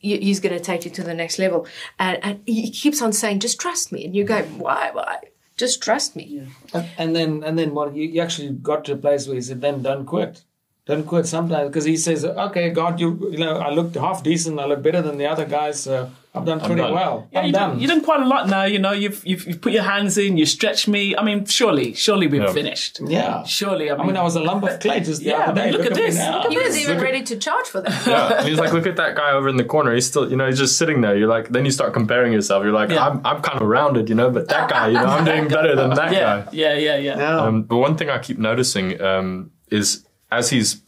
he's 0.01 0.39
going 0.39 0.57
to 0.57 0.63
take 0.63 0.85
you 0.85 0.91
to 0.91 1.03
the 1.03 1.13
next 1.13 1.39
level. 1.39 1.67
And, 1.99 2.19
and, 2.23 2.41
he 2.45 2.71
keeps 2.71 3.01
on 3.01 3.13
saying, 3.13 3.39
just 3.39 3.59
trust 3.59 3.91
me. 3.91 4.05
And 4.05 4.15
you 4.15 4.23
go, 4.23 4.41
why, 4.43 4.91
why? 4.91 5.19
Just 5.57 5.81
trust 5.81 6.15
me. 6.15 6.43
Yeah. 6.73 6.85
And 6.97 7.15
then, 7.15 7.43
and 7.43 7.57
then 7.57 7.73
what 7.73 7.95
you, 7.95 8.07
you 8.07 8.21
actually 8.21 8.49
got 8.49 8.85
to 8.85 8.93
a 8.93 8.97
place 8.97 9.27
where 9.27 9.35
he 9.35 9.41
said, 9.41 9.61
then 9.61 9.81
don't 9.81 10.05
quit 10.05 10.43
don't 10.85 11.05
quit 11.05 11.27
sometimes 11.27 11.69
because 11.69 11.85
he 11.85 11.97
says, 11.97 12.25
"Okay, 12.25 12.69
God, 12.71 12.99
you 12.99 13.29
you 13.31 13.37
know, 13.37 13.57
I 13.57 13.71
look 13.71 13.95
half 13.95 14.23
decent, 14.23 14.59
I 14.59 14.65
look 14.65 14.81
better 14.81 15.01
than 15.01 15.17
the 15.17 15.27
other 15.27 15.45
guys, 15.45 15.81
so 15.81 16.09
I've 16.33 16.45
done 16.45 16.59
pretty 16.61 16.81
done. 16.81 16.93
well. 16.93 17.27
Yeah, 17.31 17.41
I'm 17.41 17.45
you 17.45 17.51
done. 17.51 17.69
Done, 17.71 17.79
you've 17.79 17.89
done 17.89 18.01
quite 18.01 18.21
a 18.21 18.25
lot 18.25 18.47
now. 18.47 18.63
You 18.63 18.79
know, 18.79 18.93
you've, 18.93 19.25
you've 19.25 19.45
you've 19.45 19.61
put 19.61 19.73
your 19.73 19.83
hands 19.83 20.17
in, 20.17 20.37
you 20.37 20.45
stretched 20.45 20.87
me. 20.87 21.15
I 21.15 21.23
mean, 21.23 21.45
surely, 21.45 21.93
surely 21.93 22.27
we've 22.27 22.41
yeah. 22.41 22.53
finished. 22.53 23.01
Yeah, 23.05 23.43
surely. 23.43 23.91
I 23.91 23.95
mean, 23.95 24.01
I, 24.01 24.07
mean, 24.07 24.17
I 24.17 24.23
was 24.23 24.35
a 24.37 24.39
lump 24.39 24.63
of 24.63 24.79
clay 24.79 25.01
just 25.01 25.21
the 25.21 25.27
yeah, 25.27 25.49
other 25.49 25.61
day. 25.61 25.71
Look, 25.71 25.81
look, 25.81 25.91
at 25.91 25.97
this. 25.97 26.15
Look 26.15 26.45
at 26.45 26.51
he 26.51 26.57
was 26.57 26.77
even 26.77 27.01
ready 27.01 27.21
to 27.23 27.37
charge 27.37 27.65
for 27.65 27.81
that. 27.81 28.07
Yeah, 28.07 28.43
he's 28.47 28.57
like, 28.57 28.71
look 28.71 28.87
at 28.87 28.95
that 28.95 29.15
guy 29.15 29.31
over 29.31 29.49
in 29.49 29.57
the 29.57 29.65
corner. 29.65 29.93
He's 29.93 30.07
still, 30.07 30.31
you 30.31 30.37
know, 30.37 30.47
he's 30.47 30.57
just 30.57 30.77
sitting 30.77 31.01
there. 31.01 31.17
You're 31.17 31.27
like, 31.27 31.49
then 31.49 31.65
you 31.65 31.71
start 31.71 31.93
comparing 31.93 32.31
yourself. 32.31 32.63
You're 32.63 32.71
like, 32.71 32.89
yeah. 32.89 33.07
I'm 33.07 33.25
I'm 33.25 33.41
kind 33.41 33.61
of 33.61 33.67
rounded, 33.67 34.07
you 34.07 34.15
know, 34.15 34.31
but 34.31 34.47
that 34.47 34.69
guy, 34.69 34.87
you 34.87 34.93
know, 34.93 35.05
I'm 35.05 35.25
doing 35.25 35.49
better 35.49 35.75
than 35.75 35.89
that 35.91 36.11
yeah. 36.13 36.19
guy. 36.19 36.47
Yeah, 36.53 36.73
yeah, 36.73 36.95
yeah. 36.95 37.17
yeah. 37.17 37.39
Um, 37.41 37.63
but 37.63 37.77
one 37.77 37.97
thing 37.97 38.09
I 38.09 38.19
keep 38.19 38.39
noticing 38.39 39.01
um, 39.01 39.51
is 39.69 40.05
as 40.31 40.49
he's 40.49 40.81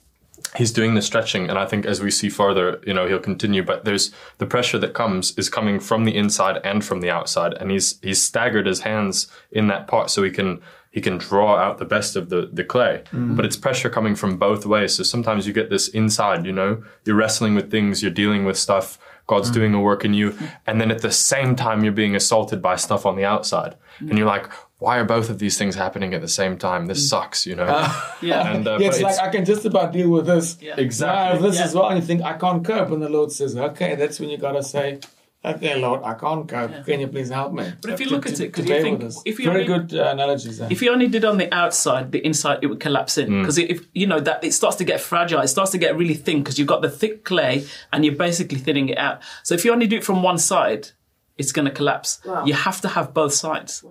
he's 0.56 0.72
doing 0.72 0.94
the 0.94 1.02
stretching 1.02 1.50
and 1.50 1.58
i 1.58 1.66
think 1.66 1.86
as 1.86 2.02
we 2.02 2.12
see 2.12 2.30
further 2.30 2.82
you 2.86 2.94
know 2.94 3.08
he'll 3.08 3.20
continue 3.20 3.64
but 3.64 3.86
there's 3.86 4.12
the 4.38 4.46
pressure 4.46 4.78
that 4.78 4.94
comes 4.94 5.38
is 5.38 5.50
coming 5.50 5.80
from 5.80 6.06
the 6.06 6.16
inside 6.16 6.60
and 6.64 6.84
from 6.84 7.02
the 7.02 7.10
outside 7.10 7.54
and 7.54 7.72
he's 7.72 8.00
he's 8.02 8.22
staggered 8.22 8.66
his 8.66 8.82
hands 8.82 9.28
in 9.52 9.68
that 9.68 9.88
pot 9.88 10.12
so 10.12 10.24
he 10.24 10.32
can 10.32 10.62
he 10.92 11.02
can 11.02 11.18
draw 11.18 11.58
out 11.58 11.78
the 11.78 11.86
best 11.86 12.16
of 12.16 12.30
the 12.30 12.50
the 12.52 12.64
clay 12.64 13.04
mm. 13.12 13.36
but 13.36 13.46
it's 13.46 13.56
pressure 13.56 13.90
coming 13.90 14.16
from 14.16 14.38
both 14.38 14.66
ways 14.66 14.96
so 14.96 15.04
sometimes 15.04 15.48
you 15.48 15.54
get 15.54 15.70
this 15.70 15.88
inside 15.90 16.46
you 16.46 16.52
know 16.52 16.84
you're 17.06 17.16
wrestling 17.16 17.56
with 17.56 17.72
things 17.72 18.02
you're 18.02 18.12
dealing 18.12 18.46
with 18.46 18.58
stuff 18.58 19.00
god's 19.28 19.50
mm. 19.50 19.54
doing 19.54 19.74
a 19.74 19.82
work 19.82 20.04
in 20.06 20.14
you 20.14 20.38
and 20.68 20.80
then 20.80 20.92
at 20.92 21.02
the 21.02 21.12
same 21.12 21.56
time 21.56 21.84
you're 21.84 21.94
being 21.94 22.16
assaulted 22.16 22.62
by 22.62 22.76
stuff 22.76 23.06
on 23.06 23.16
the 23.16 23.26
outside 23.26 23.76
mm. 24.00 24.10
and 24.10 24.18
you're 24.18 24.28
like 24.28 24.50
why 24.84 24.98
are 24.98 25.06
both 25.06 25.30
of 25.30 25.40
these 25.40 25.58
things 25.58 25.76
happening 25.76 26.14
at 26.14 26.20
the 26.20 26.28
same 26.28 26.58
time? 26.58 26.88
This 26.88 27.00
mm. 27.06 27.10
sucks, 27.10 27.48
you 27.48 27.56
know. 27.56 27.64
Uh, 27.64 27.90
yeah, 28.22 28.54
and, 28.54 28.68
uh, 28.68 28.78
yeah. 28.82 28.90
It's 28.90 29.00
like 29.00 29.18
I 29.18 29.30
can 29.30 29.46
just 29.46 29.64
about 29.64 29.94
deal 29.94 30.10
with 30.10 30.26
this. 30.26 30.58
Yeah. 30.60 30.76
Exactly. 30.78 31.42
this 31.42 31.58
yeah. 31.58 31.64
as 31.64 31.74
well, 31.74 31.88
and 31.88 31.98
you 32.00 32.06
think 32.06 32.22
I 32.22 32.34
can't 32.34 32.66
cope, 32.66 32.92
and 32.92 33.02
the 33.02 33.08
Lord 33.08 33.32
says, 33.32 33.56
"Okay, 33.56 33.96
that's 33.96 34.20
when 34.20 34.30
you 34.30 34.38
gotta 34.38 34.62
say." 34.62 35.00
Okay, 35.46 35.76
Lord, 35.78 36.02
I 36.04 36.14
can't 36.16 36.48
cope. 36.48 36.72
Yeah. 36.72 36.84
Can 36.84 37.00
you 37.00 37.08
please 37.08 37.30
help 37.30 37.54
me? 37.54 37.66
But 37.82 37.92
if 37.92 38.00
you 38.02 38.08
look 38.08 38.26
at 38.26 38.40
it, 38.42 38.52
because 38.52 38.68
you 38.68 38.82
think 38.82 39.04
if 39.26 39.40
you 39.40 39.46
very 39.46 39.68
only, 39.68 39.88
good 39.88 40.00
uh, 40.00 40.10
analogies. 40.10 40.58
There. 40.58 40.68
If 40.70 40.82
you 40.82 40.92
only 40.92 41.08
did 41.08 41.24
on 41.24 41.38
the 41.38 41.54
outside, 41.54 42.12
the 42.12 42.26
inside 42.26 42.60
it 42.62 42.68
would 42.68 42.82
collapse 42.82 43.18
in 43.18 43.42
because 43.42 43.58
mm. 43.58 43.70
if 43.70 43.88
you 43.94 44.08
know 44.08 44.20
that 44.20 44.44
it 44.44 44.54
starts 44.54 44.78
to 44.78 44.84
get 44.84 45.00
fragile, 45.00 45.40
it 45.40 45.48
starts 45.48 45.72
to 45.72 45.78
get 45.78 45.96
really 45.96 46.14
thin 46.14 46.40
because 46.40 46.60
you've 46.60 46.74
got 46.76 46.82
the 46.82 46.90
thick 46.90 47.24
clay 47.24 47.66
and 47.94 48.04
you're 48.04 48.16
basically 48.16 48.58
thinning 48.58 48.90
it 48.90 48.98
out. 48.98 49.22
So 49.44 49.56
if 49.56 49.64
you 49.64 49.72
only 49.72 49.88
do 49.88 49.98
it 49.98 50.04
from 50.04 50.24
one 50.24 50.38
side, 50.38 50.90
it's 51.38 51.54
going 51.54 51.66
to 51.66 51.72
collapse. 51.72 52.20
Wow. 52.26 52.46
You 52.46 52.54
have 52.54 52.82
to 52.82 52.90
have 52.90 53.14
both 53.14 53.34
sides. 53.34 53.84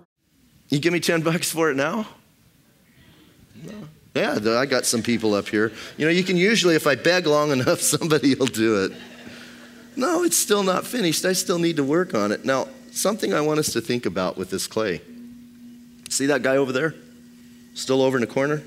You 0.69 0.79
give 0.79 0.93
me 0.93 0.99
10 0.99 1.21
bucks 1.21 1.51
for 1.51 1.69
it 1.69 1.75
now? 1.75 2.07
No. 3.63 3.73
Yeah, 4.15 4.59
I 4.59 4.65
got 4.65 4.85
some 4.85 5.01
people 5.01 5.33
up 5.33 5.47
here. 5.47 5.71
You 5.97 6.05
know, 6.05 6.11
you 6.11 6.23
can 6.23 6.37
usually, 6.37 6.75
if 6.75 6.85
I 6.85 6.95
beg 6.95 7.25
long 7.25 7.51
enough, 7.59 7.81
somebody 7.81 8.35
will 8.35 8.47
do 8.47 8.85
it. 8.85 8.91
No, 9.95 10.23
it's 10.23 10.37
still 10.37 10.63
not 10.63 10.85
finished. 10.85 11.25
I 11.25 11.33
still 11.33 11.59
need 11.59 11.77
to 11.77 11.83
work 11.83 12.15
on 12.15 12.31
it. 12.31 12.45
Now, 12.45 12.67
something 12.91 13.33
I 13.33 13.41
want 13.41 13.59
us 13.59 13.73
to 13.73 13.81
think 13.81 14.05
about 14.05 14.37
with 14.37 14.49
this 14.49 14.67
clay. 14.67 15.01
See 16.09 16.27
that 16.27 16.41
guy 16.41 16.57
over 16.57 16.71
there? 16.71 16.95
Still 17.73 18.01
over 18.01 18.17
in 18.17 18.21
the 18.21 18.27
corner? 18.27 18.61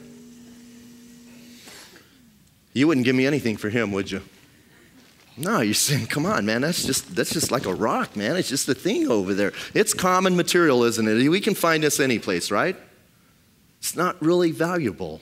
You 2.72 2.86
wouldn't 2.86 3.04
give 3.04 3.16
me 3.16 3.26
anything 3.26 3.56
for 3.56 3.70
him, 3.70 3.92
would 3.92 4.10
you? 4.10 4.22
No, 5.38 5.60
you're 5.60 5.74
saying, 5.74 6.06
come 6.06 6.24
on, 6.24 6.46
man, 6.46 6.62
that's 6.62 6.84
just 6.84 7.14
that's 7.14 7.32
just 7.32 7.50
like 7.50 7.66
a 7.66 7.74
rock, 7.74 8.16
man. 8.16 8.36
It's 8.36 8.48
just 8.48 8.68
a 8.68 8.74
thing 8.74 9.10
over 9.10 9.34
there. 9.34 9.52
It's 9.74 9.92
common 9.92 10.34
material, 10.34 10.82
isn't 10.84 11.06
it? 11.06 11.28
We 11.28 11.40
can 11.40 11.54
find 11.54 11.82
this 11.82 12.00
any 12.00 12.18
place, 12.18 12.50
right? 12.50 12.76
It's 13.78 13.94
not 13.94 14.20
really 14.22 14.50
valuable. 14.50 15.20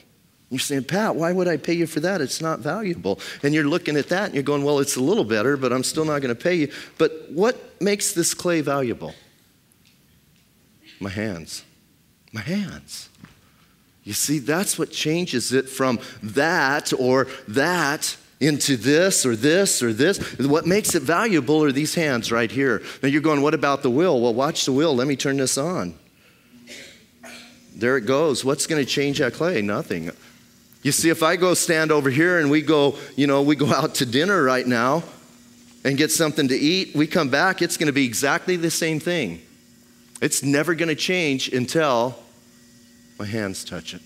You're 0.49 0.59
saying, 0.59 0.85
Pat, 0.85 1.15
why 1.15 1.33
would 1.33 1.47
I 1.47 1.57
pay 1.57 1.73
you 1.73 1.87
for 1.87 1.99
that? 2.01 2.21
It's 2.21 2.39
not 2.39 2.59
valuable. 2.59 3.19
And 3.43 3.53
you're 3.53 3.65
looking 3.65 3.97
at 3.97 4.09
that 4.09 4.25
and 4.25 4.33
you're 4.35 4.43
going, 4.43 4.63
well, 4.63 4.79
it's 4.79 4.95
a 4.95 5.01
little 5.01 5.25
better, 5.25 5.57
but 5.57 5.73
I'm 5.73 5.83
still 5.83 6.05
not 6.05 6.21
going 6.21 6.33
to 6.33 6.41
pay 6.41 6.55
you. 6.55 6.71
But 6.97 7.11
what 7.29 7.81
makes 7.81 8.13
this 8.13 8.33
clay 8.33 8.61
valuable? 8.61 9.13
My 10.99 11.09
hands. 11.09 11.65
My 12.31 12.41
hands. 12.41 13.09
You 14.03 14.13
see, 14.13 14.39
that's 14.39 14.77
what 14.77 14.91
changes 14.91 15.51
it 15.51 15.67
from 15.67 15.99
that 16.21 16.93
or 16.93 17.27
that 17.47 18.15
into 18.39 18.75
this 18.75 19.25
or 19.25 19.35
this 19.35 19.81
or 19.81 19.93
this. 19.93 20.17
What 20.39 20.65
makes 20.65 20.95
it 20.95 21.03
valuable 21.03 21.63
are 21.63 21.71
these 21.71 21.95
hands 21.95 22.31
right 22.31 22.51
here. 22.51 22.81
Now 23.01 23.09
you're 23.09 23.21
going, 23.21 23.41
what 23.41 23.53
about 23.53 23.81
the 23.81 23.89
will? 23.89 24.19
Well, 24.19 24.33
watch 24.33 24.65
the 24.65 24.71
will. 24.71 24.95
Let 24.95 25.07
me 25.07 25.15
turn 25.15 25.37
this 25.37 25.57
on. 25.57 25.95
There 27.75 27.97
it 27.97 28.05
goes. 28.05 28.45
What's 28.45 28.67
going 28.67 28.83
to 28.83 28.89
change 28.89 29.19
that 29.19 29.33
clay? 29.33 29.61
Nothing. 29.61 30.11
You 30.81 30.91
see, 30.91 31.09
if 31.09 31.23
I 31.23 31.35
go 31.35 31.53
stand 31.53 31.91
over 31.91 32.09
here 32.09 32.39
and 32.39 32.49
we 32.49 32.61
go, 32.61 32.97
you 33.15 33.27
know, 33.27 33.41
we 33.41 33.55
go 33.55 33.73
out 33.73 33.95
to 33.95 34.05
dinner 34.05 34.43
right 34.43 34.65
now 34.65 35.03
and 35.83 35.97
get 35.97 36.11
something 36.11 36.47
to 36.47 36.55
eat, 36.55 36.95
we 36.95 37.07
come 37.07 37.29
back, 37.29 37.61
it's 37.61 37.77
going 37.77 37.87
to 37.87 37.93
be 37.93 38.05
exactly 38.05 38.55
the 38.55 38.71
same 38.71 38.99
thing. 38.99 39.41
It's 40.21 40.43
never 40.43 40.73
going 40.75 40.89
to 40.89 40.95
change 40.95 41.49
until 41.49 42.15
my 43.19 43.25
hands 43.25 43.63
touch 43.63 43.93
it. 43.93 44.01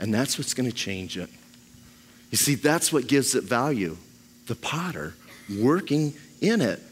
And 0.00 0.12
that's 0.12 0.36
what's 0.36 0.54
going 0.54 0.68
to 0.68 0.74
change 0.74 1.16
it. 1.16 1.30
You 2.34 2.36
see, 2.36 2.56
that's 2.56 2.92
what 2.92 3.06
gives 3.06 3.36
it 3.36 3.44
value. 3.44 3.96
The 4.48 4.56
potter 4.56 5.14
working 5.48 6.14
in 6.40 6.62
it. 6.62 6.82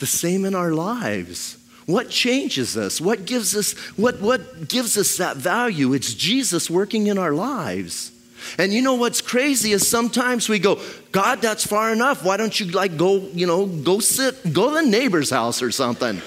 The 0.00 0.06
same 0.06 0.44
in 0.44 0.56
our 0.56 0.72
lives. 0.72 1.56
What 1.86 2.10
changes 2.10 2.76
us? 2.76 3.00
What 3.00 3.24
gives 3.24 3.54
us 3.54 3.78
what, 3.96 4.20
what 4.20 4.66
gives 4.66 4.98
us 4.98 5.18
that 5.18 5.36
value? 5.36 5.92
It's 5.92 6.12
Jesus 6.12 6.68
working 6.68 7.06
in 7.06 7.18
our 7.18 7.30
lives. 7.30 8.10
And 8.58 8.72
you 8.72 8.82
know 8.82 8.94
what's 8.94 9.20
crazy 9.20 9.70
is 9.70 9.86
sometimes 9.86 10.48
we 10.48 10.58
go, 10.58 10.80
God, 11.12 11.40
that's 11.40 11.64
far 11.64 11.92
enough. 11.92 12.24
Why 12.24 12.36
don't 12.36 12.58
you 12.58 12.66
like 12.66 12.96
go, 12.96 13.18
you 13.18 13.46
know, 13.46 13.66
go 13.66 14.00
sit, 14.00 14.52
go 14.52 14.70
to 14.70 14.84
the 14.84 14.90
neighbor's 14.90 15.30
house 15.30 15.62
or 15.62 15.70
something? 15.70 16.20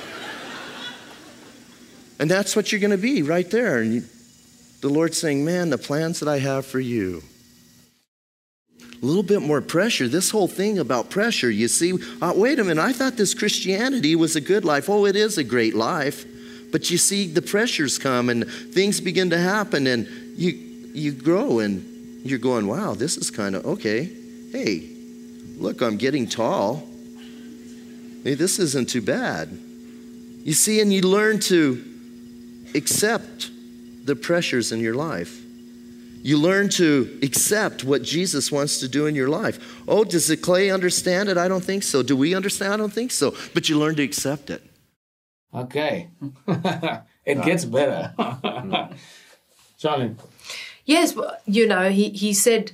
and 2.17 2.31
that's 2.31 2.55
what 2.55 2.71
you're 2.71 2.79
going 2.79 2.91
to 2.91 2.97
be 2.97 3.23
right 3.23 3.51
there. 3.51 3.79
And 3.79 3.93
you, 3.93 4.03
the 4.79 4.87
Lord's 4.87 5.17
saying, 5.17 5.43
man, 5.43 5.69
the 5.69 5.77
plans 5.77 6.21
that 6.21 6.29
I 6.29 6.39
have 6.39 6.65
for 6.65 6.79
you. 6.79 7.23
A 9.03 9.05
little 9.05 9.21
bit 9.21 9.41
more 9.41 9.59
pressure. 9.59 10.07
This 10.07 10.31
whole 10.31 10.47
thing 10.47 10.79
about 10.79 11.09
pressure, 11.09 11.51
you 11.51 11.67
see, 11.67 11.93
uh, 12.21 12.31
wait 12.33 12.57
a 12.57 12.63
minute, 12.63 12.81
I 12.81 12.93
thought 12.93 13.17
this 13.17 13.33
Christianity 13.33 14.15
was 14.15 14.37
a 14.37 14.41
good 14.41 14.63
life. 14.63 14.89
Oh, 14.89 15.05
it 15.05 15.17
is 15.17 15.37
a 15.37 15.43
great 15.43 15.75
life. 15.75 16.25
But 16.71 16.89
you 16.89 16.97
see, 16.97 17.27
the 17.27 17.41
pressures 17.41 17.99
come 17.99 18.29
and 18.29 18.49
things 18.49 19.01
begin 19.01 19.29
to 19.31 19.37
happen, 19.37 19.87
and 19.87 20.07
you, 20.37 20.51
you 20.93 21.11
grow 21.11 21.59
and 21.59 21.83
you're 22.23 22.39
going, 22.39 22.65
wow, 22.65 22.93
this 22.93 23.17
is 23.17 23.29
kind 23.29 23.55
of 23.55 23.65
okay. 23.65 24.09
Hey, 24.53 24.89
look, 25.57 25.81
I'm 25.81 25.97
getting 25.97 26.25
tall. 26.25 26.87
Hey, 28.23 28.35
this 28.35 28.57
isn't 28.57 28.89
too 28.89 29.01
bad. 29.01 29.49
You 30.45 30.53
see, 30.53 30.79
and 30.79 30.93
you 30.93 31.01
learn 31.01 31.39
to 31.41 31.83
accept 32.73 33.51
the 34.05 34.15
pressures 34.15 34.71
in 34.71 34.79
your 34.79 34.95
life. 34.95 35.42
You 36.23 36.37
learn 36.37 36.69
to 36.69 37.19
accept 37.21 37.83
what 37.83 38.01
Jesus 38.01 38.49
wants 38.49 38.79
to 38.79 38.87
do 38.87 39.05
in 39.07 39.13
your 39.13 39.27
life. 39.27 39.59
Oh, 39.89 40.05
does 40.05 40.27
the 40.27 40.37
clay 40.37 40.71
understand 40.71 41.27
it? 41.27 41.37
I 41.37 41.49
don't 41.49 41.63
think 41.63 41.83
so. 41.83 42.01
Do 42.01 42.15
we 42.15 42.33
understand? 42.33 42.73
I 42.73 42.77
don't 42.77 42.93
think 42.93 43.11
so. 43.11 43.35
But 43.53 43.67
you 43.67 43.77
learn 43.77 43.95
to 43.95 44.03
accept 44.03 44.49
it. 44.49 44.63
Okay. 45.53 46.09
it 47.25 47.43
gets 47.43 47.65
better. 47.65 48.13
Charlie. 49.77 50.15
Yes, 50.85 51.13
you 51.45 51.67
know, 51.67 51.89
he, 51.89 52.09
he 52.11 52.33
said 52.33 52.71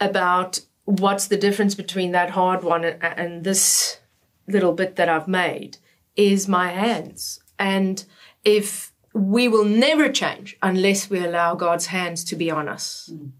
about 0.00 0.60
what's 0.86 1.28
the 1.28 1.36
difference 1.36 1.74
between 1.74 2.12
that 2.12 2.30
hard 2.30 2.64
one 2.64 2.84
and, 2.84 3.02
and 3.02 3.44
this 3.44 4.00
little 4.48 4.72
bit 4.72 4.96
that 4.96 5.10
I've 5.10 5.28
made 5.28 5.76
is 6.16 6.48
my 6.48 6.70
hands. 6.70 7.40
And 7.58 8.02
if 8.44 8.89
we 9.12 9.48
will 9.48 9.64
never 9.64 10.08
change 10.08 10.56
unless 10.62 11.10
we 11.10 11.24
allow 11.24 11.54
God's 11.54 11.86
hands 11.86 12.24
to 12.24 12.36
be 12.36 12.50
on 12.50 12.68
us. 12.68 13.10
Mm. 13.12 13.30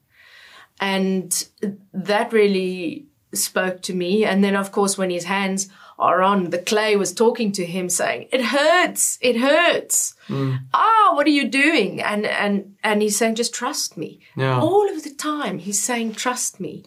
And 0.80 1.48
that 1.92 2.32
really 2.32 3.06
spoke 3.32 3.82
to 3.82 3.94
me. 3.94 4.24
And 4.24 4.42
then, 4.42 4.56
of 4.56 4.72
course, 4.72 4.98
when 4.98 5.10
his 5.10 5.24
hands 5.24 5.68
are 5.98 6.22
on, 6.22 6.50
the 6.50 6.58
clay 6.58 6.96
was 6.96 7.12
talking 7.12 7.52
to 7.52 7.66
him 7.66 7.88
saying, 7.88 8.28
it 8.32 8.42
hurts, 8.42 9.18
it 9.20 9.36
hurts. 9.36 10.14
Mm. 10.28 10.58
Ah, 10.72 11.12
what 11.14 11.26
are 11.26 11.30
you 11.30 11.48
doing? 11.48 12.00
And, 12.00 12.24
and, 12.26 12.74
and 12.82 13.02
he's 13.02 13.18
saying, 13.18 13.34
just 13.34 13.54
trust 13.54 13.96
me. 13.96 14.20
Yeah. 14.36 14.58
All 14.60 14.88
of 14.88 15.04
the 15.04 15.14
time, 15.14 15.58
he's 15.58 15.80
saying, 15.80 16.14
trust 16.14 16.58
me. 16.58 16.84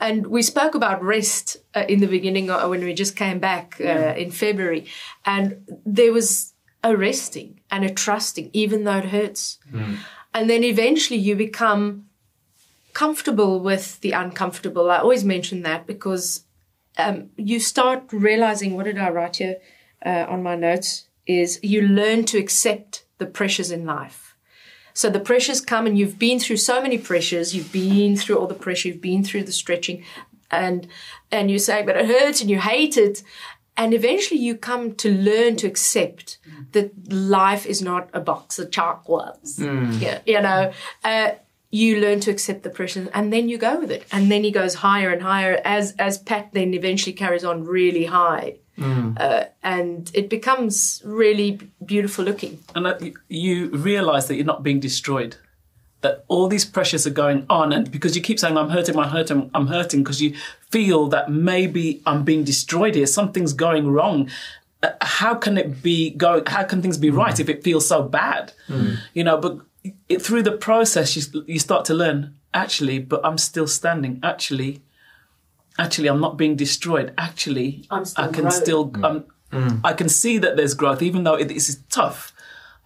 And 0.00 0.26
we 0.26 0.42
spoke 0.42 0.74
about 0.74 1.02
rest 1.02 1.56
uh, 1.74 1.84
in 1.88 2.00
the 2.00 2.06
beginning 2.06 2.50
uh, 2.50 2.68
when 2.68 2.84
we 2.84 2.92
just 2.92 3.16
came 3.16 3.38
back 3.38 3.76
uh, 3.80 3.84
yeah. 3.84 4.14
in 4.14 4.30
February. 4.30 4.86
And 5.24 5.64
there 5.86 6.12
was 6.12 6.52
a 6.84 6.96
resting 6.96 7.58
and 7.70 7.84
a 7.84 7.92
trusting, 7.92 8.50
even 8.52 8.84
though 8.84 8.98
it 8.98 9.06
hurts. 9.06 9.58
Mm. 9.72 9.96
And 10.34 10.50
then 10.50 10.62
eventually 10.62 11.18
you 11.18 11.34
become 11.34 12.06
comfortable 12.92 13.58
with 13.58 14.00
the 14.02 14.12
uncomfortable. 14.12 14.90
I 14.90 14.98
always 14.98 15.24
mention 15.24 15.62
that 15.62 15.86
because 15.86 16.44
um, 16.98 17.30
you 17.36 17.58
start 17.58 18.04
realizing 18.12 18.74
what 18.74 18.84
did 18.84 18.98
I 18.98 19.08
write 19.10 19.36
here 19.36 19.56
uh, 20.04 20.26
on 20.28 20.42
my 20.42 20.54
notes 20.54 21.08
is 21.26 21.58
you 21.62 21.82
learn 21.82 22.24
to 22.26 22.38
accept 22.38 23.04
the 23.18 23.26
pressures 23.26 23.70
in 23.70 23.86
life. 23.86 24.36
So 24.92 25.10
the 25.10 25.18
pressures 25.18 25.60
come 25.60 25.86
and 25.86 25.98
you've 25.98 26.18
been 26.18 26.38
through 26.38 26.58
so 26.58 26.80
many 26.80 26.98
pressures, 26.98 27.56
you've 27.56 27.72
been 27.72 28.16
through 28.16 28.36
all 28.36 28.46
the 28.46 28.54
pressure, 28.54 28.88
you've 28.88 29.00
been 29.00 29.24
through 29.24 29.44
the 29.44 29.52
stretching 29.52 30.04
and 30.50 30.86
and 31.32 31.50
you 31.50 31.58
say, 31.58 31.82
but 31.82 31.96
it 31.96 32.06
hurts 32.06 32.40
and 32.40 32.48
you 32.50 32.60
hate 32.60 32.96
it. 32.96 33.22
And 33.76 33.92
eventually 33.92 34.40
you 34.40 34.56
come 34.56 34.94
to 34.96 35.10
learn 35.10 35.56
to 35.56 35.66
accept 35.66 36.38
that 36.72 36.92
life 37.12 37.66
is 37.66 37.82
not 37.82 38.08
a 38.12 38.20
box 38.20 38.58
of 38.58 38.70
chocolates. 38.70 39.58
Mm. 39.58 40.00
Yeah, 40.00 40.20
you 40.26 40.40
know, 40.40 40.72
uh, 41.02 41.30
you 41.70 42.00
learn 42.00 42.20
to 42.20 42.30
accept 42.30 42.62
the 42.62 42.70
pressure 42.70 43.08
and 43.12 43.32
then 43.32 43.48
you 43.48 43.58
go 43.58 43.80
with 43.80 43.90
it. 43.90 44.04
And 44.12 44.30
then 44.30 44.44
he 44.44 44.52
goes 44.52 44.74
higher 44.74 45.10
and 45.10 45.20
higher 45.20 45.60
as, 45.64 45.92
as 45.98 46.18
Pat 46.18 46.50
then 46.52 46.72
eventually 46.72 47.12
carries 47.12 47.44
on 47.44 47.64
really 47.64 48.04
high. 48.04 48.58
Mm. 48.78 49.20
Uh, 49.20 49.46
and 49.62 50.10
it 50.14 50.28
becomes 50.30 51.02
really 51.04 51.58
beautiful 51.84 52.24
looking. 52.24 52.60
And 52.76 52.86
uh, 52.86 52.98
you 53.28 53.70
realize 53.70 54.28
that 54.28 54.36
you're 54.36 54.44
not 54.44 54.62
being 54.62 54.80
destroyed 54.80 55.36
that 56.04 56.22
all 56.28 56.48
these 56.48 56.66
pressures 56.66 57.06
are 57.06 57.16
going 57.24 57.46
on 57.48 57.72
and 57.72 57.90
because 57.90 58.14
you 58.14 58.20
keep 58.20 58.38
saying 58.38 58.56
i'm 58.58 58.68
hurting 58.68 58.96
i'm 58.96 59.08
hurting 59.08 59.50
i'm 59.54 59.66
hurting 59.66 60.02
because 60.04 60.20
you 60.20 60.34
feel 60.70 61.08
that 61.08 61.30
maybe 61.30 62.02
i'm 62.06 62.22
being 62.22 62.44
destroyed 62.44 62.94
here 62.94 63.06
something's 63.06 63.54
going 63.54 63.90
wrong 63.90 64.30
uh, 64.82 64.90
how 65.00 65.34
can 65.34 65.56
it 65.56 65.82
be 65.82 66.10
going 66.10 66.44
how 66.46 66.62
can 66.62 66.82
things 66.82 66.98
be 66.98 67.10
mm. 67.10 67.16
right 67.16 67.40
if 67.40 67.48
it 67.48 67.64
feels 67.64 67.88
so 67.88 68.02
bad 68.02 68.52
mm. 68.68 68.96
you 69.14 69.24
know 69.24 69.38
but 69.38 69.58
it, 70.10 70.20
through 70.20 70.42
the 70.42 70.52
process 70.52 71.16
you, 71.16 71.42
you 71.46 71.58
start 71.58 71.86
to 71.86 71.94
learn 71.94 72.34
actually 72.52 72.98
but 72.98 73.24
i'm 73.24 73.38
still 73.38 73.66
standing 73.66 74.20
actually 74.22 74.82
actually 75.78 76.06
i'm 76.06 76.20
not 76.20 76.36
being 76.36 76.54
destroyed 76.54 77.14
actually 77.16 77.86
i 77.90 78.02
can 78.26 78.30
growing. 78.30 78.50
still 78.50 78.90
mm. 78.90 79.24
mm. 79.50 79.80
i 79.82 79.94
can 79.94 80.10
see 80.10 80.36
that 80.36 80.54
there's 80.58 80.74
growth 80.74 81.00
even 81.00 81.24
though 81.24 81.34
it 81.34 81.50
is 81.50 81.80
tough 81.88 82.33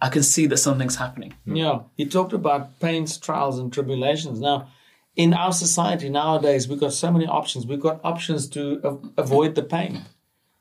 I 0.01 0.09
can 0.09 0.23
see 0.23 0.45
that 0.47 0.57
something's 0.57 0.95
happening. 0.95 1.33
Hmm. 1.45 1.55
Yeah, 1.55 1.79
he 1.97 2.05
talked 2.05 2.33
about 2.33 2.79
pains, 2.79 3.17
trials, 3.17 3.59
and 3.59 3.71
tribulations. 3.71 4.39
Now, 4.39 4.69
in 5.15 5.33
our 5.33 5.51
society 5.51 6.09
nowadays, 6.09 6.67
we've 6.67 6.79
got 6.79 6.93
so 6.93 7.11
many 7.11 7.25
options. 7.25 7.65
We've 7.65 7.79
got 7.79 7.99
options 8.03 8.47
to 8.49 9.11
avoid 9.17 9.55
the 9.55 9.63
pain. 9.63 10.05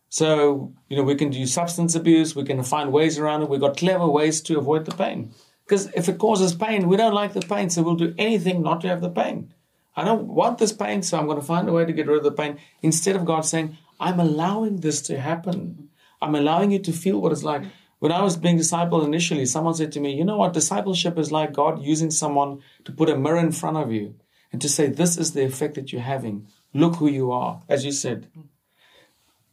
So, 0.09 0.73
you 0.89 0.97
know, 0.97 1.03
we 1.03 1.15
can 1.15 1.31
do 1.31 1.47
substance 1.47 1.95
abuse, 1.95 2.35
we 2.35 2.45
can 2.45 2.63
find 2.63 2.93
ways 2.93 3.19
around 3.19 3.43
it. 3.43 3.51
We've 3.51 3.61
got 3.61 3.77
clever 3.77 4.07
ways 4.07 4.41
to 4.43 4.59
avoid 4.59 4.87
the 4.87 4.95
pain. 4.95 5.33
Because 5.65 5.87
if 5.95 6.09
it 6.09 6.19
causes 6.19 6.55
pain, 6.55 6.89
we 6.89 6.97
don't 6.97 7.13
like 7.13 7.35
the 7.35 7.43
pain, 7.43 7.69
so 7.69 7.83
we'll 7.83 7.95
do 7.95 8.15
anything 8.17 8.63
not 8.63 8.81
to 8.81 8.89
have 8.89 9.03
the 9.03 9.11
pain. 9.11 9.53
I 9.95 10.03
don't 10.03 10.29
want 10.29 10.59
this 10.59 10.73
pain, 10.73 11.03
so 11.03 11.19
I'm 11.19 11.27
going 11.27 11.41
to 11.41 11.45
find 11.45 11.69
a 11.69 11.73
way 11.73 11.85
to 11.85 11.93
get 11.93 12.07
rid 12.07 12.17
of 12.17 12.25
the 12.25 12.33
pain. 12.33 12.59
Instead 12.83 13.17
of 13.17 13.27
God 13.27 13.43
saying, 13.43 13.77
I'm 14.01 14.19
allowing 14.19 14.81
this 14.81 15.03
to 15.03 15.21
happen. 15.21 15.91
I'm 16.23 16.35
allowing 16.35 16.71
you 16.71 16.79
to 16.79 16.93
feel 16.93 17.21
what 17.21 17.33
it's 17.33 17.43
like 17.43 17.65
When 17.99 18.13
I 18.13 18.23
was 18.23 18.37
being 18.37 18.59
discipled 18.59 19.05
initially, 19.05 19.45
someone 19.47 19.75
said 19.75 19.93
to 19.93 20.01
me, 20.01 20.15
You 20.15 20.25
know 20.25 20.37
what? 20.37 20.53
Discipleship 20.53 21.19
is 21.19 21.33
like 21.33 21.53
God 21.53 21.83
using 21.83 22.11
someone 22.11 22.63
to 22.85 22.93
put 22.93 23.11
a 23.11 23.17
mirror 23.19 23.39
in 23.39 23.53
front 23.53 23.77
of 23.77 23.93
you 23.93 24.15
and 24.53 24.61
to 24.63 24.69
say, 24.69 24.87
This 24.89 25.17
is 25.19 25.33
the 25.33 25.45
effect 25.45 25.75
that 25.75 25.93
you're 25.93 26.03
having. 26.03 26.47
Look 26.73 26.97
who 26.97 27.09
you 27.09 27.33
are, 27.33 27.63
as 27.69 27.85
you 27.85 27.93
said. 27.93 28.29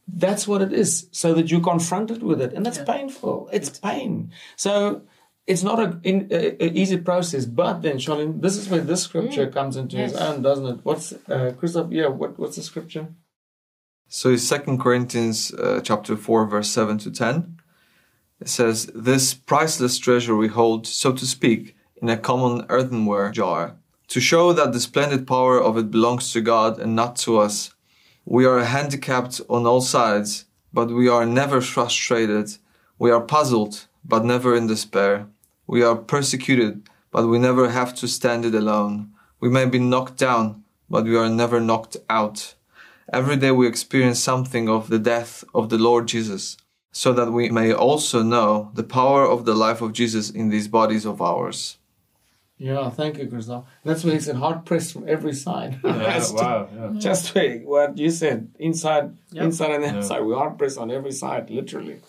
That's 0.08 0.46
what 0.46 0.62
it 0.62 0.72
is, 0.72 1.08
so 1.10 1.34
that 1.34 1.50
you're 1.50 1.60
confronted 1.60 2.22
with 2.22 2.40
it. 2.40 2.52
And 2.52 2.64
that's 2.64 2.78
painful. 2.78 3.48
It's 3.52 3.76
pain. 3.80 4.30
So 4.54 5.02
it's 5.48 5.64
not 5.64 5.80
an 5.80 6.00
easy 6.04 6.98
process. 6.98 7.44
But 7.44 7.82
then, 7.82 7.96
Charlene, 7.96 8.40
this 8.40 8.56
is 8.56 8.68
where 8.68 8.80
this 8.80 9.02
scripture 9.02 9.48
comes 9.50 9.76
into 9.76 9.96
Yes. 9.96 10.12
its 10.12 10.20
own, 10.20 10.42
doesn't 10.42 10.66
it? 10.66 10.78
What's, 10.84 11.12
uh, 11.28 11.54
Christoph, 11.58 11.90
yeah, 11.90 12.06
what, 12.06 12.38
what's 12.38 12.54
the 12.56 12.62
scripture? 12.62 13.08
So 14.08 14.30
it's 14.30 14.48
2 14.48 14.78
Corinthians 14.78 15.52
uh, 15.54 15.80
chapter 15.82 16.16
4 16.16 16.46
verse 16.46 16.70
7 16.70 16.98
to 16.98 17.10
10. 17.10 17.55
It 18.40 18.48
says, 18.48 18.86
This 18.94 19.32
priceless 19.32 19.98
treasure 19.98 20.36
we 20.36 20.48
hold, 20.48 20.86
so 20.86 21.12
to 21.12 21.26
speak, 21.26 21.74
in 22.02 22.08
a 22.08 22.18
common 22.18 22.66
earthenware 22.68 23.30
jar, 23.30 23.76
to 24.08 24.20
show 24.20 24.52
that 24.52 24.72
the 24.72 24.80
splendid 24.80 25.26
power 25.26 25.60
of 25.60 25.76
it 25.78 25.90
belongs 25.90 26.32
to 26.32 26.40
God 26.40 26.78
and 26.78 26.94
not 26.94 27.16
to 27.16 27.38
us. 27.38 27.74
We 28.24 28.44
are 28.44 28.64
handicapped 28.64 29.40
on 29.48 29.66
all 29.66 29.80
sides, 29.80 30.44
but 30.72 30.90
we 30.90 31.08
are 31.08 31.24
never 31.24 31.60
frustrated. 31.60 32.56
We 32.98 33.10
are 33.10 33.20
puzzled, 33.20 33.86
but 34.04 34.24
never 34.24 34.54
in 34.54 34.66
despair. 34.66 35.26
We 35.66 35.82
are 35.82 35.96
persecuted, 35.96 36.88
but 37.10 37.26
we 37.26 37.38
never 37.38 37.70
have 37.70 37.94
to 37.96 38.06
stand 38.06 38.44
it 38.44 38.54
alone. 38.54 39.12
We 39.40 39.48
may 39.48 39.64
be 39.64 39.78
knocked 39.78 40.18
down, 40.18 40.64
but 40.90 41.04
we 41.04 41.16
are 41.16 41.30
never 41.30 41.60
knocked 41.60 41.96
out. 42.10 42.54
Every 43.12 43.36
day 43.36 43.52
we 43.52 43.66
experience 43.66 44.20
something 44.20 44.68
of 44.68 44.88
the 44.88 44.98
death 44.98 45.44
of 45.54 45.68
the 45.68 45.78
Lord 45.78 46.08
Jesus, 46.08 46.56
so 46.96 47.12
that 47.12 47.30
we 47.30 47.50
may 47.50 47.74
also 47.74 48.22
know 48.22 48.70
the 48.72 48.82
power 48.82 49.22
of 49.28 49.44
the 49.44 49.52
life 49.54 49.82
of 49.82 49.92
Jesus 49.92 50.30
in 50.30 50.48
these 50.48 50.66
bodies 50.66 51.04
of 51.04 51.20
ours. 51.20 51.76
Yeah, 52.56 52.88
thank 52.88 53.18
you, 53.18 53.26
Christoph. 53.26 53.66
That's 53.84 54.02
where 54.02 54.14
he 54.14 54.20
said 54.20 54.36
hard 54.36 54.64
pressed 54.64 54.94
from 54.94 55.06
every 55.06 55.34
side. 55.34 55.78
Yeah, 55.84 55.92
That's 55.92 56.32
wow. 56.32 56.68
Yeah. 56.74 56.98
Just 56.98 57.34
where 57.34 57.58
what 57.58 57.98
you 57.98 58.10
said, 58.10 58.48
inside, 58.58 59.14
Yep. 59.32 59.44
inside 59.44 59.72
and 59.72 59.84
outside. 59.84 60.20
We're 60.24 60.36
hard 60.36 60.56
pressed 60.56 60.78
on 60.78 60.90
every 60.90 61.12
side, 61.12 61.50
literally. 61.50 62.00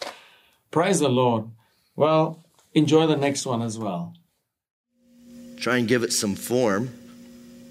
Praise 0.71 0.99
the 1.01 1.09
Lord. 1.09 1.49
Well, 1.97 2.45
enjoy 2.73 3.07
the 3.07 3.17
next 3.17 3.45
one 3.45 3.61
as 3.61 3.77
well. 3.77 4.13
try 5.57 5.75
and 5.79 5.87
give 5.87 6.01
it 6.03 6.13
some 6.13 6.35
form. 6.35 6.93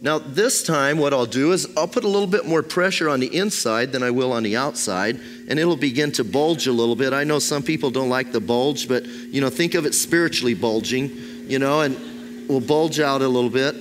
Now, 0.03 0.19
this 0.19 0.63
time, 0.63 0.99
what 0.99 1.15
I'll 1.15 1.27
do 1.27 1.53
is 1.53 1.67
I'll 1.77 1.89
put 1.89 2.05
a 2.05 2.09
little 2.09 2.27
bit 2.27 2.45
more 2.45 2.63
pressure 2.63 3.09
on 3.09 3.19
the 3.19 3.35
inside 3.35 3.93
than 3.93 4.03
I 4.03 4.11
will 4.11 4.33
on 4.33 4.43
the 4.43 4.57
outside, 4.57 5.19
and 5.49 5.59
it'll 5.59 5.77
begin 5.77 6.13
to 6.13 6.25
bulge 6.25 6.67
a 6.67 6.73
little 6.73 6.97
bit. 6.97 7.13
I 7.13 7.25
know 7.25 7.39
some 7.39 7.63
people 7.63 7.91
don't 7.91 8.11
like 8.11 8.31
the 8.31 8.41
bulge, 8.41 8.89
but 8.89 9.07
you 9.07 9.41
know, 9.41 9.49
think 9.49 9.75
of 9.75 9.87
it 9.87 9.95
spiritually 9.95 10.55
bulging, 10.55 11.11
you 11.49 11.59
know, 11.59 11.81
and 11.81 12.49
will 12.49 12.61
bulge 12.61 13.01
out 13.01 13.23
a 13.23 13.29
little 13.29 13.51
bit. 13.51 13.75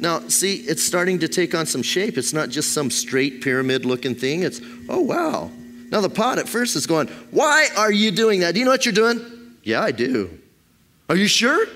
Now, 0.00 0.20
see, 0.28 0.56
it's 0.56 0.82
starting 0.82 1.18
to 1.18 1.28
take 1.28 1.54
on 1.54 1.66
some 1.66 1.82
shape. 1.82 2.16
It's 2.16 2.32
not 2.32 2.48
just 2.48 2.72
some 2.72 2.90
straight 2.90 3.42
pyramid 3.42 3.84
looking 3.84 4.14
thing. 4.14 4.44
It's, 4.44 4.60
oh, 4.88 5.00
wow. 5.00 5.50
Now, 5.90 6.00
the 6.00 6.08
pot 6.08 6.38
at 6.38 6.48
first 6.48 6.76
is 6.76 6.86
going, 6.86 7.08
Why 7.32 7.68
are 7.76 7.92
you 7.92 8.10
doing 8.10 8.40
that? 8.40 8.54
Do 8.54 8.60
you 8.60 8.64
know 8.64 8.70
what 8.70 8.86
you're 8.86 8.94
doing? 8.94 9.20
Yeah, 9.62 9.82
I 9.82 9.90
do. 9.90 10.38
Are 11.08 11.16
you 11.16 11.26
sure? 11.26 11.66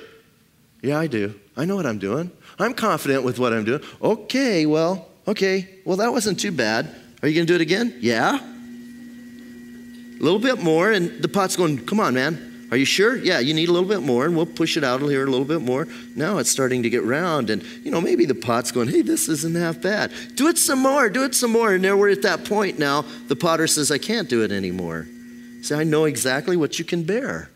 Yeah, 0.80 0.98
I 0.98 1.06
do. 1.06 1.38
I 1.56 1.64
know 1.64 1.76
what 1.76 1.86
I'm 1.86 1.98
doing. 1.98 2.30
I'm 2.58 2.74
confident 2.74 3.24
with 3.24 3.38
what 3.38 3.52
I'm 3.52 3.64
doing. 3.64 3.82
Okay, 4.02 4.66
well, 4.66 5.08
okay. 5.26 5.68
Well, 5.84 5.96
that 5.98 6.12
wasn't 6.12 6.38
too 6.40 6.52
bad. 6.52 6.94
Are 7.22 7.28
you 7.28 7.34
going 7.34 7.46
to 7.46 7.52
do 7.52 7.56
it 7.56 7.60
again? 7.60 7.96
Yeah. 8.00 8.38
A 8.38 10.22
little 10.22 10.38
bit 10.38 10.62
more, 10.62 10.92
and 10.92 11.22
the 11.22 11.28
pot's 11.28 11.56
going, 11.56 11.84
come 11.86 12.00
on, 12.00 12.14
man. 12.14 12.68
Are 12.70 12.76
you 12.76 12.84
sure? 12.84 13.16
Yeah, 13.16 13.40
you 13.40 13.54
need 13.54 13.68
a 13.68 13.72
little 13.72 13.88
bit 13.88 14.02
more, 14.02 14.24
and 14.24 14.34
we'll 14.34 14.46
push 14.46 14.76
it 14.76 14.84
out 14.84 15.00
here 15.02 15.24
a 15.24 15.30
little 15.30 15.44
bit 15.44 15.60
more. 15.60 15.86
Now 16.16 16.38
it's 16.38 16.50
starting 16.50 16.82
to 16.82 16.90
get 16.90 17.04
round, 17.04 17.50
and 17.50 17.62
you 17.84 17.90
know, 17.90 18.00
maybe 18.00 18.24
the 18.24 18.34
pot's 18.34 18.72
going, 18.72 18.88
hey, 18.88 19.02
this 19.02 19.28
isn't 19.28 19.54
half 19.54 19.80
bad. 19.80 20.12
Do 20.34 20.48
it 20.48 20.58
some 20.58 20.80
more, 20.80 21.08
do 21.08 21.24
it 21.24 21.34
some 21.34 21.52
more. 21.52 21.74
And 21.74 21.84
there 21.84 21.96
we're 21.96 22.10
at 22.10 22.22
that 22.22 22.44
point 22.44 22.78
now. 22.78 23.04
The 23.28 23.36
potter 23.36 23.66
says, 23.66 23.90
I 23.90 23.98
can't 23.98 24.28
do 24.28 24.42
it 24.42 24.50
anymore. 24.50 25.06
See, 25.62 25.74
I 25.74 25.84
know 25.84 26.04
exactly 26.04 26.56
what 26.56 26.78
you 26.78 26.84
can 26.84 27.04
bear. 27.04 27.50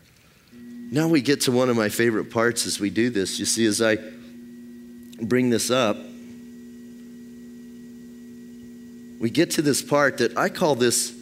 Now 0.91 1.07
we 1.07 1.21
get 1.21 1.41
to 1.41 1.51
one 1.51 1.69
of 1.69 1.75
my 1.75 1.89
favorite 1.89 2.31
parts 2.31 2.65
as 2.65 2.79
we 2.79 2.89
do 2.89 3.09
this. 3.09 3.39
You 3.39 3.45
see, 3.45 3.65
as 3.65 3.81
I 3.81 3.97
bring 5.21 5.49
this 5.49 5.69
up, 5.71 5.97
we 9.19 9.29
get 9.29 9.51
to 9.51 9.61
this 9.61 9.81
part 9.81 10.17
that 10.19 10.37
I 10.37 10.49
call 10.49 10.75
this, 10.75 11.13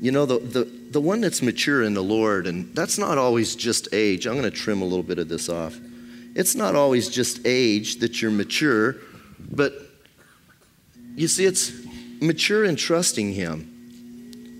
you 0.00 0.12
know, 0.12 0.26
the, 0.26 0.38
the, 0.38 0.64
the 0.64 1.00
one 1.00 1.20
that's 1.20 1.42
mature 1.42 1.82
in 1.82 1.94
the 1.94 2.02
Lord. 2.02 2.46
And 2.46 2.74
that's 2.74 2.98
not 2.98 3.18
always 3.18 3.56
just 3.56 3.88
age. 3.92 4.26
I'm 4.26 4.34
going 4.34 4.44
to 4.44 4.50
trim 4.50 4.80
a 4.80 4.84
little 4.84 5.02
bit 5.02 5.18
of 5.18 5.28
this 5.28 5.48
off. 5.48 5.76
It's 6.34 6.54
not 6.54 6.76
always 6.76 7.08
just 7.08 7.44
age 7.44 7.96
that 7.96 8.22
you're 8.22 8.30
mature, 8.30 8.96
but 9.50 9.74
you 11.16 11.26
see, 11.26 11.44
it's 11.44 11.72
mature 12.20 12.64
in 12.64 12.76
trusting 12.76 13.32
Him. 13.32 13.66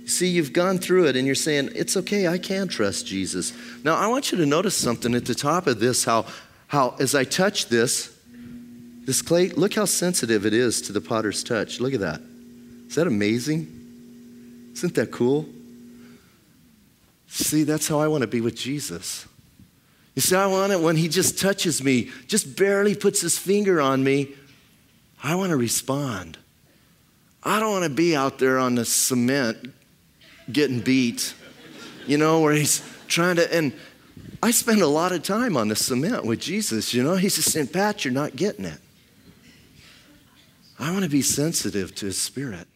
See, 0.07 0.27
you've 0.27 0.53
gone 0.53 0.79
through 0.79 1.07
it 1.07 1.15
and 1.15 1.25
you're 1.25 1.37
saying, 1.37 1.71
it's 1.77 1.97
okay, 1.97 2.27
I 2.27 2.39
can 2.39 2.67
trust 2.67 3.07
Jesus. 3.07 3.53
Now, 3.85 3.95
I 3.95 4.09
want 4.09 4.33
you 4.33 4.39
to 4.39 4.47
notice 4.47 4.77
something 4.77 5.15
at 5.15 5.25
the 5.25 5.37
top 5.37 5.69
of 5.69 5.79
this 5.79 6.05
how, 6.05 6.27
how 6.67 6.97
as 6.99 7.15
I 7.15 7.23
touch 7.23 7.69
this, 7.69 8.17
this 9.11 9.23
clay, 9.23 9.49
look 9.49 9.75
how 9.75 9.87
sensitive 9.87 10.47
it 10.47 10.55
is 10.55 10.81
to 10.83 10.93
the 10.93 11.01
potter's 11.01 11.43
touch. 11.43 11.81
Look 11.81 11.95
at 11.95 11.99
that. 11.99 12.21
Is 12.87 12.95
that 12.95 13.09
amazing? 13.09 13.67
Isn't 14.75 14.95
that 14.95 15.11
cool? 15.11 15.49
See, 17.27 17.65
that's 17.65 17.89
how 17.89 17.99
I 17.99 18.07
want 18.07 18.21
to 18.21 18.29
be 18.29 18.41
with 18.41 18.55
Jesus. 18.55 19.27
You 20.15 20.23
see, 20.23 20.37
I 20.37 20.47
want 20.47 20.71
it 20.71 20.79
when 20.79 20.95
he 20.95 21.09
just 21.09 21.41
touches 21.41 21.83
me, 21.83 22.09
just 22.29 22.57
barely 22.57 22.95
puts 22.95 23.21
his 23.21 23.37
finger 23.37 23.81
on 23.81 24.05
me. 24.05 24.29
I 25.25 25.35
want 25.35 25.51
to 25.51 25.57
respond. 25.57 26.39
I 27.43 27.59
don't 27.59 27.73
want 27.73 27.87
to 27.87 27.91
be 27.91 28.15
out 28.15 28.39
there 28.39 28.59
on 28.59 28.77
the 28.77 28.85
cement 28.85 29.75
getting 30.53 30.79
beat, 30.79 31.35
you 32.07 32.17
know, 32.17 32.43
where 32.43 32.55
he's 32.55 32.81
trying 33.09 33.35
to, 33.37 33.53
and 33.53 33.73
I 34.41 34.53
spend 34.53 34.83
a 34.83 34.87
lot 34.87 35.11
of 35.11 35.25
time 35.25 35.57
on 35.57 35.67
the 35.67 35.75
cement 35.75 36.27
with 36.27 36.39
Jesus, 36.39 36.95
you 36.95 37.03
know. 37.03 37.17
He's 37.17 37.35
just 37.35 37.51
saying, 37.51 37.67
Pat, 37.67 38.05
you're 38.05 38.15
not 38.15 38.37
getting 38.37 38.67
it. 38.67 38.79
I 40.81 40.91
want 40.93 41.05
to 41.05 41.11
be 41.11 41.23
sensitive 41.23 41.95
to 41.97 42.07
his 42.07 42.19
spirit. 42.21 42.67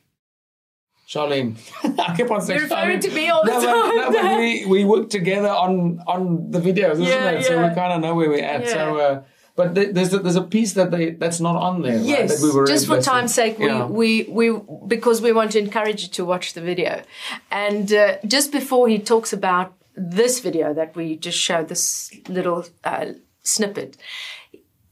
Charlene, 1.08 1.56
I 1.98 2.16
keep 2.16 2.30
on 2.30 2.40
saying 2.40 2.60
You're 2.60 2.68
referring 2.68 2.98
Charlene. 2.98 3.02
to 3.02 3.14
me 3.14 3.28
all 3.28 3.44
the 3.44 3.50
no, 3.52 3.60
but- 3.60 3.62
time, 3.62 3.96
no, 3.96 4.22
but 4.22 4.38
we, 4.38 4.66
we 4.66 4.84
work 4.84 5.10
together 5.10 5.48
on 5.48 6.00
on 6.06 6.50
the 6.50 6.60
videos, 6.60 6.92
isn't 6.92 7.04
Yeah, 7.04 7.30
it? 7.30 7.44
So 7.44 7.56
we 7.68 7.74
kind 7.74 7.92
of 7.92 8.00
know 8.00 8.14
where 8.14 8.28
we're 8.30 8.42
at. 8.44 8.68
So, 8.68 8.98
uh, 8.98 9.22
but 9.56 9.74
th- 9.74 9.94
there's 9.94 10.12
a, 10.14 10.18
there's 10.18 10.36
a 10.36 10.42
piece 10.42 10.72
that 10.72 10.90
they 10.90 11.10
that's 11.10 11.40
not 11.40 11.56
on 11.56 11.82
there. 11.82 11.96
right, 11.98 12.04
Yes, 12.04 12.40
that 12.40 12.44
we 12.46 12.50
were 12.54 12.66
just 12.66 12.86
for 12.86 13.00
time's 13.00 13.34
sake, 13.34 13.58
we, 13.58 13.72
we, 14.00 14.22
we, 14.24 14.60
because 14.88 15.20
we 15.20 15.32
want 15.32 15.52
to 15.52 15.58
encourage 15.58 16.02
you 16.04 16.08
to 16.08 16.24
watch 16.24 16.54
the 16.54 16.60
video. 16.62 17.02
And 17.50 17.92
uh, 17.92 18.16
just 18.26 18.50
before 18.50 18.88
he 18.88 18.98
talks 18.98 19.32
about 19.32 19.74
this 19.96 20.40
video 20.40 20.74
that 20.74 20.96
we 20.96 21.16
just 21.16 21.38
showed, 21.38 21.68
this 21.68 22.10
little 22.28 22.64
uh, 22.82 23.12
snippet, 23.42 23.96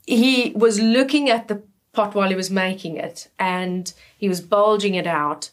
he 0.06 0.52
was 0.54 0.78
looking 0.80 1.28
at 1.30 1.48
the 1.48 1.62
pot 1.92 2.14
while 2.14 2.28
he 2.28 2.34
was 2.34 2.50
making 2.50 2.96
it 2.96 3.28
and 3.38 3.92
he 4.16 4.28
was 4.28 4.40
bulging 4.40 4.94
it 4.94 5.06
out. 5.06 5.50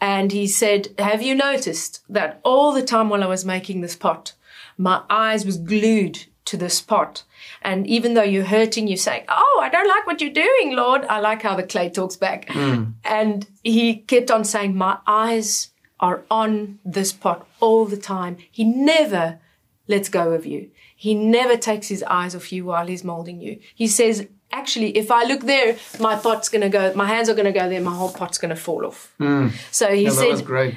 And 0.00 0.32
he 0.32 0.46
said, 0.46 0.88
Have 0.98 1.22
you 1.22 1.34
noticed 1.34 2.02
that 2.08 2.40
all 2.44 2.72
the 2.72 2.82
time 2.82 3.08
while 3.08 3.22
I 3.22 3.28
was 3.28 3.44
making 3.44 3.80
this 3.80 3.96
pot, 3.96 4.32
my 4.76 5.02
eyes 5.10 5.44
was 5.44 5.58
glued 5.58 6.26
to 6.46 6.56
this 6.56 6.80
pot? 6.80 7.24
And 7.62 7.86
even 7.86 8.14
though 8.14 8.22
you're 8.22 8.44
hurting, 8.44 8.88
you're 8.88 8.96
saying, 8.96 9.24
Oh, 9.28 9.60
I 9.62 9.68
don't 9.68 9.88
like 9.88 10.06
what 10.06 10.20
you're 10.20 10.30
doing, 10.32 10.74
Lord. 10.74 11.04
I 11.06 11.20
like 11.20 11.42
how 11.42 11.54
the 11.54 11.62
clay 11.62 11.88
talks 11.90 12.16
back. 12.16 12.46
Mm. 12.46 12.94
And 13.04 13.46
he 13.62 13.96
kept 13.96 14.30
on 14.30 14.44
saying, 14.44 14.76
My 14.76 14.98
eyes 15.06 15.70
are 16.00 16.24
on 16.30 16.80
this 16.84 17.12
pot 17.12 17.46
all 17.60 17.84
the 17.84 17.96
time. 17.96 18.36
He 18.50 18.64
never 18.64 19.38
lets 19.86 20.08
go 20.08 20.32
of 20.32 20.46
you. 20.46 20.70
He 20.96 21.14
never 21.14 21.56
takes 21.56 21.88
his 21.88 22.02
eyes 22.04 22.34
off 22.34 22.52
you 22.52 22.64
while 22.64 22.86
he's 22.86 23.04
molding 23.04 23.40
you. 23.40 23.60
He 23.74 23.86
says, 23.86 24.26
actually, 24.52 24.96
if 24.96 25.10
I 25.10 25.24
look 25.24 25.40
there, 25.42 25.76
my 26.00 26.16
pot's 26.16 26.48
going 26.48 26.62
to 26.62 26.68
go, 26.68 26.92
my 26.94 27.06
hands 27.06 27.28
are 27.28 27.34
going 27.34 27.46
to 27.52 27.58
go 27.58 27.68
there, 27.68 27.80
my 27.80 27.94
whole 27.94 28.12
pot's 28.12 28.38
going 28.38 28.50
to 28.50 28.56
fall 28.56 28.86
off. 28.86 29.12
Hmm. 29.18 29.48
So 29.70 29.92
he 29.94 30.04
Yeah, 30.04 30.10
said, 30.10 30.44
great. 30.44 30.74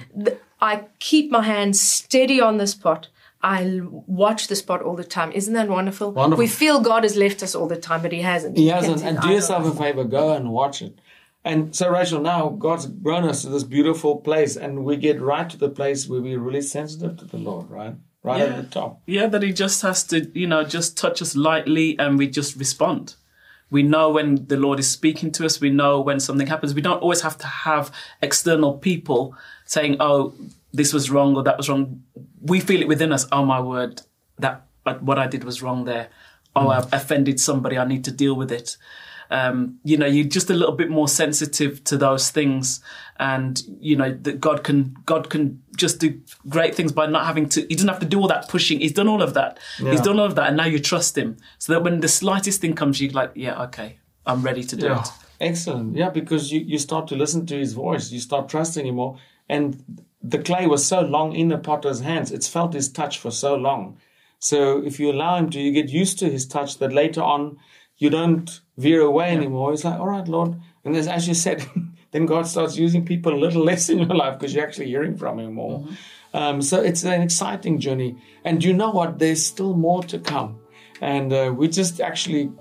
I 0.62 0.86
keep 1.00 1.32
my 1.32 1.44
hands 1.44 1.82
steady 1.82 2.40
on 2.42 2.58
this 2.58 2.74
pot. 2.74 3.10
I 3.44 3.82
watch 3.84 4.48
the 4.48 4.60
pot 4.66 4.82
all 4.82 4.96
the 4.96 5.04
time. 5.04 5.32
Isn't 5.32 5.54
that 5.54 5.70
wonderful? 5.70 6.12
Wonderful. 6.12 6.40
We 6.40 6.48
feel 6.48 6.80
God 6.80 7.04
has 7.04 7.16
left 7.16 7.44
us 7.44 7.54
all 7.54 7.68
the 7.68 7.76
time, 7.78 8.02
but 8.02 8.12
He 8.12 8.22
hasn't. 8.22 8.58
He 8.58 8.68
hasn't. 8.70 9.04
And 9.04 9.20
do 9.22 9.30
yourself 9.30 9.66
a 9.66 9.78
favor, 9.78 10.04
go 10.04 10.34
and 10.34 10.50
watch 10.52 10.82
it. 10.82 10.98
And 11.44 11.76
so, 11.76 11.90
Rachel, 11.90 12.22
now 12.22 12.50
God's 12.50 12.88
grown 12.88 13.24
us 13.26 13.44
to 13.44 13.50
this 13.50 13.64
beautiful 13.64 14.16
place, 14.18 14.56
and 14.58 14.84
we 14.84 14.98
get 14.98 15.22
right 15.22 15.48
to 15.48 15.58
the 15.58 15.70
place 15.70 16.08
where 16.08 16.20
we're 16.20 16.40
really 16.40 16.64
sensitive 16.64 17.18
to 17.18 17.26
the 17.26 17.38
Lord, 17.38 17.70
right? 17.70 17.94
Right 18.24 18.40
Yeah. 18.40 18.46
at 18.46 18.56
the 18.56 18.64
top. 18.64 19.02
Yeah, 19.06 19.28
that 19.28 19.44
he 19.44 19.54
just 19.54 19.84
has 19.84 20.04
to, 20.06 20.32
you 20.34 20.48
know, 20.48 20.64
just 20.64 20.98
touch 20.98 21.22
us 21.22 21.36
lightly 21.36 22.00
and 22.00 22.18
we 22.18 22.28
just 22.28 22.56
respond. 22.56 23.14
We 23.72 23.84
know 23.84 24.10
when 24.10 24.46
the 24.48 24.58
Lord 24.58 24.80
is 24.80 24.90
speaking 24.90 25.32
to 25.34 25.46
us. 25.46 25.60
We 25.60 25.70
know 25.70 26.00
when 26.00 26.20
something 26.20 26.48
happens. 26.48 26.74
We 26.74 26.82
don't 26.82 27.02
always 27.02 27.22
have 27.22 27.38
to 27.40 27.48
have 27.48 27.92
external 28.22 28.78
people 28.78 29.36
saying, 29.66 29.98
oh, 30.00 30.34
this 30.72 30.94
was 30.94 31.10
wrong 31.10 31.36
or 31.36 31.44
that 31.44 31.58
was 31.58 31.70
wrong. 31.70 32.04
We 32.42 32.60
feel 32.60 32.82
it 32.82 32.88
within 32.88 33.12
us. 33.12 33.26
Oh 33.32 33.46
my 33.46 33.60
word, 33.60 34.02
that 34.40 34.68
what 35.02 35.18
I 35.18 35.28
did 35.28 35.44
was 35.44 35.62
wrong 35.62 35.86
there. 35.86 36.10
Oh, 36.56 36.66
hmm. 36.66 36.70
I've 36.70 36.94
offended 36.94 37.40
somebody. 37.40 37.78
I 37.78 37.86
need 37.86 38.04
to 38.06 38.12
deal 38.12 38.36
with 38.36 38.52
it. 38.52 38.78
Um, 39.32 39.80
you 39.84 39.98
know, 39.98 40.06
you're 40.06 40.26
just 40.26 40.50
a 40.50 40.54
little 40.54 40.76
bit 40.76 40.90
more 40.90 41.08
sensitive 41.08 41.84
to 41.86 41.98
those 41.98 42.30
things, 42.30 42.82
and 43.20 43.62
you 43.80 43.96
know 43.96 44.12
that 44.22 44.40
God 44.40 44.64
can 44.64 44.96
God 45.06 45.30
can 45.30 45.62
just 45.76 46.00
do 46.00 46.22
great 46.48 46.76
things 46.76 46.92
by 46.92 47.06
not 47.08 47.26
having 47.26 47.50
to. 47.50 47.62
He 47.62 47.76
doesn't 47.76 47.88
have 47.90 48.00
to 48.00 48.06
do 48.06 48.20
all 48.20 48.28
that 48.28 48.50
pushing. 48.50 48.80
He's 48.80 48.92
done 48.94 49.08
all 49.08 49.22
of 49.22 49.34
that. 49.34 49.60
He's 49.78 50.02
done 50.02 50.20
all 50.20 50.26
of 50.26 50.36
that, 50.36 50.48
and 50.50 50.58
now 50.58 50.66
you 50.66 50.80
trust 50.80 51.18
Him, 51.18 51.38
so 51.58 51.74
that 51.74 51.84
when 51.84 52.02
the 52.02 52.08
slightest 52.08 52.62
thing 52.62 52.74
comes, 52.76 53.02
you're 53.02 53.12
like, 53.12 53.32
yeah, 53.36 53.62
okay, 53.64 53.98
I'm 54.26 54.42
ready 54.42 54.64
to 54.64 54.76
do 54.76 54.86
Yeah. 54.88 55.02
it. 55.02 55.08
Excellent. 55.42 55.96
Yeah, 55.96 56.10
because 56.12 56.52
you, 56.52 56.62
you 56.62 56.78
start 56.80 57.08
to 57.10 57.16
listen 57.16 57.46
to 57.48 57.58
his 57.58 57.74
voice, 57.74 58.10
you 58.12 58.20
start 58.22 58.48
trusting 58.48 58.86
him 58.86 58.96
more. 58.96 59.18
And 59.50 59.84
the 60.24 60.40
clay 60.40 60.66
was 60.66 60.86
so 60.88 61.02
long 61.02 61.34
in 61.36 61.50
the 61.50 61.58
potter's 61.58 62.00
hands, 62.00 62.32
it's 62.32 62.48
felt 62.48 62.74
his 62.74 62.90
touch 62.90 63.20
for 63.20 63.32
so 63.32 63.56
long. 63.56 63.98
So 64.40 64.82
if 64.86 65.00
you 65.00 65.12
allow 65.12 65.36
him 65.36 65.50
to, 65.50 65.60
you 65.60 65.72
get 65.74 65.90
used 65.90 66.20
to 66.20 66.30
his 66.30 66.48
touch 66.48 66.78
that 66.78 66.94
later 66.94 67.22
on 67.22 67.58
you 67.98 68.10
don't 68.10 68.62
veer 68.78 69.02
away 69.02 69.30
anymore. 69.32 69.74
It's 69.74 69.84
like, 69.84 70.00
all 70.00 70.08
right, 70.08 70.28
Lord. 70.28 70.56
And 70.84 70.96
as, 70.96 71.08
as 71.08 71.28
you 71.28 71.34
said, 71.34 71.66
then 72.12 72.26
God 72.26 72.48
starts 72.48 72.78
using 72.78 73.06
people 73.06 73.34
a 73.34 73.40
little 73.40 73.64
less 73.72 73.90
in 73.90 74.00
your 74.00 74.16
life 74.16 74.40
because 74.40 74.54
you're 74.54 74.66
actually 74.66 74.88
hearing 74.88 75.18
from 75.18 75.40
him 75.40 75.54
more. 75.54 75.88
Um, 76.34 76.62
so 76.62 76.82
it's 76.82 77.04
an 77.04 77.22
exciting 77.22 77.80
journey. 77.80 78.18
And 78.44 78.64
you 78.64 78.74
know 78.74 78.92
what? 78.92 79.20
There's 79.20 79.46
still 79.46 79.74
more 79.74 80.04
to 80.04 80.20
come. 80.20 80.60
And 81.02 81.32
uh, 81.32 81.54
we 81.56 81.68
just 81.68 82.02
actually 82.02 82.52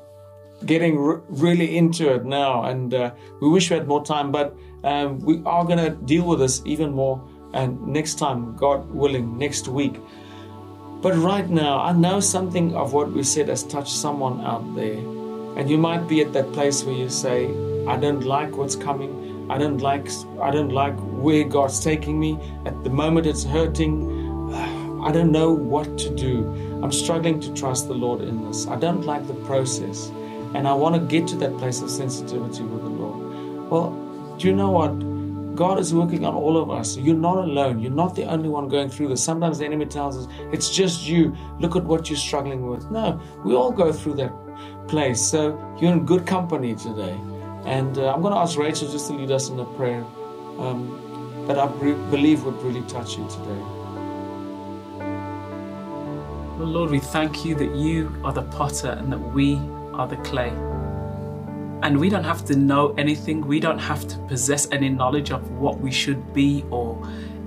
getting 0.64 0.98
r- 0.98 1.22
really 1.28 1.76
into 1.76 2.14
it 2.14 2.24
now, 2.24 2.64
and 2.64 2.94
uh, 2.94 3.12
we 3.40 3.48
wish 3.48 3.70
we 3.70 3.76
had 3.76 3.86
more 3.86 4.04
time, 4.04 4.32
but 4.32 4.56
um, 4.82 5.18
we 5.20 5.42
are 5.44 5.64
going 5.64 5.78
to 5.78 5.90
deal 5.90 6.24
with 6.24 6.38
this 6.38 6.62
even 6.64 6.92
more. 6.92 7.22
And 7.52 7.86
next 7.86 8.18
time, 8.18 8.56
God 8.56 8.90
willing, 8.90 9.38
next 9.38 9.68
week. 9.68 9.94
But 11.00 11.16
right 11.16 11.48
now, 11.48 11.78
I 11.80 11.92
know 11.92 12.18
something 12.18 12.74
of 12.74 12.92
what 12.92 13.12
we 13.12 13.22
said 13.22 13.48
has 13.48 13.62
touched 13.62 13.94
someone 13.94 14.40
out 14.40 14.74
there, 14.74 14.96
and 15.56 15.70
you 15.70 15.78
might 15.78 16.08
be 16.08 16.20
at 16.20 16.32
that 16.32 16.52
place 16.52 16.84
where 16.84 16.94
you 16.94 17.08
say, 17.08 17.48
"I 17.86 17.96
don't 17.96 18.24
like 18.24 18.56
what's 18.56 18.76
coming. 18.76 19.24
I 19.50 19.58
don't 19.58 19.78
like. 19.78 20.08
I 20.40 20.50
don't 20.50 20.70
like 20.70 20.98
where 21.24 21.44
God's 21.44 21.80
taking 21.80 22.18
me. 22.18 22.38
At 22.64 22.82
the 22.82 22.90
moment, 22.90 23.26
it's 23.26 23.44
hurting. 23.44 24.52
I 25.04 25.12
don't 25.12 25.32
know 25.32 25.52
what 25.52 25.98
to 25.98 26.10
do. 26.14 26.48
I'm 26.82 26.92
struggling 26.92 27.40
to 27.40 27.52
trust 27.52 27.88
the 27.88 27.94
Lord 27.94 28.22
in 28.22 28.46
this. 28.46 28.66
I 28.66 28.76
don't 28.76 29.04
like 29.04 29.26
the 29.26 29.34
process. 29.46 30.10
And 30.54 30.66
I 30.66 30.72
want 30.72 30.94
to 30.94 31.00
get 31.00 31.28
to 31.28 31.36
that 31.36 31.56
place 31.58 31.82
of 31.82 31.90
sensitivity 31.90 32.62
with 32.62 32.82
the 32.82 32.88
Lord. 32.88 33.70
Well, 33.70 34.36
do 34.38 34.48
you 34.48 34.54
know 34.54 34.70
what? 34.70 34.92
God 35.56 35.78
is 35.78 35.94
working 35.94 36.24
on 36.24 36.34
all 36.34 36.56
of 36.56 36.70
us. 36.70 36.96
You're 36.96 37.16
not 37.16 37.38
alone. 37.38 37.80
You're 37.80 37.92
not 37.92 38.14
the 38.14 38.24
only 38.24 38.48
one 38.48 38.68
going 38.68 38.88
through 38.88 39.08
this. 39.08 39.22
Sometimes 39.22 39.58
the 39.58 39.66
enemy 39.66 39.86
tells 39.86 40.16
us, 40.16 40.26
it's 40.52 40.70
just 40.70 41.06
you. 41.06 41.36
Look 41.60 41.76
at 41.76 41.84
what 41.84 42.10
you're 42.10 42.16
struggling 42.16 42.66
with. 42.68 42.90
No, 42.90 43.20
we 43.44 43.54
all 43.54 43.70
go 43.70 43.92
through 43.92 44.14
that 44.14 44.32
place. 44.88 45.20
So 45.20 45.58
you're 45.80 45.92
in 45.92 46.04
good 46.06 46.26
company 46.26 46.74
today. 46.74 47.18
And 47.64 47.96
uh, 47.98 48.12
I'm 48.12 48.20
going 48.20 48.34
to 48.34 48.40
ask 48.40 48.58
Rachel 48.58 48.90
just 48.90 49.06
to 49.08 49.14
lead 49.14 49.30
us 49.30 49.48
in 49.48 49.58
a 49.58 49.64
prayer 49.64 50.04
um, 50.58 51.44
that 51.46 51.58
I 51.58 51.66
believe 51.66 52.44
would 52.44 52.60
really 52.62 52.82
touch 52.82 53.16
you 53.16 53.26
today. 53.28 53.62
Well, 56.58 56.68
Lord, 56.68 56.90
we 56.90 57.00
thank 57.00 57.44
you 57.44 57.54
that 57.56 57.74
you 57.74 58.14
are 58.22 58.32
the 58.32 58.42
potter 58.42 58.90
and 58.90 59.12
that 59.12 59.18
we 59.18 59.56
are 59.92 60.06
the 60.06 60.16
clay. 60.18 60.50
And 61.82 61.98
we 61.98 62.08
don't 62.08 62.24
have 62.24 62.44
to 62.46 62.56
know 62.56 62.94
anything, 62.94 63.46
we 63.46 63.60
don't 63.60 63.78
have 63.78 64.06
to 64.08 64.18
possess 64.20 64.68
any 64.70 64.88
knowledge 64.88 65.30
of 65.30 65.50
what 65.58 65.80
we 65.80 65.90
should 65.90 66.32
be 66.32 66.64
or 66.70 66.98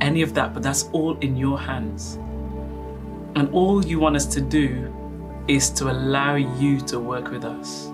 any 0.01 0.21
of 0.21 0.33
that, 0.35 0.53
but 0.53 0.61
that's 0.61 0.89
all 0.91 1.17
in 1.19 1.35
your 1.35 1.59
hands. 1.59 2.17
And 3.35 3.49
all 3.51 3.85
you 3.85 3.99
want 3.99 4.15
us 4.15 4.25
to 4.27 4.41
do 4.41 4.93
is 5.47 5.69
to 5.71 5.89
allow 5.91 6.35
you 6.35 6.79
to 6.81 6.99
work 6.99 7.31
with 7.31 7.45
us. 7.45 7.89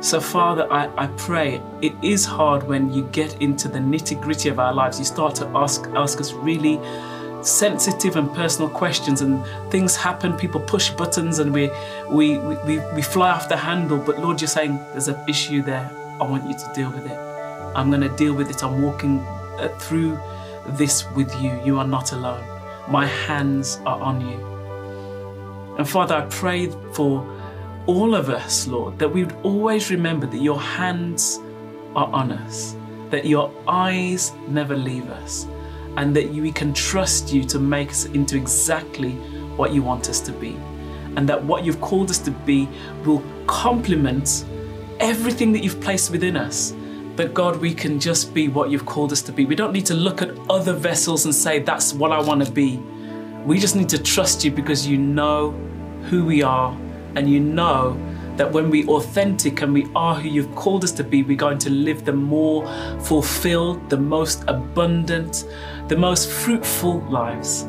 So, 0.00 0.20
Father, 0.20 0.70
I, 0.70 0.90
I 1.02 1.06
pray 1.16 1.62
it 1.80 1.94
is 2.02 2.26
hard 2.26 2.68
when 2.68 2.92
you 2.92 3.04
get 3.04 3.40
into 3.40 3.68
the 3.68 3.78
nitty 3.78 4.20
gritty 4.20 4.50
of 4.50 4.58
our 4.58 4.74
lives. 4.74 4.98
You 4.98 5.04
start 5.04 5.34
to 5.36 5.46
ask, 5.54 5.86
ask 5.94 6.20
us 6.20 6.32
really 6.32 6.78
sensitive 7.42 8.16
and 8.16 8.32
personal 8.34 8.68
questions 8.68 9.22
and 9.22 9.42
things 9.70 9.96
happen. 9.96 10.34
People 10.34 10.60
push 10.60 10.90
buttons 10.90 11.38
and 11.38 11.52
we 11.52 11.70
we 12.10 12.38
we, 12.38 12.80
we, 12.94 13.02
fly 13.02 13.30
off 13.30 13.48
the 13.48 13.56
handle. 13.56 13.98
But 13.98 14.18
lord 14.18 14.40
you're 14.40 14.48
saying 14.48 14.76
there's 14.92 15.08
an 15.08 15.18
issue 15.28 15.62
there. 15.62 15.90
I 16.20 16.24
want 16.24 16.48
you 16.48 16.54
to 16.54 16.72
deal 16.74 16.90
with 16.90 17.06
it. 17.06 17.18
I'm 17.74 17.90
going 17.90 18.02
to 18.02 18.14
deal 18.16 18.34
with 18.34 18.50
it. 18.50 18.62
I'm 18.62 18.82
walking 18.82 19.20
uh, 19.58 19.68
through 19.78 20.18
this 20.66 21.10
with 21.12 21.34
you. 21.42 21.58
You 21.64 21.78
are 21.78 21.86
not 21.86 22.12
alone. 22.12 22.44
My 22.88 23.06
hands 23.06 23.80
are 23.86 23.98
on 24.00 24.20
you 24.20 24.53
and 25.78 25.88
father 25.88 26.14
i 26.14 26.26
pray 26.26 26.68
for 26.92 27.26
all 27.86 28.14
of 28.14 28.30
us 28.30 28.66
lord 28.66 28.98
that 28.98 29.08
we 29.08 29.24
would 29.24 29.36
always 29.42 29.90
remember 29.90 30.26
that 30.26 30.40
your 30.40 30.60
hands 30.60 31.40
are 31.94 32.10
on 32.12 32.32
us 32.32 32.76
that 33.10 33.26
your 33.26 33.52
eyes 33.68 34.32
never 34.48 34.76
leave 34.76 35.08
us 35.10 35.46
and 35.96 36.14
that 36.16 36.28
we 36.30 36.50
can 36.50 36.72
trust 36.72 37.32
you 37.32 37.44
to 37.44 37.58
make 37.58 37.90
us 37.90 38.06
into 38.06 38.36
exactly 38.36 39.12
what 39.56 39.72
you 39.72 39.82
want 39.82 40.08
us 40.08 40.20
to 40.20 40.32
be. 40.32 40.56
And 41.16 41.28
that 41.28 41.42
what 41.44 41.64
you've 41.64 41.80
called 41.80 42.10
us 42.10 42.18
to 42.20 42.30
be 42.30 42.68
will 43.04 43.22
complement 43.46 44.44
everything 44.98 45.52
that 45.52 45.62
you've 45.62 45.80
placed 45.80 46.10
within 46.10 46.36
us. 46.36 46.74
That 47.16 47.32
God, 47.32 47.60
we 47.60 47.72
can 47.72 48.00
just 48.00 48.34
be 48.34 48.48
what 48.48 48.70
you've 48.70 48.86
called 48.86 49.12
us 49.12 49.22
to 49.22 49.32
be. 49.32 49.44
We 49.44 49.54
don't 49.54 49.72
need 49.72 49.86
to 49.86 49.94
look 49.94 50.20
at 50.20 50.36
other 50.50 50.72
vessels 50.72 51.24
and 51.24 51.34
say, 51.34 51.60
that's 51.60 51.94
what 51.94 52.10
I 52.10 52.20
want 52.20 52.44
to 52.44 52.50
be. 52.50 52.82
We 53.44 53.58
just 53.58 53.76
need 53.76 53.90
to 53.90 54.02
trust 54.02 54.42
you 54.44 54.50
because 54.50 54.86
you 54.86 54.96
know 54.96 55.50
who 56.08 56.24
we 56.24 56.42
are 56.42 56.76
and 57.14 57.28
you 57.30 57.40
know 57.40 57.98
that 58.36 58.50
when 58.50 58.70
we 58.70 58.86
authentic 58.86 59.62
and 59.62 59.72
we 59.72 59.86
are 59.94 60.14
who 60.14 60.28
you've 60.28 60.54
called 60.54 60.82
us 60.82 60.92
to 60.92 61.04
be, 61.04 61.22
we're 61.22 61.36
going 61.36 61.58
to 61.58 61.70
live 61.70 62.04
the 62.04 62.12
more 62.12 62.66
fulfilled, 63.00 63.88
the 63.90 63.96
most 63.96 64.44
abundant, 64.48 65.46
the 65.88 65.96
most 65.96 66.30
fruitful 66.30 67.00
lives. 67.10 67.66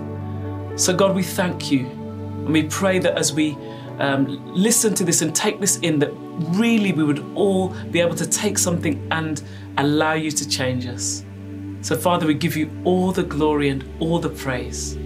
So, 0.75 0.95
God, 0.95 1.15
we 1.15 1.23
thank 1.23 1.71
you. 1.71 1.85
And 1.85 2.53
we 2.53 2.63
pray 2.63 2.99
that 2.99 3.17
as 3.17 3.33
we 3.33 3.57
um, 3.99 4.25
listen 4.55 4.93
to 4.95 5.03
this 5.03 5.21
and 5.21 5.35
take 5.35 5.59
this 5.59 5.77
in, 5.79 5.99
that 5.99 6.11
really 6.57 6.91
we 6.93 7.03
would 7.03 7.23
all 7.35 7.69
be 7.91 7.99
able 7.99 8.15
to 8.15 8.25
take 8.25 8.57
something 8.57 9.07
and 9.11 9.43
allow 9.77 10.13
you 10.13 10.31
to 10.31 10.47
change 10.47 10.87
us. 10.87 11.23
So, 11.81 11.95
Father, 11.95 12.25
we 12.25 12.33
give 12.33 12.55
you 12.55 12.71
all 12.83 13.11
the 13.11 13.23
glory 13.23 13.69
and 13.69 13.83
all 13.99 14.19
the 14.19 14.29
praise. 14.29 14.97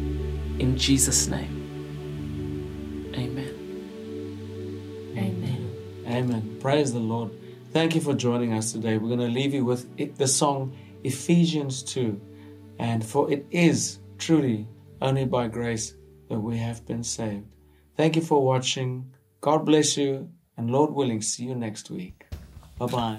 In 0.60 0.78
Jesus' 0.78 1.28
name. 1.28 1.56
Amen. 3.16 3.56
Amen. 5.18 5.76
Amen. 6.06 6.58
Praise 6.60 6.92
the 6.94 7.00
Lord. 7.00 7.32
Thank 7.72 7.96
you 7.96 8.02
for 8.02 8.14
joining 8.14 8.54
us 8.54 8.72
today. 8.72 8.98
We're 8.98 9.16
going 9.16 9.20
to 9.20 9.28
leave 9.28 9.54
you 9.54 9.64
with 9.64 9.90
it, 9.98 10.18
the 10.18 10.28
song 10.28 10.76
Ephesians 11.04 11.82
2. 11.84 12.20
And 12.78 13.06
for 13.06 13.32
it 13.32 13.46
is 13.52 14.00
truly 14.18 14.68
only 15.02 15.26
by 15.26 15.48
grace 15.48 15.94
that 16.30 16.40
we 16.40 16.58
have 16.58 16.86
been 16.86 17.04
saved. 17.04 17.46
Thank 17.96 18.16
you 18.16 18.22
for 18.22 18.44
watching. 18.44 19.14
God 19.42 19.66
bless 19.66 19.98
you. 19.98 20.30
And 20.58 20.70
Lord 20.70 20.92
willing, 20.92 21.22
see 21.22 21.46
you 21.46 21.56
next 21.56 21.90
week. 21.90 22.26
Bye 22.78 22.86
bye. 22.88 23.18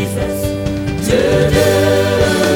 Jesus. 0.00 0.40
To 1.10 1.16
do 1.50 2.49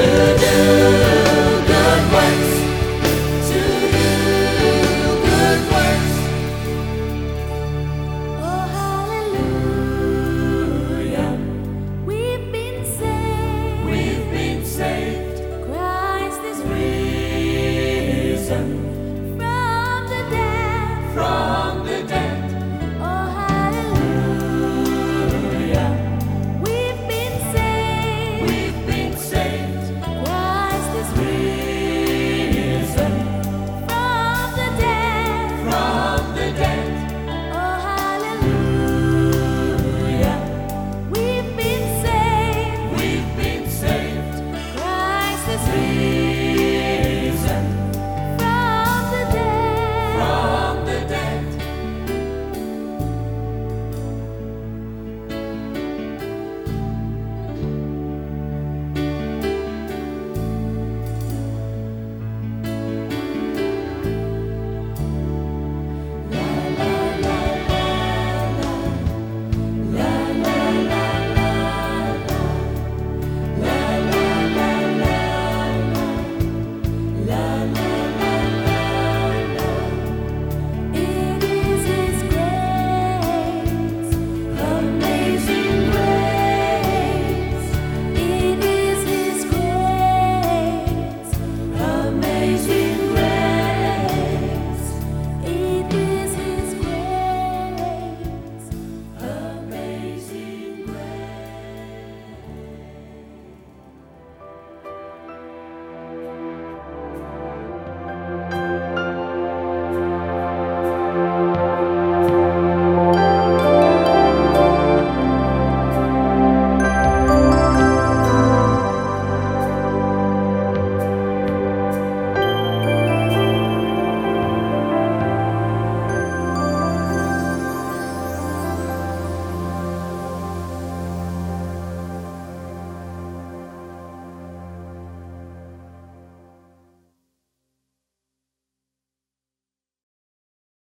to 0.00 0.29